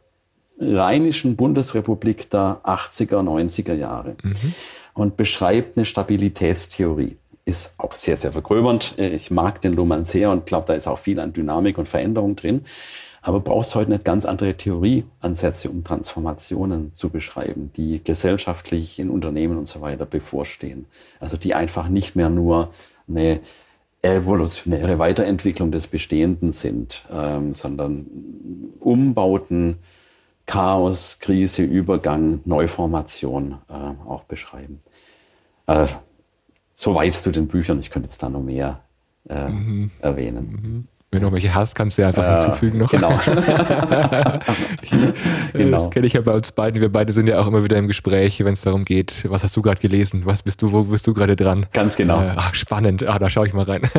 rheinischen 0.61 1.37
Bundesrepublik 1.37 2.31
der 2.31 2.61
80er, 2.65 3.23
90er 3.23 3.75
Jahre 3.75 4.17
mhm. 4.23 4.55
und 4.95 5.17
beschreibt 5.17 5.77
eine 5.77 5.85
Stabilitätstheorie 5.85 7.17
ist 7.45 7.75
auch 7.79 7.95
sehr, 7.95 8.17
sehr 8.17 8.33
vergröbernd. 8.33 8.95
Ich 8.99 9.31
mag 9.31 9.61
den 9.61 9.75
Luhmann 9.75 10.05
sehr 10.05 10.31
und 10.31 10.47
glaube, 10.47 10.67
da 10.67 10.75
ist 10.75 10.87
auch 10.87 10.99
viel 10.99 11.19
an 11.19 11.33
Dynamik 11.33 11.77
und 11.77 11.89
Veränderung 11.89 12.37
drin. 12.37 12.63
Aber 13.23 13.41
braucht 13.41 13.67
es 13.67 13.75
heute 13.75 13.91
nicht 13.91 14.05
ganz 14.05 14.25
andere 14.25 14.55
Theorieansätze, 14.55 15.71
um 15.71 15.85
Transformationen 15.85 16.93
zu 16.93 17.09
beschreiben, 17.09 17.71
die 17.77 18.03
gesellschaftlich 18.03 18.99
in 18.99 19.11
Unternehmen 19.11 19.57
und 19.59 19.69
so 19.69 19.81
weiter 19.81 20.07
bevorstehen. 20.07 20.87
Also 21.21 21.37
die 21.37 21.55
einfach 21.55 21.89
nicht 21.89 22.17
mehr 22.17 22.29
nur 22.29 22.71
eine 23.09 23.41
evolutionäre 24.03 24.99
Weiterentwicklung 24.99 25.71
des 25.71 25.87
Bestehenden 25.87 26.51
sind, 26.53 27.05
ähm, 27.13 27.55
sondern 27.55 28.07
Umbauten, 28.81 29.79
Chaos, 30.45 31.21
Krise, 31.21 31.63
Übergang, 31.63 32.41
Neuformation 32.45 33.59
äh, 33.71 34.09
auch 34.09 34.25
beschreiben. 34.25 34.81
Äh, 35.69 35.87
Soweit 36.83 37.15
zu 37.15 37.31
den 37.31 37.47
Büchern. 37.47 37.79
Ich 37.79 37.91
könnte 37.91 38.09
jetzt 38.09 38.23
da 38.23 38.29
noch 38.29 38.43
mehr 38.43 38.81
äh, 39.29 39.49
mhm. 39.49 39.91
erwähnen. 40.01 40.51
Mhm. 40.51 40.89
Wenn 41.13 41.21
du 41.21 41.27
noch 41.27 41.35
welche 41.35 41.55
hast, 41.55 41.75
kannst 41.75 41.99
du 41.99 42.03
ja 42.03 42.09
einfach 42.09 42.25
äh, 42.25 42.41
hinzufügen 42.41 42.79
noch. 42.79 42.91
Genau. 42.91 43.11
genau. 45.53 45.77
Das 45.77 45.91
kenne 45.91 46.07
ich 46.07 46.15
ja 46.15 46.23
bei 46.23 46.33
uns 46.33 46.53
beiden. 46.53 46.81
Wir 46.81 46.91
beide 46.91 47.13
sind 47.13 47.29
ja 47.29 47.39
auch 47.39 47.47
immer 47.47 47.63
wieder 47.65 47.77
im 47.77 47.87
Gespräch, 47.87 48.43
wenn 48.43 48.55
es 48.55 48.63
darum 48.63 48.87
geht, 48.87 49.27
was 49.29 49.43
hast 49.43 49.55
du 49.55 49.61
gerade 49.61 49.79
gelesen? 49.79 50.23
Was 50.25 50.43
bist 50.43 50.63
du, 50.63 50.73
wo 50.73 50.85
bist 50.85 51.07
du 51.07 51.13
gerade 51.13 51.37
dran? 51.37 51.67
Ganz 51.75 51.97
genau. 51.97 52.23
Äh, 52.23 52.33
ach, 52.37 52.55
spannend. 52.55 53.07
Ah, 53.07 53.19
da 53.19 53.29
schaue 53.29 53.47
ich 53.47 53.53
mal 53.53 53.65
rein. 53.65 53.83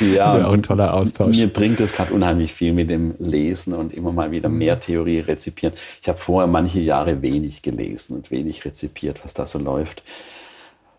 ja, 0.00 0.36
ja, 0.36 0.46
auch 0.46 0.52
ein 0.52 0.62
toller 0.62 0.92
Austausch. 0.92 1.34
Mir 1.34 1.48
bringt 1.50 1.80
es 1.80 1.94
gerade 1.94 2.12
unheimlich 2.12 2.52
viel 2.52 2.74
mit 2.74 2.90
dem 2.90 3.14
Lesen 3.18 3.72
und 3.72 3.94
immer 3.94 4.12
mal 4.12 4.30
wieder 4.30 4.50
mhm. 4.50 4.58
mehr 4.58 4.78
Theorie 4.78 5.20
rezipieren. 5.20 5.74
Ich 6.02 6.08
habe 6.08 6.18
vorher 6.18 6.48
manche 6.48 6.80
Jahre 6.80 7.22
wenig 7.22 7.62
gelesen 7.62 8.14
und 8.14 8.30
wenig 8.30 8.66
rezipiert, 8.66 9.24
was 9.24 9.32
da 9.32 9.46
so 9.46 9.58
läuft. 9.58 10.02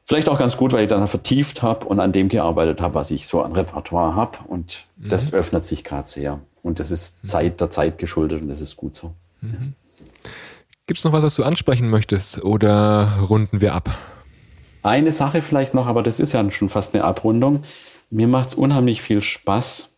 Vielleicht 0.07 0.29
auch 0.29 0.39
ganz 0.39 0.55
gut, 0.55 0.71
weil 0.71 0.83
ich 0.83 0.87
dann 0.87 1.05
vertieft 1.05 1.61
habe 1.61 1.85
und 1.85 1.99
an 1.99 2.13
dem 2.13 2.29
gearbeitet 2.29 2.79
habe, 2.79 2.95
was 2.95 3.11
ich 3.11 3.27
so 3.27 3.41
an 3.41 3.51
Repertoire 3.51 4.15
habe. 4.15 4.37
Und 4.47 4.85
mhm. 4.95 5.09
das 5.09 5.33
öffnet 5.33 5.65
sich 5.65 5.83
gerade 5.83 6.07
sehr. 6.07 6.39
Und 6.63 6.79
das 6.79 6.91
ist 6.91 7.21
mhm. 7.23 7.27
Zeit 7.27 7.59
der 7.59 7.69
Zeit 7.69 7.97
geschuldet 7.97 8.41
und 8.41 8.47
das 8.47 8.61
ist 8.61 8.77
gut 8.77 8.95
so. 8.95 9.13
Mhm. 9.41 9.73
Gibt 10.85 10.99
es 10.99 11.03
noch 11.03 11.11
was, 11.11 11.23
was 11.23 11.35
du 11.35 11.43
ansprechen 11.43 11.89
möchtest 11.89 12.41
oder 12.41 13.19
runden 13.27 13.59
wir 13.59 13.73
ab? 13.73 13.97
Eine 14.81 15.11
Sache 15.11 15.41
vielleicht 15.41 15.73
noch, 15.73 15.87
aber 15.87 16.03
das 16.03 16.21
ist 16.21 16.31
ja 16.31 16.51
schon 16.51 16.69
fast 16.69 16.95
eine 16.95 17.03
Abrundung. 17.03 17.63
Mir 18.09 18.29
macht 18.29 18.47
es 18.47 18.55
unheimlich 18.55 19.01
viel 19.01 19.19
Spaß, 19.19 19.89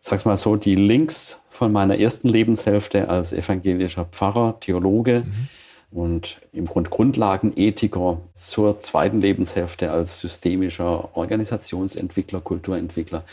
sag's 0.00 0.24
mal 0.24 0.38
so, 0.38 0.56
die 0.56 0.76
Links 0.76 1.42
von 1.50 1.72
meiner 1.72 1.98
ersten 1.98 2.30
Lebenshälfte 2.30 3.10
als 3.10 3.34
evangelischer 3.34 4.06
Pfarrer, 4.06 4.58
Theologe, 4.60 5.24
mhm 5.26 5.48
und 5.90 6.40
im 6.52 6.66
Grund 6.66 6.90
Grundlagenethiker 6.90 8.20
zur 8.34 8.78
zweiten 8.78 9.20
Lebenshälfte 9.20 9.90
als 9.90 10.18
systemischer 10.20 11.16
Organisationsentwickler, 11.16 12.40
Kulturentwickler 12.40 13.24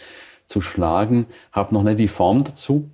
zu 0.46 0.62
schlagen. 0.62 1.26
Habe 1.52 1.74
noch 1.74 1.84
nicht 1.84 2.00
die 2.00 2.08
Form 2.08 2.44
dazu. 2.44 2.90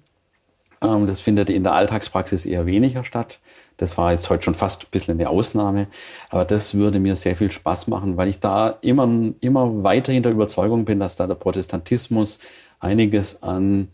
Ähm, 0.82 1.08
das 1.08 1.22
findet 1.22 1.50
in 1.50 1.64
der 1.64 1.74
Alltagspraxis 1.74 2.46
eher 2.46 2.66
weniger 2.66 3.04
statt. 3.04 3.40
Das 3.78 3.98
war 3.98 4.12
jetzt 4.12 4.30
heute 4.30 4.44
schon 4.44 4.56
fast 4.56 4.84
ein 4.84 4.88
bisschen 4.92 5.20
eine 5.20 5.30
Ausnahme. 5.30 5.88
Aber 6.30 6.46
das 6.46 6.76
würde 6.76 7.00
mir 7.00 7.16
sehr 7.16 7.36
viel 7.36 7.52
Spaß 7.52 7.88
machen, 7.88 8.18
weil 8.18 8.28
ich 8.28 8.40
da 8.40 8.70
immer, 8.82 9.34
immer 9.42 9.84
weiterhin 9.84 10.24
der 10.24 10.32
Überzeugung 10.32 10.86
bin, 10.86 11.00
dass 11.00 11.16
da 11.16 11.28
der 11.28 11.36
Protestantismus 11.36 12.40
einiges 12.80 13.44
an 13.44 13.90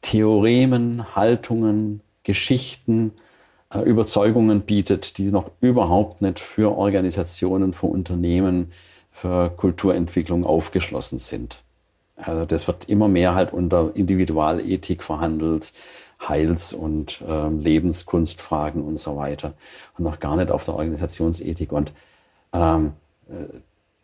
Theoremen, 0.00 1.14
Haltungen, 1.14 2.00
Geschichten, 2.24 3.12
Überzeugungen 3.80 4.62
bietet, 4.62 5.18
die 5.18 5.30
noch 5.30 5.50
überhaupt 5.60 6.22
nicht 6.22 6.40
für 6.40 6.76
Organisationen, 6.76 7.72
für 7.72 7.86
Unternehmen, 7.86 8.70
für 9.10 9.50
Kulturentwicklung 9.50 10.44
aufgeschlossen 10.44 11.18
sind. 11.18 11.62
Also 12.16 12.44
das 12.44 12.66
wird 12.66 12.88
immer 12.88 13.08
mehr 13.08 13.34
halt 13.34 13.52
unter 13.52 13.94
Individualethik 13.94 15.02
verhandelt, 15.02 15.72
Heils- 16.28 16.72
und 16.72 17.22
äh, 17.26 17.48
Lebenskunstfragen 17.48 18.82
und 18.82 18.98
so 18.98 19.16
weiter 19.16 19.54
und 19.98 20.04
noch 20.04 20.20
gar 20.20 20.36
nicht 20.36 20.50
auf 20.50 20.64
der 20.64 20.74
Organisationsethik. 20.74 21.72
Und 21.72 21.92
ähm, 22.52 22.92
äh, 23.28 23.58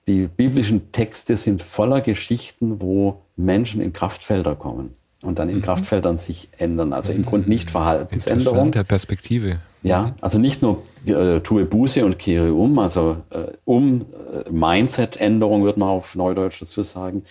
die 0.08 0.26
biblischen 0.26 0.90
Texte 0.90 1.36
sind 1.36 1.62
voller 1.62 2.00
Geschichten, 2.00 2.80
wo 2.80 3.20
Menschen 3.36 3.80
in 3.80 3.92
Kraftfelder 3.92 4.56
kommen 4.56 4.96
und 5.22 5.38
dann 5.38 5.48
in 5.48 5.56
mhm. 5.56 5.62
Kraftfeldern 5.62 6.16
sich 6.16 6.48
ändern. 6.58 6.92
Also 6.92 7.12
im 7.12 7.22
Grund 7.24 7.48
nicht 7.48 7.70
Verhaltensänderung. 7.70 8.70
der 8.70 8.84
Perspektive. 8.84 9.60
Ja, 9.82 10.02
mhm. 10.02 10.14
also 10.20 10.38
nicht 10.38 10.62
nur 10.62 10.82
äh, 11.06 11.40
tue 11.40 11.64
Buße 11.64 12.04
und 12.04 12.18
kehre 12.18 12.52
um, 12.52 12.78
also 12.78 13.18
äh, 13.30 13.52
um 13.64 14.02
äh, 14.02 14.50
Mindset-Änderung 14.50 15.64
würde 15.64 15.80
man 15.80 15.88
auf 15.88 16.16
Neudeutsch 16.16 16.60
dazu 16.60 16.82
sagen, 16.82 17.22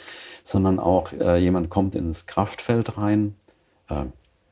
sondern 0.44 0.80
auch 0.80 1.12
äh, 1.14 1.38
jemand 1.38 1.70
kommt 1.70 1.96
ins 1.96 2.26
Kraftfeld 2.26 2.98
rein, 2.98 3.36
äh, 3.90 4.06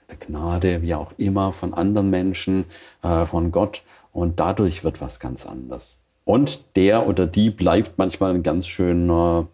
der 0.10 0.18
Gnade, 0.20 0.82
wie 0.82 0.94
auch 0.94 1.14
immer, 1.18 1.54
von 1.54 1.74
anderen 1.74 2.10
Menschen, 2.10 2.66
äh, 3.02 3.26
von 3.26 3.52
Gott 3.52 3.84
und 4.12 4.40
dadurch 4.40 4.84
wird 4.84 5.02
was 5.02 5.20
ganz 5.20 5.46
anders. 5.46 6.00
Und 6.26 6.64
der 6.76 7.08
oder 7.08 7.28
die 7.28 7.50
bleibt 7.50 7.98
manchmal 7.98 8.34
ein 8.34 8.44
ganz 8.44 8.68
schöner 8.68 9.48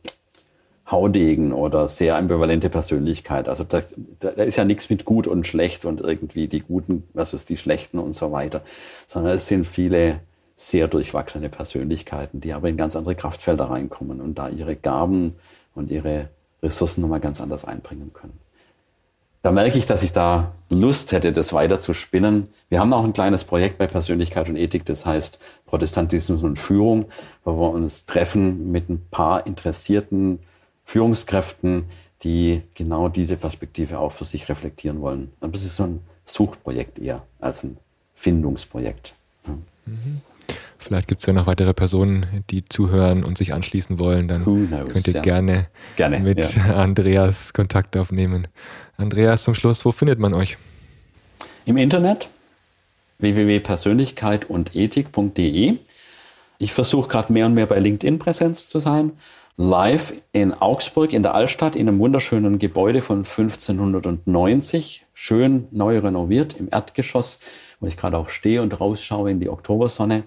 Haudegen 0.92 1.54
oder 1.54 1.88
sehr 1.88 2.18
ambivalente 2.18 2.70
Persönlichkeit. 2.70 3.48
Also 3.48 3.64
da, 3.64 3.82
da 4.20 4.30
ist 4.30 4.58
ja 4.58 4.66
nichts 4.66 4.89
mit 4.89 5.06
gut 5.06 5.26
und 5.26 5.48
schlecht 5.48 5.86
und 5.86 6.02
irgendwie 6.02 6.48
die 6.48 6.60
Guten 6.60 7.04
versus 7.14 7.46
die 7.46 7.58
Schlechten 7.58 7.98
und 7.98 8.14
so 8.14 8.32
weiter, 8.32 8.62
sondern 9.08 9.36
es 9.36 9.48
sind 9.48 9.66
viele 9.66 10.20
sehr 10.56 10.88
durchwachsene 10.88 11.50
Persönlichkeiten, 11.50 12.42
die 12.42 12.54
aber 12.54 12.70
in 12.70 12.78
ganz 12.78 12.96
andere 12.96 13.16
Kraftfelder 13.16 13.66
reinkommen 13.66 14.22
und 14.22 14.38
da 14.38 14.50
ihre 14.50 14.76
Gaben 14.76 15.36
und 15.74 15.89
ihre 15.89 16.30
Ressourcen 16.62 17.02
nochmal 17.02 17.20
ganz 17.20 17.42
anders 17.42 17.66
einbringen 17.66 18.12
können. 18.14 18.38
Da 19.44 19.52
merke 19.52 19.80
ich, 19.80 19.88
dass 19.88 20.04
ich 20.04 20.12
da 20.12 20.52
Lust 20.70 21.14
hätte, 21.14 21.32
das 21.32 21.52
weiter 21.52 21.80
zu 21.80 21.94
spinnen. 21.94 22.48
Wir 22.70 22.80
haben 22.80 22.94
auch 22.94 23.04
ein 23.04 23.14
kleines 23.14 23.44
Projekt 23.44 23.80
bei 23.80 23.88
Persönlichkeit 23.88 24.50
und 24.50 24.56
Ethik, 24.56 24.86
das 24.86 25.04
heißt 25.08 25.39
Protestantismus 25.66 26.44
und 26.44 26.60
Führung, 26.60 27.06
wo 27.44 27.54
wir 27.60 27.72
uns 27.72 28.06
treffen 28.06 28.72
mit 28.72 28.88
ein 28.89 29.08
paar 29.10 29.48
interessierten 29.48 30.39
Führungskräften, 30.92 31.86
die 32.24 32.64
genau 32.76 33.08
diese 33.08 33.38
Perspektive 33.38 34.00
auch 34.00 34.12
für 34.12 34.26
sich 34.26 34.50
reflektieren 34.50 35.00
wollen. 35.00 35.32
Aber 35.39 35.56
es 35.56 35.64
ist 35.64 35.78
so 35.78 35.84
ein 35.84 36.02
Suchprojekt 36.26 37.00
eher 37.00 37.24
als 37.39 37.64
ein 37.64 37.78
Findungsprojekt. 38.14 39.14
Ja. 39.48 39.54
Mhm. 39.86 40.22
Vielleicht 40.78 41.08
gibt 41.08 41.22
es 41.22 41.28
ja 41.28 41.32
noch 41.32 41.48
weitere 41.48 41.74
Personen, 41.74 42.44
die 42.50 42.66
zuhören 42.66 43.24
und 43.24 43.38
sich 43.38 43.54
anschließen 43.54 44.00
wollen. 44.00 44.28
Dann 44.28 44.44
knows, 44.44 44.92
könnt 44.92 45.08
ihr 45.08 45.14
ja. 45.14 45.22
gerne, 45.22 45.68
gerne, 45.96 46.20
mit 46.20 46.39
ja. 46.39 46.76
Andreas 46.76 47.54
Kontakt 47.54 47.96
aufnehmen. 47.96 48.50
Andreas, 48.98 49.44
zum 49.44 49.54
Schluss, 49.54 49.86
wo 49.86 49.94
findet 49.94 50.20
man 50.20 50.34
euch? 50.34 50.58
Im 51.64 51.78
Internet 51.78 52.30
www.persönlichkeit 53.20 54.50
und 54.50 54.76
ethik.de. 54.76 55.78
Ich 56.58 56.74
versuche 56.74 57.08
gerade 57.08 57.32
mehr 57.32 57.46
und 57.46 57.54
mehr 57.54 57.68
bei 57.68 57.80
LinkedIn 57.80 58.20
Präsenz 58.20 58.68
zu 58.68 58.80
sein 58.80 59.14
live 59.58 60.14
in 60.32 60.54
Augsburg 60.54 61.14
in 61.14 61.24
der 61.24 61.36
Altstadt 61.36 61.76
in 61.76 61.88
einem 61.88 61.99
wunderschönen 61.99 62.60
Gebäude 62.60 63.02
von 63.02 63.20
1590, 63.20 65.06
schön 65.14 65.68
neu 65.72 65.99
renoviert 65.99 66.56
im 66.58 66.70
Erdgeschoss, 66.72 67.39
wo 67.80 67.88
ich 67.88 67.97
gerade 67.97 68.18
auch 68.18 68.30
stehe 68.30 68.62
und 68.62 68.80
rausschaue 68.80 69.32
in 69.32 69.39
die 69.39 69.49
Oktobersonne. 69.49 70.24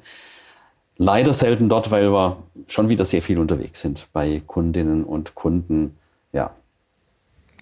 Leider 0.97 1.33
selten 1.33 1.69
dort, 1.69 1.91
weil 1.91 2.13
wir 2.13 2.43
schon 2.67 2.89
wieder 2.89 3.05
sehr 3.05 3.23
viel 3.23 3.39
unterwegs 3.39 3.81
sind 3.81 4.09
bei 4.13 4.43
Kundinnen 4.47 5.05
und 5.05 5.35
Kunden. 5.35 5.97
Ja, 6.33 6.55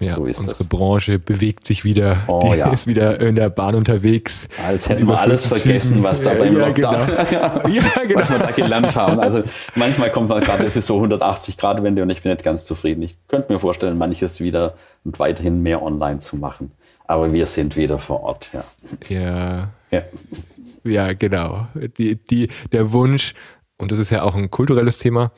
ja, 0.00 0.12
so 0.12 0.26
ist 0.26 0.40
unsere 0.40 0.58
das. 0.58 0.68
Branche 0.68 1.18
bewegt 1.18 1.66
sich 1.66 1.84
wieder, 1.84 2.24
oh, 2.26 2.40
die 2.42 2.58
ja. 2.58 2.70
ist 2.70 2.86
wieder 2.86 3.20
in 3.20 3.36
der 3.36 3.50
Bahn 3.50 3.74
unterwegs. 3.74 4.48
Als 4.66 4.88
hätten 4.88 5.06
wir 5.06 5.18
alles 5.18 5.46
vergessen, 5.46 6.02
was 6.02 6.22
da 6.22 6.34
beim 6.34 6.56
ja, 6.58 6.66
Lockdown, 6.66 7.06
genau. 7.30 7.68
ja, 7.68 8.02
genau. 8.06 8.20
was 8.20 8.30
wir 8.30 8.38
da 8.38 8.50
gelernt 8.50 8.96
haben. 8.96 9.20
Also 9.20 9.42
manchmal 9.74 10.10
kommt 10.10 10.28
man 10.28 10.42
gerade, 10.42 10.66
es 10.66 10.76
ist 10.76 10.86
so 10.86 10.96
180 10.96 11.56
Grad 11.56 11.82
Wende 11.82 12.02
und 12.02 12.10
ich 12.10 12.22
bin 12.22 12.32
nicht 12.32 12.44
ganz 12.44 12.64
zufrieden. 12.64 13.02
Ich 13.02 13.16
könnte 13.28 13.52
mir 13.52 13.58
vorstellen, 13.58 13.96
manches 13.98 14.40
wieder 14.40 14.74
und 15.04 15.18
weiterhin 15.18 15.62
mehr 15.62 15.82
online 15.82 16.18
zu 16.18 16.36
machen. 16.36 16.72
Aber 17.06 17.32
wir 17.32 17.46
sind 17.46 17.76
wieder 17.76 17.98
vor 17.98 18.22
Ort, 18.22 18.50
ja. 18.52 18.64
Ja, 19.08 19.68
ja. 19.90 20.02
ja 20.84 21.12
genau. 21.12 21.66
Die, 21.98 22.16
die, 22.16 22.48
der 22.72 22.92
Wunsch, 22.92 23.34
und 23.82 23.90
das 23.90 23.98
ist 23.98 24.10
ja 24.10 24.22
auch 24.22 24.36
ein 24.36 24.48
kulturelles 24.48 24.98
Thema, 24.98 25.32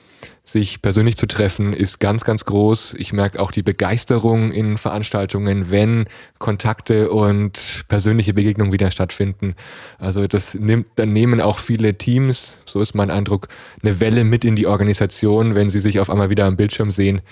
sich 0.44 0.82
persönlich 0.82 1.16
zu 1.16 1.26
treffen, 1.26 1.72
ist 1.72 1.98
ganz, 1.98 2.24
ganz 2.24 2.44
groß. 2.44 2.94
Ich 2.98 3.14
merke 3.14 3.40
auch 3.40 3.50
die 3.50 3.62
Begeisterung 3.62 4.52
in 4.52 4.76
Veranstaltungen, 4.76 5.70
wenn 5.70 6.04
Kontakte 6.38 7.10
und 7.10 7.84
persönliche 7.88 8.34
Begegnungen 8.34 8.70
wieder 8.70 8.90
stattfinden. 8.90 9.54
Also 9.98 10.26
das 10.26 10.52
nimmt, 10.52 10.88
dann 10.96 11.14
nehmen 11.14 11.40
auch 11.40 11.58
viele 11.58 11.96
Teams, 11.96 12.60
so 12.66 12.82
ist 12.82 12.94
mein 12.94 13.10
Eindruck, 13.10 13.48
eine 13.82 13.98
Welle 13.98 14.24
mit 14.24 14.44
in 14.44 14.56
die 14.56 14.66
Organisation, 14.66 15.54
wenn 15.54 15.70
sie 15.70 15.80
sich 15.80 15.98
auf 15.98 16.10
einmal 16.10 16.28
wieder 16.28 16.44
am 16.44 16.58
Bildschirm 16.58 16.90
sehen. 16.90 17.22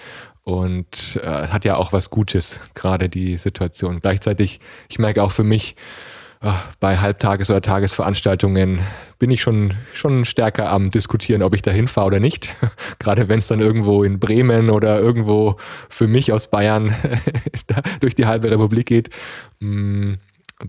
Und 0.44 1.20
äh, 1.22 1.26
hat 1.48 1.66
ja 1.66 1.76
auch 1.76 1.92
was 1.92 2.08
Gutes, 2.08 2.58
gerade 2.74 3.10
die 3.10 3.36
Situation. 3.36 4.00
Gleichzeitig, 4.00 4.60
ich 4.88 4.98
merke 4.98 5.22
auch 5.22 5.32
für 5.32 5.44
mich, 5.44 5.76
bei 6.80 6.98
Halbtages- 6.98 7.50
oder 7.50 7.62
Tagesveranstaltungen 7.62 8.80
bin 9.18 9.30
ich 9.30 9.40
schon, 9.40 9.74
schon 9.94 10.24
stärker 10.24 10.70
am 10.70 10.90
Diskutieren, 10.90 11.42
ob 11.42 11.54
ich 11.54 11.62
da 11.62 11.70
hinfahre 11.70 12.08
oder 12.08 12.20
nicht. 12.20 12.54
Gerade 12.98 13.28
wenn 13.28 13.38
es 13.38 13.46
dann 13.46 13.60
irgendwo 13.60 14.02
in 14.02 14.18
Bremen 14.18 14.68
oder 14.68 14.98
irgendwo 14.98 15.56
für 15.88 16.08
mich 16.08 16.32
aus 16.32 16.50
Bayern 16.50 16.94
durch 18.00 18.16
die 18.16 18.26
halbe 18.26 18.50
Republik 18.50 18.86
geht. 18.86 19.10
Mm, 19.60 20.14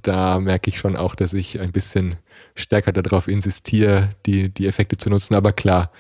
da 0.04 0.40
merke 0.40 0.70
ich 0.70 0.78
schon 0.78 0.96
auch, 0.96 1.16
dass 1.16 1.34
ich 1.34 1.60
ein 1.60 1.72
bisschen 1.72 2.16
stärker 2.56 2.92
darauf 2.92 3.28
insistiere, 3.28 4.10
die, 4.26 4.50
die 4.50 4.68
Effekte 4.68 4.98
zu 4.98 5.10
nutzen. 5.10 5.36
Aber 5.36 5.54
klar, 5.54 5.92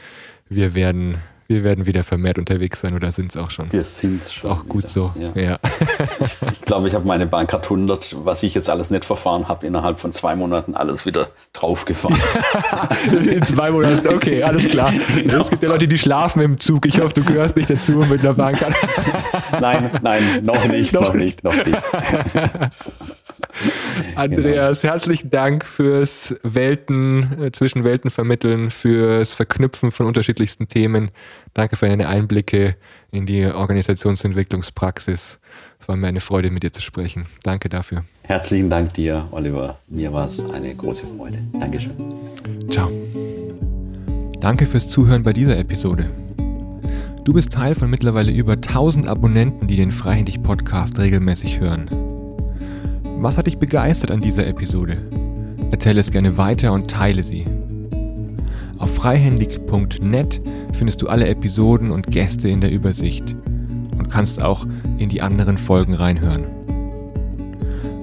wir 0.49 0.76
werden 0.76 1.17
wir 1.54 1.64
werden 1.64 1.86
wieder 1.86 2.04
vermehrt 2.04 2.39
unterwegs 2.39 2.82
sein 2.82 2.95
oder 2.95 3.12
sind 3.12 3.30
es 3.30 3.38
auch 3.38 3.51
schon? 3.51 3.72
Wir 3.72 3.84
sind 3.84 4.26
schon. 4.26 4.49
Auch 4.49 4.66
gut 4.68 4.84
wieder. 4.84 4.89
so. 4.89 5.12
Ja. 5.16 5.32
ja. 5.39 5.60
ich, 6.20 6.36
ich 6.51 6.62
glaube, 6.62 6.88
ich 6.88 6.95
habe 6.95 7.08
meine 7.08 7.28
Bahncard 7.28 7.66
100, 7.66 8.16
was 8.26 8.43
ich 8.43 8.56
jetzt 8.56 8.70
alles 8.70 8.89
nicht 8.89 9.06
verfahren 9.06 9.47
habe, 9.47 9.66
innerhalb 9.66 9.99
von 9.99 10.12
zwei 10.12 10.36
Monaten 10.36 10.76
alles 10.76 11.06
wieder 11.06 11.28
draufgefahren. 11.54 12.18
In 13.12 13.43
zwei 13.43 13.70
Monaten, 13.72 14.08
okay, 14.08 14.43
alles 14.43 14.68
klar. 14.70 14.91
Genau. 15.16 15.41
Es 15.41 15.49
gibt 15.49 15.64
ja 15.64 15.70
Leute, 15.70 15.88
die 15.88 15.97
schlafen 15.97 16.41
im 16.41 16.60
Zug. 16.60 16.86
Ich 16.86 16.99
hoffe, 16.99 17.14
du 17.14 17.24
gehörst 17.24 17.56
nicht 17.56 17.70
dazu 17.70 17.93
mit 17.93 18.22
einer 18.22 18.34
Bahncard. 18.34 18.74
nein, 19.60 19.91
nein, 20.01 20.43
noch 20.43 20.66
nicht, 20.66 20.93
noch, 20.93 21.01
noch 21.01 21.14
nicht, 21.14 21.43
noch 21.43 21.54
nicht. 21.54 21.78
Andreas, 24.16 24.82
genau. 24.82 24.93
herzlichen 24.93 25.30
Dank 25.30 25.66
fürs 25.66 26.36
Welten, 26.43 27.41
äh, 27.41 27.51
zwischen 27.51 27.84
Welten 27.84 28.09
vermitteln, 28.09 28.70
fürs 28.70 29.34
Verknüpfen 29.34 29.91
von 29.91 30.05
unterschiedlichsten 30.05 30.68
Themen. 30.68 31.11
Danke 31.53 31.76
für 31.76 31.88
deine 31.88 32.07
Einblicke 32.07 32.76
in 33.11 33.26
die 33.26 33.45
Organisationsentwicklungspraxis. 33.45 35.39
Es 35.80 35.88
war 35.88 35.95
mir 35.97 36.07
eine 36.07 36.22
Freude, 36.22 36.49
mit 36.49 36.64
dir 36.64 36.72
zu 36.72 36.82
sprechen. 36.82 37.26
Danke 37.43 37.70
dafür. 37.70 38.05
Herzlichen 38.24 38.70
Dank 38.70 38.93
dir, 38.93 39.28
Oliver. 39.32 39.78
Mir 39.88 40.14
war 40.14 40.28
es 40.28 40.49
eine 40.49 40.74
große 40.74 41.05
Freude. 41.07 41.39
Dankeschön. 41.59 41.91
Ciao. 42.72 42.89
Danke 44.39 44.66
fürs 44.66 44.88
Zuhören 44.88 45.24
bei 45.24 45.34
dieser 45.34 45.57
Episode. 45.57 46.09
Du 47.24 47.32
bist 47.32 47.53
Teil 47.53 47.76
von 47.76 47.89
mittlerweile 47.89 48.32
über 48.32 48.53
1000 48.53 49.07
Abonnenten, 49.07 49.68
die 49.68 49.78
den 49.78 49.91
Freihändig 49.91 50.43
Podcast 50.43 50.99
regelmäßig 50.99 51.59
hören. 51.59 52.12
Was 53.24 53.38
hat 53.38 53.47
dich 53.47 53.57
begeistert 53.57 54.11
an 54.11 54.19
dieser 54.19 54.45
Episode? 54.45 54.97
Erzähle 55.71 56.01
es 56.01 56.11
gerne 56.11 56.36
weiter 56.36 56.74
und 56.74 56.91
teile 56.91 57.24
sie. 57.24 57.45
Auf 58.78 58.93
freihändig.net 58.95 60.41
findest 60.74 61.01
du 61.01 61.07
alle 61.07 61.30
Episoden 61.30 61.91
und 61.91 62.07
Gäste 62.07 62.49
in 62.49 62.59
der 62.59 62.69
Übersicht 62.69 63.34
und 63.97 64.09
kannst 64.09 64.41
auch 64.41 64.67
in 64.97 65.07
die 65.07 65.21
anderen 65.21 65.57
Folgen 65.57 65.93
reinhören. 65.93 66.43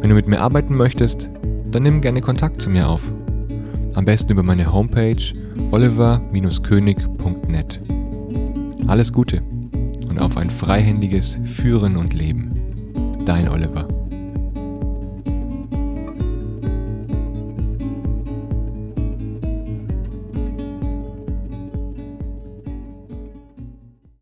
Wenn 0.01 0.09
du 0.09 0.15
mit 0.15 0.27
mir 0.27 0.41
arbeiten 0.41 0.75
möchtest, 0.75 1.29
dann 1.71 1.83
nimm 1.83 2.01
gerne 2.01 2.23
Kontakt 2.23 2.63
zu 2.63 2.71
mir 2.71 2.89
auf. 2.89 3.13
Am 3.93 4.07
besten 4.07 4.33
über 4.33 4.43
meine 4.43 4.73
Homepage 4.73 5.23
oliver-könig.net. 5.71 7.81
Alles 8.87 9.13
Gute 9.13 9.43
und 10.09 10.19
auf 10.19 10.39
ein 10.39 10.49
freihändiges 10.49 11.39
Führen 11.45 11.99
und 11.99 12.15
Leben. 12.15 12.53
Dein 13.27 13.51
Oliver. 13.51 14.00